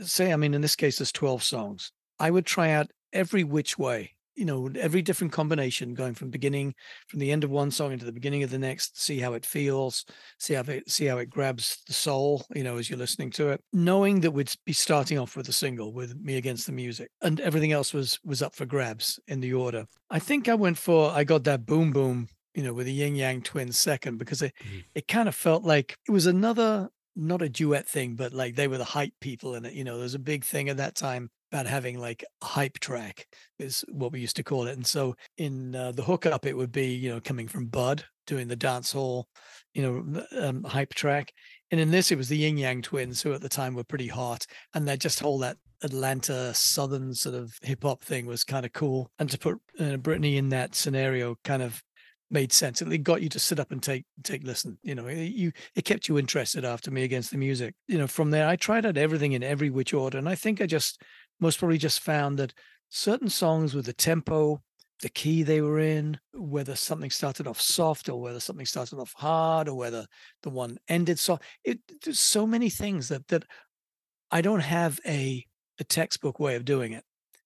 say, 0.00 0.32
I 0.32 0.36
mean, 0.36 0.54
in 0.54 0.60
this 0.60 0.76
case, 0.76 0.98
there's 0.98 1.12
12 1.12 1.42
songs. 1.42 1.92
I 2.18 2.30
would 2.30 2.46
try 2.46 2.70
out 2.70 2.90
every 3.12 3.44
which 3.44 3.78
way, 3.78 4.13
you 4.36 4.44
know, 4.44 4.68
every 4.78 5.02
different 5.02 5.32
combination 5.32 5.94
going 5.94 6.14
from 6.14 6.30
beginning, 6.30 6.74
from 7.08 7.18
the 7.20 7.30
end 7.32 7.44
of 7.44 7.50
one 7.50 7.70
song 7.70 7.92
into 7.92 8.04
the 8.04 8.12
beginning 8.12 8.42
of 8.42 8.50
the 8.50 8.58
next, 8.58 9.00
see 9.00 9.18
how 9.20 9.32
it 9.34 9.46
feels, 9.46 10.04
see 10.38 10.54
how 10.54 10.62
it, 10.62 10.90
see 10.90 11.06
how 11.06 11.18
it 11.18 11.30
grabs 11.30 11.82
the 11.86 11.92
soul, 11.92 12.44
you 12.54 12.62
know, 12.64 12.76
as 12.78 12.88
you're 12.90 12.98
listening 12.98 13.30
to 13.32 13.48
it, 13.48 13.60
knowing 13.72 14.20
that 14.20 14.32
we'd 14.32 14.54
be 14.64 14.72
starting 14.72 15.18
off 15.18 15.36
with 15.36 15.48
a 15.48 15.52
single 15.52 15.92
with 15.92 16.16
me 16.16 16.36
against 16.36 16.66
the 16.66 16.72
music 16.72 17.10
and 17.22 17.40
everything 17.40 17.72
else 17.72 17.92
was, 17.94 18.18
was 18.24 18.42
up 18.42 18.54
for 18.54 18.66
grabs 18.66 19.18
in 19.28 19.40
the 19.40 19.52
order. 19.54 19.86
I 20.10 20.18
think 20.18 20.48
I 20.48 20.54
went 20.54 20.78
for, 20.78 21.10
I 21.10 21.24
got 21.24 21.44
that 21.44 21.66
boom, 21.66 21.92
boom, 21.92 22.28
you 22.54 22.62
know, 22.62 22.72
with 22.72 22.86
the 22.86 22.92
Ying 22.92 23.16
Yang 23.16 23.42
twins 23.42 23.78
second, 23.78 24.18
because 24.18 24.42
it, 24.42 24.52
Mhm. 24.62 24.84
it 24.94 25.08
kind 25.08 25.28
of 25.28 25.34
felt 25.34 25.64
like 25.64 25.96
it 26.08 26.12
was 26.12 26.26
another 26.26 26.88
not 27.16 27.42
a 27.42 27.48
duet 27.48 27.86
thing, 27.88 28.16
but 28.16 28.32
like 28.32 28.56
they 28.56 28.66
were 28.66 28.78
the 28.78 28.84
hype 28.84 29.12
people 29.20 29.54
in 29.54 29.64
it. 29.64 29.72
You 29.72 29.84
know, 29.84 29.98
there's 29.98 30.14
a 30.14 30.18
big 30.18 30.44
thing 30.44 30.68
at 30.68 30.78
that 30.78 30.96
time 30.96 31.30
about 31.52 31.66
having 31.66 31.98
like 31.98 32.24
a 32.42 32.46
hype 32.46 32.78
track 32.80 33.26
is 33.58 33.84
what 33.88 34.12
we 34.12 34.20
used 34.20 34.36
to 34.36 34.42
call 34.42 34.66
it. 34.66 34.76
And 34.76 34.86
so 34.86 35.14
in 35.36 35.74
uh, 35.74 35.92
the 35.92 36.02
hookup, 36.02 36.46
it 36.46 36.56
would 36.56 36.72
be, 36.72 36.94
you 36.94 37.10
know, 37.10 37.20
coming 37.20 37.48
from 37.48 37.66
Bud 37.66 38.04
doing 38.26 38.48
the 38.48 38.56
dance 38.56 38.92
hall, 38.92 39.28
you 39.72 39.82
know, 39.82 40.22
um, 40.40 40.64
hype 40.64 40.94
track. 40.94 41.32
And 41.70 41.80
in 41.80 41.90
this, 41.90 42.10
it 42.10 42.18
was 42.18 42.28
the 42.28 42.36
Ying 42.36 42.58
Yang 42.58 42.82
twins 42.82 43.22
who 43.22 43.32
at 43.32 43.40
the 43.40 43.48
time 43.48 43.74
were 43.74 43.84
pretty 43.84 44.08
hot. 44.08 44.46
And 44.74 44.88
that 44.88 45.00
just 45.00 45.20
whole 45.20 45.38
that 45.38 45.56
Atlanta 45.82 46.52
Southern 46.54 47.14
sort 47.14 47.34
of 47.34 47.52
hip 47.62 47.82
hop 47.82 48.02
thing 48.02 48.26
was 48.26 48.44
kind 48.44 48.64
of 48.64 48.72
cool. 48.72 49.10
And 49.18 49.28
to 49.30 49.38
put 49.38 49.58
uh, 49.78 49.96
Britney 49.96 50.36
in 50.36 50.48
that 50.50 50.74
scenario 50.74 51.36
kind 51.44 51.62
of 51.62 51.82
made 52.30 52.52
sense. 52.52 52.82
It 52.82 53.02
got 53.02 53.22
you 53.22 53.28
to 53.30 53.38
sit 53.38 53.60
up 53.60 53.70
and 53.70 53.82
take 53.82 54.04
take 54.22 54.44
listen. 54.44 54.78
You 54.82 54.94
know, 54.94 55.06
it- 55.06 55.32
you 55.32 55.52
it 55.74 55.84
kept 55.84 56.08
you 56.08 56.18
interested 56.18 56.64
after 56.64 56.90
me 56.90 57.04
against 57.04 57.30
the 57.30 57.38
music. 57.38 57.74
You 57.86 57.98
know, 57.98 58.06
from 58.06 58.30
there 58.30 58.48
I 58.48 58.56
tried 58.56 58.86
out 58.86 58.96
everything 58.96 59.32
in 59.32 59.42
every 59.42 59.70
which 59.70 59.94
order, 59.94 60.18
and 60.18 60.28
I 60.28 60.34
think 60.34 60.60
I 60.60 60.66
just 60.66 61.00
most 61.40 61.58
probably 61.58 61.78
just 61.78 62.00
found 62.00 62.38
that 62.38 62.54
certain 62.88 63.28
songs 63.28 63.74
with 63.74 63.86
the 63.86 63.92
tempo, 63.92 64.62
the 65.00 65.08
key 65.08 65.42
they 65.42 65.60
were 65.60 65.78
in, 65.78 66.18
whether 66.32 66.76
something 66.76 67.10
started 67.10 67.46
off 67.46 67.60
soft 67.60 68.08
or 68.08 68.20
whether 68.20 68.40
something 68.40 68.66
started 68.66 68.98
off 68.98 69.12
hard 69.16 69.68
or 69.68 69.74
whether 69.74 70.06
the 70.42 70.50
one 70.50 70.78
ended 70.88 71.18
soft. 71.18 71.42
It 71.64 71.80
there's 72.04 72.20
so 72.20 72.46
many 72.46 72.70
things 72.70 73.08
that 73.08 73.28
that 73.28 73.44
I 74.30 74.40
don't 74.40 74.60
have 74.60 75.00
a 75.06 75.44
a 75.78 75.84
textbook 75.84 76.38
way 76.38 76.54
of 76.54 76.64
doing 76.64 76.92
it. 76.92 77.04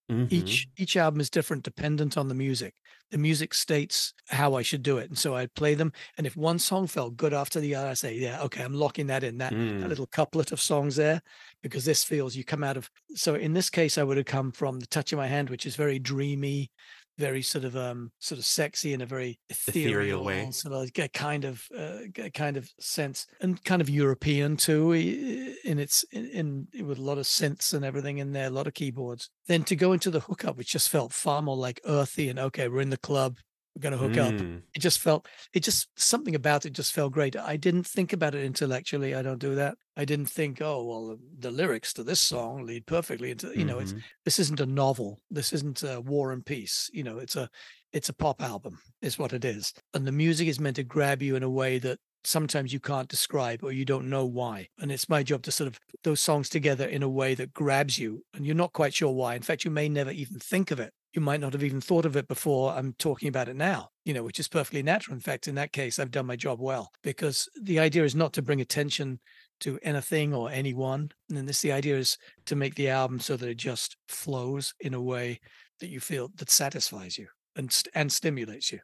Mhm. 0.09 0.28
Each 0.30 0.68
each 0.76 0.96
album 0.96 1.20
is 1.20 1.30
different 1.30 1.64
dependent 1.64 2.16
on 2.18 2.28
the 2.28 2.34
music. 2.34 2.74
The 3.11 3.18
music 3.18 3.54
states 3.54 4.12
how 4.28 4.54
I 4.54 4.62
should 4.62 4.82
do 4.82 4.98
it. 4.98 5.09
And 5.09 5.18
so 5.18 5.34
I'd 5.36 5.54
play 5.54 5.74
them. 5.74 5.92
And 6.18 6.26
if 6.26 6.36
one 6.36 6.59
song 6.59 6.86
felt 6.86 7.16
good 7.16 7.32
after 7.32 7.61
the 7.61 7.74
other, 7.74 7.88
I 7.88 7.94
say, 7.94 8.14
yeah, 8.14 8.42
okay, 8.42 8.62
I'm 8.62 8.74
locking 8.74 9.06
that 9.09 9.24
in. 9.24 9.38
That, 9.38 9.54
Mm. 9.54 9.78
that 9.78 9.88
little 9.88 10.06
couplet 10.06 10.52
of 10.52 10.61
songs 10.61 10.96
there, 10.96 11.22
because 11.62 11.84
this 11.86 12.04
feels 12.04 12.36
you 12.36 12.44
come 12.44 12.62
out 12.64 12.76
of 12.76 12.90
so 13.14 13.34
in 13.34 13.54
this 13.54 13.70
case, 13.70 13.96
I 13.98 14.02
would 14.04 14.18
have 14.18 14.26
come 14.26 14.52
from 14.52 14.80
the 14.80 14.86
touch 14.86 15.12
of 15.12 15.18
my 15.18 15.26
hand, 15.28 15.50
which 15.50 15.64
is 15.66 15.76
very 15.76 15.98
dreamy, 15.98 16.70
very 17.18 17.42
sort 17.42 17.64
of 17.64 17.76
um 17.76 18.10
sort 18.20 18.38
of 18.38 18.46
sexy 18.46 18.92
in 18.92 19.00
a 19.00 19.06
very 19.06 19.38
Ethereal 19.50 20.22
ethereal, 20.22 20.24
way. 20.24 20.50
sort 20.50 20.72
of 20.72 20.80
like 20.80 20.98
a 20.98 21.08
kind 21.08 21.44
of 21.44 21.66
uh, 21.76 21.98
a 22.18 22.30
kind 22.30 22.56
of 22.56 22.70
sense 22.80 23.26
and 23.40 23.62
kind 23.64 23.82
of 23.82 23.90
European 23.90 24.56
too 24.56 24.92
in 24.92 25.78
its 25.78 26.04
in, 26.12 26.66
in 26.72 26.86
with 26.86 26.98
a 26.98 27.02
lot 27.02 27.18
of 27.18 27.24
synths 27.26 27.74
and 27.74 27.84
everything 27.84 28.18
in 28.18 28.32
there, 28.32 28.46
a 28.46 28.50
lot 28.50 28.66
of 28.66 28.74
keyboards. 28.74 29.30
Then 29.46 29.64
to 29.64 29.76
go 29.76 29.92
into 29.92 30.10
the 30.10 30.20
hookup, 30.20 30.56
which 30.56 30.72
just 30.72 30.88
felt 30.88 31.12
far 31.12 31.42
more 31.42 31.56
like 31.56 31.80
earthy 31.84 32.28
and 32.28 32.38
okay, 32.38 32.68
we're 32.68 32.80
in 32.80 32.90
the 32.90 32.96
club, 32.96 33.38
we're 33.78 33.82
gonna 33.90 33.96
hook 33.96 34.16
up. 34.16 34.34
Mm. 34.34 34.62
It 34.74 34.80
just 34.80 34.98
felt 34.98 35.26
it 35.52 35.60
just 35.62 35.88
something 35.96 36.34
about 36.34 36.66
it 36.66 36.72
just 36.72 36.92
felt 36.92 37.12
great. 37.12 37.36
I 37.36 37.56
didn't 37.56 37.84
think 37.86 38.12
about 38.12 38.34
it 38.34 38.44
intellectually. 38.44 39.14
I 39.14 39.22
don't 39.22 39.38
do 39.38 39.54
that. 39.54 39.76
I 39.96 40.04
didn't 40.04 40.26
think, 40.26 40.60
oh 40.60 40.84
well, 40.84 41.16
the 41.38 41.50
lyrics 41.52 41.92
to 41.94 42.02
this 42.02 42.20
song 42.20 42.66
lead 42.66 42.86
perfectly 42.86 43.30
into 43.30 43.56
you 43.56 43.64
know 43.64 43.78
it's 43.78 43.92
Mhm. 43.92 44.02
this 44.24 44.38
isn't 44.40 44.60
a 44.60 44.66
novel 44.66 45.20
this 45.30 45.52
isn't 45.52 45.82
a 45.84 46.00
war 46.00 46.32
and 46.32 46.44
peace 46.44 46.90
you 46.92 47.04
know 47.04 47.18
it's 47.18 47.36
a 47.36 47.48
it's 47.92 48.08
a 48.08 48.12
pop 48.12 48.42
album 48.42 48.78
is 49.00 49.18
what 49.18 49.32
it 49.32 49.44
is 49.44 49.72
and 49.94 50.06
the 50.06 50.12
music 50.12 50.48
is 50.48 50.60
meant 50.60 50.76
to 50.76 50.82
grab 50.82 51.22
you 51.22 51.36
in 51.36 51.42
a 51.42 51.50
way 51.50 51.78
that 51.78 51.98
sometimes 52.24 52.72
you 52.72 52.80
can't 52.80 53.08
describe 53.08 53.62
or 53.62 53.72
you 53.72 53.84
don't 53.84 54.10
know 54.10 54.26
why 54.26 54.68
and 54.80 54.90
it's 54.92 55.08
my 55.08 55.22
job 55.22 55.42
to 55.42 55.50
sort 55.52 55.68
of 55.68 55.78
put 55.90 56.02
those 56.02 56.20
songs 56.20 56.48
together 56.48 56.86
in 56.86 57.02
a 57.02 57.08
way 57.08 57.34
that 57.34 57.54
grabs 57.54 57.98
you 57.98 58.22
and 58.34 58.44
you're 58.44 58.54
not 58.54 58.72
quite 58.72 58.92
sure 58.92 59.12
why 59.12 59.34
in 59.34 59.42
fact 59.42 59.64
you 59.64 59.70
may 59.70 59.88
never 59.88 60.10
even 60.10 60.38
think 60.38 60.70
of 60.70 60.80
it 60.80 60.92
you 61.18 61.24
might 61.24 61.40
not 61.40 61.52
have 61.52 61.64
even 61.64 61.80
thought 61.80 62.06
of 62.06 62.16
it 62.16 62.28
before 62.28 62.72
i'm 62.72 62.94
talking 62.94 63.28
about 63.28 63.48
it 63.48 63.56
now 63.56 63.88
you 64.04 64.14
know 64.14 64.22
which 64.22 64.38
is 64.38 64.46
perfectly 64.46 64.82
natural 64.82 65.14
in 65.14 65.20
fact 65.20 65.48
in 65.48 65.56
that 65.56 65.72
case 65.72 65.98
i've 65.98 66.10
done 66.10 66.26
my 66.26 66.36
job 66.36 66.60
well 66.60 66.90
because 67.02 67.48
the 67.60 67.78
idea 67.78 68.04
is 68.04 68.14
not 68.14 68.32
to 68.32 68.42
bring 68.42 68.60
attention 68.60 69.18
to 69.58 69.78
anything 69.82 70.32
or 70.32 70.50
anyone 70.50 71.10
and 71.28 71.36
then 71.36 71.46
this 71.46 71.60
the 71.60 71.72
idea 71.72 71.96
is 71.96 72.16
to 72.46 72.54
make 72.54 72.76
the 72.76 72.88
album 72.88 73.18
so 73.18 73.36
that 73.36 73.48
it 73.48 73.56
just 73.56 73.96
flows 74.06 74.74
in 74.78 74.94
a 74.94 75.02
way 75.02 75.40
that 75.80 75.88
you 75.88 75.98
feel 76.00 76.30
that 76.36 76.50
satisfies 76.50 77.18
you 77.18 77.26
and 77.56 77.82
and 77.94 78.12
stimulates 78.12 78.72
you. 78.72 78.80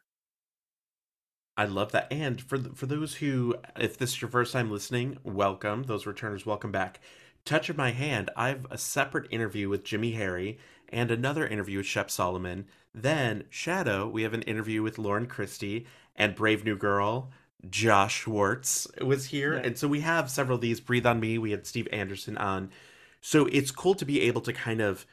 I 1.57 1.65
love 1.65 1.93
that. 1.93 2.11
And 2.11 2.41
for 2.41 2.57
for 2.75 2.85
those 2.85 3.15
who, 3.15 3.55
if 3.79 3.97
this 3.97 4.11
is 4.11 4.21
your 4.21 4.29
first 4.29 4.53
time 4.53 4.69
listening, 4.69 5.17
welcome. 5.23 5.83
Those 5.83 6.05
returners, 6.05 6.45
welcome 6.45 6.71
back. 6.71 6.99
Touch 7.45 7.69
of 7.69 7.77
my 7.77 7.91
hand. 7.91 8.29
I've 8.35 8.65
a 8.69 8.77
separate 8.77 9.31
interview 9.31 9.69
with 9.69 9.83
Jimmy 9.85 10.11
Harry 10.11 10.59
and 10.95 11.11
another 11.11 11.45
interview 11.45 11.77
with 11.77 11.85
Shep 11.85 12.09
Solomon. 12.09 12.65
Then 12.93 13.43
Shadow, 13.49 14.07
we 14.07 14.23
have 14.23 14.33
an 14.33 14.41
interview 14.43 14.81
with 14.81 14.97
Lauren 14.97 15.27
Christy 15.27 15.85
and 16.15 16.33
Brave 16.33 16.63
New 16.63 16.77
Girl. 16.77 17.29
Josh 17.69 18.21
Schwartz 18.21 18.87
was 19.01 19.25
here, 19.27 19.53
Yeah. 19.55 19.61
and 19.63 19.77
so 19.77 19.87
we 19.87 19.99
have 20.01 20.29
several 20.31 20.55
of 20.55 20.61
these. 20.61 20.79
Breathe 20.79 21.05
on 21.05 21.19
Me. 21.19 21.37
We 21.37 21.51
had 21.51 21.67
Steve 21.67 21.87
Anderson 21.91 22.37
on. 22.37 22.71
So 23.21 23.47
it's 23.47 23.71
cool 23.71 23.95
to 23.95 24.05
be 24.05 24.21
able 24.21 24.41
to 24.41 24.53
kind 24.53 24.81
of 24.81 25.05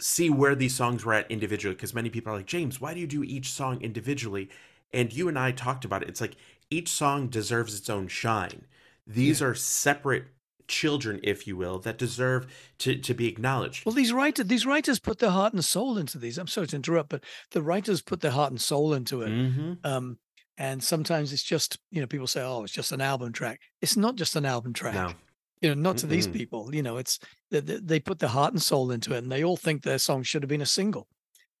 see 0.00 0.30
where 0.30 0.54
these 0.54 0.74
songs 0.74 1.04
were 1.04 1.14
at 1.14 1.30
individually 1.30 1.74
because 1.74 1.94
many 1.94 2.10
people 2.10 2.32
are 2.32 2.36
like 2.36 2.46
james 2.46 2.80
why 2.80 2.92
do 2.92 2.98
you 2.98 3.06
do 3.06 3.22
each 3.22 3.50
song 3.50 3.80
individually 3.82 4.48
and 4.92 5.12
you 5.12 5.28
and 5.28 5.38
i 5.38 5.52
talked 5.52 5.84
about 5.84 6.02
it 6.02 6.08
it's 6.08 6.20
like 6.20 6.34
each 6.70 6.88
song 6.88 7.28
deserves 7.28 7.78
its 7.78 7.88
own 7.88 8.08
shine 8.08 8.64
these 9.06 9.40
are 9.40 9.54
separate 9.54 10.24
children 10.72 11.20
if 11.22 11.46
you 11.46 11.56
will 11.56 11.78
that 11.78 11.98
deserve 11.98 12.46
to, 12.78 12.98
to 12.98 13.14
be 13.14 13.28
acknowledged 13.28 13.84
Well, 13.84 13.94
these 13.94 14.12
writers 14.12 14.46
these 14.46 14.66
writers 14.66 14.98
put 15.00 15.18
their 15.18 15.30
heart 15.30 15.52
and 15.52 15.64
soul 15.64 15.98
into 15.98 16.18
these. 16.18 16.38
I'm 16.38 16.46
sorry 16.46 16.68
to 16.68 16.76
interrupt, 16.76 17.10
but 17.10 17.24
the 17.50 17.62
writers 17.62 18.02
put 18.02 18.20
their 18.20 18.30
heart 18.30 18.52
and 18.52 18.60
soul 18.60 18.94
into 18.94 19.22
it. 19.22 19.34
hmm 19.34 19.72
Um, 19.84 20.18
and 20.56 20.82
sometimes 20.82 21.32
it's 21.32 21.42
just 21.42 21.78
you 21.90 22.00
know 22.00 22.06
people 22.06 22.26
say, 22.26 22.42
oh, 22.42 22.62
it's 22.64 22.72
just 22.72 22.92
an 22.92 23.00
album 23.00 23.32
track. 23.32 23.60
It's 23.80 23.96
not 23.96 24.16
just 24.16 24.36
an 24.36 24.44
album 24.44 24.72
track. 24.72 24.94
no 24.94 25.14
You 25.60 25.68
know, 25.70 25.80
not 25.80 25.96
to 25.98 26.06
these 26.06 26.26
Mm-mm. 26.26 26.32
people. 26.32 26.74
You 26.74 26.82
know, 26.82 26.96
it's 26.96 27.18
they, 27.50 27.60
they 27.60 27.78
they 27.78 28.00
put 28.00 28.18
their 28.20 28.28
heart 28.28 28.52
and 28.52 28.62
soul 28.62 28.90
into 28.92 29.14
it, 29.14 29.18
and 29.18 29.32
they 29.32 29.44
all 29.44 29.56
think 29.56 29.82
their 29.82 29.98
song 29.98 30.22
should 30.22 30.42
have 30.42 30.48
been 30.50 30.60
a 30.62 30.66
single. 30.66 31.08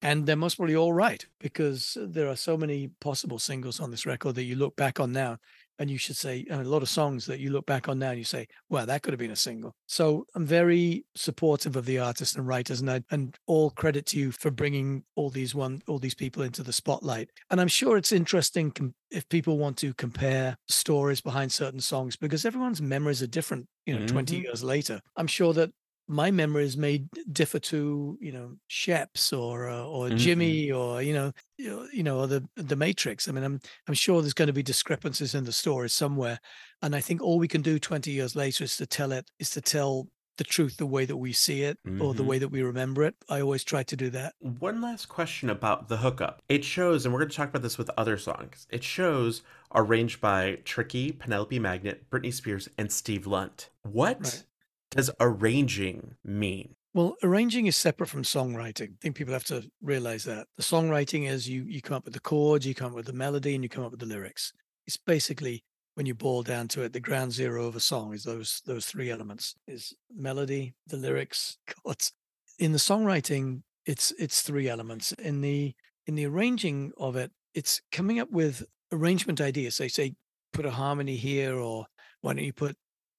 And 0.02 0.26
they're 0.26 0.36
most 0.36 0.56
probably 0.56 0.76
all 0.76 0.92
right 0.92 1.24
because 1.38 1.96
there 2.00 2.28
are 2.28 2.36
so 2.36 2.56
many 2.56 2.88
possible 3.00 3.38
singles 3.38 3.80
on 3.80 3.90
this 3.92 4.04
record 4.06 4.34
that 4.34 4.44
you 4.44 4.56
look 4.56 4.76
back 4.76 4.98
on 5.00 5.12
now 5.12 5.38
and 5.78 5.90
you 5.90 5.98
should 5.98 6.16
say 6.16 6.44
a 6.50 6.62
lot 6.62 6.82
of 6.82 6.88
songs 6.88 7.26
that 7.26 7.40
you 7.40 7.50
look 7.50 7.66
back 7.66 7.88
on 7.88 7.98
now 7.98 8.10
and 8.10 8.18
you 8.18 8.24
say, 8.24 8.46
well, 8.68 8.86
that 8.86 9.02
could 9.02 9.12
have 9.12 9.18
been 9.18 9.30
a 9.30 9.36
single. 9.36 9.74
So 9.86 10.26
I'm 10.34 10.46
very 10.46 11.04
supportive 11.16 11.76
of 11.76 11.86
the 11.86 11.98
artists 11.98 12.36
and 12.36 12.46
writers 12.46 12.80
and 12.80 12.90
I, 12.90 13.02
and 13.10 13.36
all 13.46 13.70
credit 13.70 14.06
to 14.06 14.18
you 14.18 14.32
for 14.32 14.50
bringing 14.50 15.04
all 15.16 15.30
these 15.30 15.54
one 15.54 15.82
all 15.88 15.98
these 15.98 16.14
people 16.14 16.42
into 16.42 16.62
the 16.62 16.72
spotlight. 16.72 17.30
And 17.50 17.60
I'm 17.60 17.68
sure 17.68 17.96
it's 17.96 18.12
interesting 18.12 18.70
com- 18.70 18.94
if 19.10 19.28
people 19.28 19.58
want 19.58 19.76
to 19.78 19.94
compare 19.94 20.56
stories 20.68 21.20
behind 21.20 21.52
certain 21.52 21.80
songs 21.80 22.16
because 22.16 22.44
everyone's 22.44 22.80
memories 22.82 23.22
are 23.22 23.26
different, 23.26 23.66
you 23.86 23.94
know, 23.94 24.02
20 24.06 24.36
Mhm. 24.36 24.42
years 24.42 24.62
later. 24.62 25.00
I'm 25.16 25.26
sure 25.26 25.52
that 25.54 25.72
my 26.08 26.30
memories 26.30 26.76
may 26.76 27.06
differ 27.30 27.58
to 27.58 28.18
you 28.20 28.32
know 28.32 28.56
Sheps 28.70 29.36
or 29.36 29.68
uh, 29.68 29.84
or 29.84 30.10
Mhm. 30.10 30.16
Jimmy 30.18 30.70
or 30.70 31.02
you 31.02 31.12
know 31.14 31.32
you 31.58 32.02
know, 32.02 32.20
or 32.20 32.26
the 32.26 32.48
the 32.56 32.76
Matrix. 32.76 33.28
I 33.28 33.32
mean, 33.32 33.44
I'm 33.44 33.60
I'm 33.88 33.94
sure 33.94 34.20
there's 34.20 34.34
going 34.34 34.48
to 34.48 34.52
be 34.52 34.62
discrepancies 34.62 35.34
in 35.34 35.44
the 35.44 35.52
story 35.52 35.88
somewhere, 35.90 36.40
and 36.82 36.94
I 36.96 37.00
think 37.00 37.22
all 37.22 37.38
we 37.38 37.48
can 37.48 37.62
do 37.62 37.78
20 37.78 38.10
years 38.10 38.34
later 38.36 38.64
is 38.64 38.76
to 38.78 38.86
tell 38.86 39.12
it 39.12 39.30
is 39.38 39.50
to 39.50 39.60
tell 39.60 40.08
the 40.38 40.44
truth 40.44 40.76
the 40.78 40.86
way 40.86 41.04
that 41.04 41.16
we 41.18 41.32
see 41.32 41.62
it 41.62 41.78
or 41.98 42.14
the 42.14 42.24
Mhm. 42.24 42.24
way 42.24 42.38
that 42.38 42.48
we 42.48 42.62
remember 42.62 43.02
it. 43.04 43.14
I 43.28 43.40
always 43.42 43.64
try 43.64 43.82
to 43.84 43.96
do 43.96 44.10
that. 44.10 44.34
One 44.40 44.80
last 44.80 45.06
question 45.06 45.48
about 45.48 45.88
the 45.88 45.98
hookup. 45.98 46.42
It 46.48 46.64
shows, 46.64 47.04
and 47.04 47.14
we're 47.14 47.20
going 47.20 47.30
to 47.30 47.36
talk 47.36 47.48
about 47.50 47.62
this 47.62 47.78
with 47.78 47.90
other 47.96 48.18
songs. 48.18 48.66
It 48.70 48.82
shows 48.82 49.42
arranged 49.74 50.20
by 50.20 50.56
Tricky, 50.64 51.12
Penelope 51.12 51.58
Magnet, 51.58 52.10
Britney 52.10 52.32
Spears, 52.32 52.68
and 52.76 52.90
Steve 52.90 53.26
Lunt. 53.26 53.70
What 53.82 54.18
Right. 54.20 54.44
Does 54.92 55.10
arranging 55.20 56.16
mean? 56.24 56.74
Well, 56.94 57.16
arranging 57.22 57.66
is 57.66 57.76
separate 57.76 58.08
from 58.08 58.22
songwriting. 58.22 58.90
I 58.90 58.96
think 59.00 59.16
people 59.16 59.32
have 59.32 59.44
to 59.44 59.70
realize 59.80 60.24
that. 60.24 60.46
The 60.56 60.62
songwriting 60.62 61.28
is 61.28 61.48
you 61.48 61.64
you 61.64 61.80
come 61.80 61.96
up 61.96 62.04
with 62.04 62.14
the 62.14 62.20
chords, 62.20 62.66
you 62.66 62.74
come 62.74 62.90
up 62.92 62.96
with 62.96 63.06
the 63.06 63.12
melody, 63.14 63.54
and 63.54 63.64
you 63.64 63.70
come 63.70 63.84
up 63.84 63.90
with 63.90 64.00
the 64.00 64.06
lyrics. 64.06 64.52
It's 64.86 64.98
basically 64.98 65.64
when 65.94 66.06
you 66.06 66.14
boil 66.14 66.42
down 66.42 66.68
to 66.68 66.82
it, 66.82 66.92
the 66.92 67.00
ground 67.00 67.32
zero 67.32 67.66
of 67.66 67.76
a 67.76 67.80
song 67.80 68.12
is 68.12 68.24
those 68.24 68.60
those 68.66 68.86
three 68.86 69.10
elements: 69.10 69.54
is 69.66 69.94
melody, 70.14 70.74
the 70.86 70.98
lyrics, 70.98 71.56
chords. 71.84 72.12
In 72.58 72.72
the 72.72 72.78
songwriting, 72.78 73.62
it's 73.86 74.12
it's 74.18 74.42
three 74.42 74.68
elements. 74.68 75.12
In 75.12 75.40
the 75.40 75.74
in 76.06 76.14
the 76.14 76.26
arranging 76.26 76.92
of 76.98 77.16
it, 77.16 77.30
it's 77.54 77.80
coming 77.90 78.20
up 78.20 78.30
with 78.30 78.64
arrangement 78.92 79.40
ideas. 79.40 79.78
They 79.78 79.88
say 79.88 80.14
put 80.52 80.66
a 80.66 80.70
harmony 80.70 81.16
here, 81.16 81.56
or 81.56 81.86
why 82.20 82.34
don't 82.34 82.44
you 82.44 82.52
put 82.52 82.76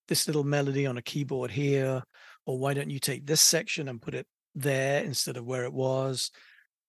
this 0.08 0.28
little 0.28 0.44
melody 0.44 0.86
on 0.86 0.98
a 0.98 1.02
keyboard 1.02 1.52
here, 1.52 2.04
or 2.46 2.58
why 2.58 2.74
don't 2.74 2.90
you 2.90 3.00
take 3.00 3.26
this 3.26 3.42
section 3.42 3.88
and 3.88 4.02
put 4.02 4.16
it 4.16 4.28
there 4.56 5.04
instead 5.04 5.38
of 5.38 5.46
where 5.46 5.64
it 5.64 5.74
was? 5.74 6.32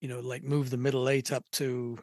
You 0.00 0.08
know, 0.08 0.20
like 0.20 0.42
move 0.42 0.70
the 0.70 0.76
middle 0.76 1.08
eight 1.08 1.32
up 1.32 1.44
to 1.52 1.98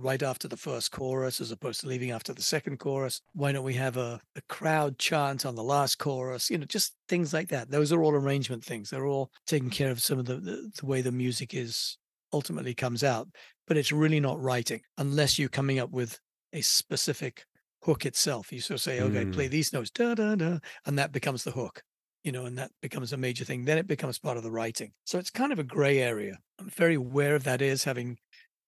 right 0.00 0.22
after 0.22 0.48
the 0.48 0.56
first 0.56 0.90
chorus 0.90 1.40
as 1.40 1.50
opposed 1.50 1.80
to 1.80 1.86
leaving 1.86 2.10
after 2.10 2.32
the 2.32 2.42
second 2.42 2.78
chorus. 2.78 3.20
Why 3.34 3.52
don't 3.52 3.64
we 3.64 3.74
have 3.74 3.96
a, 3.96 4.20
a 4.36 4.42
crowd 4.48 4.98
chant 4.98 5.44
on 5.44 5.54
the 5.54 5.62
last 5.62 5.98
chorus? 5.98 6.50
You 6.50 6.58
know, 6.58 6.66
just 6.66 6.94
things 7.08 7.32
like 7.32 7.48
that. 7.48 7.70
Those 7.70 7.92
are 7.92 8.02
all 8.02 8.14
arrangement 8.14 8.64
things. 8.64 8.90
They're 8.90 9.06
all 9.06 9.30
taking 9.46 9.70
care 9.70 9.90
of 9.90 10.02
some 10.02 10.18
of 10.18 10.24
the, 10.24 10.36
the, 10.36 10.70
the 10.78 10.86
way 10.86 11.02
the 11.02 11.12
music 11.12 11.54
is 11.54 11.98
ultimately 12.32 12.74
comes 12.74 13.04
out. 13.04 13.28
But 13.66 13.76
it's 13.76 13.92
really 13.92 14.20
not 14.20 14.40
writing 14.40 14.80
unless 14.98 15.38
you're 15.38 15.48
coming 15.48 15.78
up 15.78 15.90
with 15.90 16.18
a 16.52 16.60
specific 16.62 17.44
hook 17.82 18.06
itself. 18.06 18.52
You 18.52 18.60
sort 18.60 18.76
of 18.76 18.82
say, 18.82 19.00
okay, 19.00 19.24
Mm. 19.24 19.32
play 19.32 19.48
these 19.48 19.72
notes, 19.72 19.90
da 19.90 20.14
da 20.14 20.34
da, 20.34 20.58
and 20.86 20.98
that 20.98 21.12
becomes 21.12 21.44
the 21.44 21.52
hook 21.52 21.82
you 22.22 22.32
know, 22.32 22.44
and 22.44 22.58
that 22.58 22.70
becomes 22.82 23.14
a 23.14 23.16
major 23.16 23.46
thing. 23.46 23.64
Then 23.64 23.78
it 23.78 23.86
becomes 23.86 24.18
part 24.18 24.36
of 24.36 24.42
the 24.42 24.50
writing. 24.50 24.92
So 25.06 25.18
it's 25.18 25.30
kind 25.30 25.52
of 25.54 25.58
a 25.58 25.64
gray 25.64 26.00
area. 26.00 26.38
I'm 26.58 26.68
very 26.68 26.94
aware 26.94 27.34
of 27.34 27.44
that 27.44 27.62
is 27.62 27.84
having, 27.84 28.18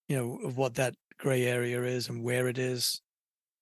you 0.09 0.15
know, 0.17 0.37
of 0.47 0.57
what 0.57 0.75
that 0.75 0.95
gray 1.19 1.43
area 1.45 1.83
is 1.83 2.09
and 2.09 2.23
where 2.23 2.47
it 2.47 2.57
is 2.57 3.01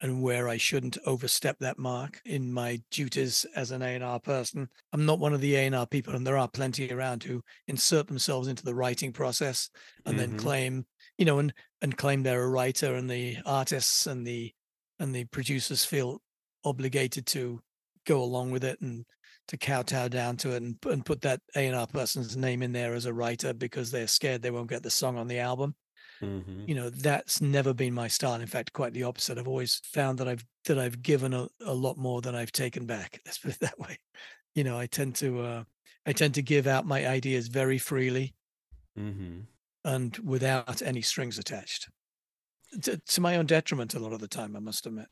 and 0.02 0.24
where 0.24 0.50
I 0.50 0.58
shouldn't 0.58 0.98
overstep 1.06 1.58
that 1.60 1.78
mark 1.78 2.22
in 2.26 2.52
my 2.54 2.82
duties 2.90 3.46
as 3.56 3.72
an 3.72 3.82
A&R 3.84 4.20
person. 4.20 4.70
I'm 4.94 5.06
not 5.06 5.20
one 5.20 5.34
of 5.34 5.42
the 5.42 5.56
A&R 5.56 5.86
people, 5.88 6.16
and 6.16 6.26
there 6.26 6.38
are 6.38 6.50
plenty 6.50 6.92
around 6.92 7.24
who 7.24 7.44
insert 7.68 8.08
themselves 8.08 8.48
into 8.48 8.64
the 8.64 8.76
writing 8.76 9.14
process 9.14 9.70
and 10.06 10.20
then 10.20 10.34
Mhm. 10.34 10.38
claim, 10.38 10.86
you 11.18 11.26
know, 11.26 11.40
and 11.40 11.54
and 11.82 11.98
claim 11.98 12.24
they're 12.24 12.44
a 12.44 12.50
writer, 12.50 12.96
and 12.96 13.10
the 13.10 13.38
artists 13.46 14.08
and 14.08 14.26
the 14.26 14.54
and 15.02 15.14
the 15.14 15.26
producers 15.26 15.84
feel 15.84 16.22
obligated 16.64 17.26
to 17.26 17.60
go 18.06 18.22
along 18.22 18.52
with 18.52 18.64
it 18.64 18.80
and 18.82 19.04
to 19.48 19.58
kowtow 19.58 20.08
down 20.08 20.38
to 20.38 20.52
it 20.52 20.62
and, 20.62 20.78
and 20.86 21.06
put 21.06 21.22
that 21.22 21.42
A&R 21.56 21.88
person's 21.88 22.38
name 22.38 22.62
in 22.62 22.72
there 22.72 22.94
as 22.94 23.06
a 23.06 23.14
writer 23.14 23.54
because 23.54 23.92
they're 23.92 24.08
scared 24.08 24.42
they 24.42 24.52
won't 24.52 24.70
get 24.70 24.84
the 24.84 24.90
song 24.90 25.18
on 25.18 25.28
the 25.28 25.40
album. 25.40 25.76
Mhm. 26.22 26.68
You 26.68 26.76
know, 26.76 26.90
that's 26.90 27.42
never 27.42 27.74
been 27.74 27.94
my 27.96 28.08
style. 28.08 28.40
In 28.40 28.48
fact, 28.48 28.74
quite 28.74 28.94
the 28.94 29.04
opposite. 29.04 29.38
I've 29.40 29.48
always 29.48 29.82
found 29.84 30.20
that 30.20 30.28
I've 30.28 30.46
that 30.66 30.78
I've 30.78 31.02
given 31.02 31.34
a, 31.34 31.48
a 31.66 31.74
lot 31.74 31.98
more 31.98 32.22
than 32.22 32.36
I've 32.36 32.52
taken 32.52 32.86
back. 32.86 33.20
Let's 33.26 33.40
put 33.40 33.54
it 33.56 33.60
that 33.62 33.80
way. 33.80 33.98
You 34.54 34.64
know, 34.64 34.78
I 34.78 34.86
tend 34.86 35.16
to 35.16 35.42
uh, 35.42 35.64
I 36.06 36.14
tend 36.14 36.36
to 36.36 36.44
give 36.44 36.68
out 36.68 36.86
my 36.86 37.08
ideas 37.08 37.48
very 37.48 37.80
freely 37.80 38.36
Mm-hmm. 39.00 39.40
and 39.86 40.18
without 40.18 40.82
any 40.82 41.02
strings 41.02 41.40
attached. 41.40 41.90
To, 42.84 42.98
to 42.98 43.22
my 43.22 43.36
own 43.36 43.46
detriment, 43.46 43.94
a 43.94 44.00
lot 44.00 44.14
of 44.14 44.22
the 44.22 44.28
time, 44.28 44.56
I 44.56 44.60
must 44.60 44.86
admit. 44.86 45.08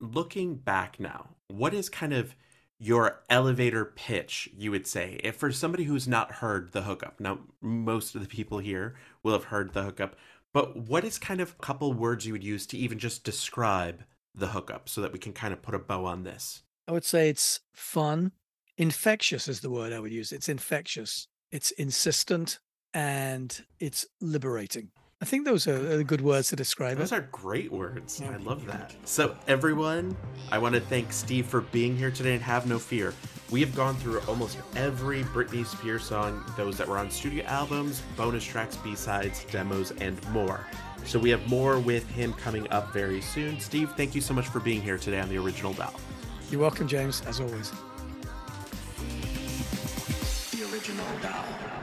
Looking 0.00 0.56
back 0.56 0.98
now, 0.98 1.28
what 1.48 1.72
is 1.72 1.88
kind 1.88 2.12
of 2.12 2.34
your 2.78 3.22
elevator 3.30 3.84
pitch, 3.84 4.50
you 4.54 4.70
would 4.70 4.86
say, 4.86 5.20
if 5.22 5.36
for 5.36 5.52
somebody 5.52 5.84
who's 5.84 6.08
not 6.08 6.32
heard 6.32 6.72
the 6.72 6.82
hookup? 6.82 7.20
Now, 7.20 7.38
most 7.60 8.14
of 8.14 8.20
the 8.20 8.28
people 8.28 8.58
here 8.58 8.96
will 9.22 9.32
have 9.32 9.44
heard 9.44 9.72
the 9.72 9.84
hookup, 9.84 10.16
but 10.52 10.76
what 10.76 11.04
is 11.04 11.18
kind 11.18 11.40
of 11.40 11.54
a 11.58 11.62
couple 11.62 11.92
words 11.92 12.26
you 12.26 12.32
would 12.32 12.44
use 12.44 12.66
to 12.66 12.78
even 12.78 12.98
just 12.98 13.24
describe 13.24 14.02
the 14.34 14.48
hookup 14.48 14.88
so 14.88 15.00
that 15.00 15.12
we 15.12 15.18
can 15.18 15.32
kind 15.32 15.52
of 15.52 15.62
put 15.62 15.74
a 15.74 15.78
bow 15.78 16.04
on 16.04 16.24
this? 16.24 16.62
I 16.88 16.92
would 16.92 17.04
say 17.04 17.28
it's 17.28 17.60
fun. 17.72 18.32
Infectious 18.76 19.48
is 19.48 19.60
the 19.60 19.70
word 19.70 19.92
I 19.92 20.00
would 20.00 20.12
use. 20.12 20.32
It's 20.32 20.48
infectious, 20.48 21.28
it's 21.50 21.70
insistent, 21.72 22.58
and 22.92 23.64
it's 23.78 24.04
liberating. 24.20 24.90
I 25.22 25.24
think 25.24 25.46
those 25.46 25.66
are 25.66 25.98
are 25.98 26.02
good 26.02 26.20
words 26.20 26.48
to 26.48 26.56
describe 26.56 26.98
Those 26.98 27.10
it. 27.10 27.16
are 27.16 27.28
great 27.32 27.72
words. 27.72 28.20
I 28.20 28.36
love 28.36 28.66
that. 28.66 28.94
So, 29.04 29.34
everyone, 29.48 30.14
I 30.52 30.58
want 30.58 30.74
to 30.74 30.80
thank 30.80 31.10
Steve 31.10 31.46
for 31.46 31.62
being 31.62 31.96
here 31.96 32.10
today 32.10 32.34
and 32.34 32.42
have 32.42 32.66
no 32.66 32.78
fear. 32.78 33.14
We 33.50 33.60
have 33.60 33.74
gone 33.74 33.94
through 33.96 34.20
almost 34.28 34.58
every 34.74 35.22
Britney 35.24 35.64
Spears 35.64 36.04
song, 36.04 36.44
those 36.58 36.76
that 36.76 36.86
were 36.86 36.98
on 36.98 37.10
studio 37.10 37.44
albums, 37.46 38.02
bonus 38.14 38.44
tracks, 38.44 38.76
B 38.76 38.94
sides, 38.94 39.46
demos, 39.50 39.92
and 40.02 40.22
more. 40.32 40.66
So, 41.06 41.18
we 41.18 41.30
have 41.30 41.48
more 41.48 41.78
with 41.80 42.06
him 42.10 42.34
coming 42.34 42.70
up 42.70 42.92
very 42.92 43.22
soon. 43.22 43.58
Steve, 43.58 43.92
thank 43.96 44.14
you 44.14 44.20
so 44.20 44.34
much 44.34 44.48
for 44.48 44.60
being 44.60 44.82
here 44.82 44.98
today 44.98 45.20
on 45.20 45.30
the 45.30 45.38
Original 45.38 45.72
Doll. 45.72 45.94
You're 46.50 46.60
welcome, 46.60 46.86
James, 46.86 47.22
as 47.22 47.40
always. 47.40 47.70
The 50.50 50.62
original 50.70 51.06
doll. 51.22 51.75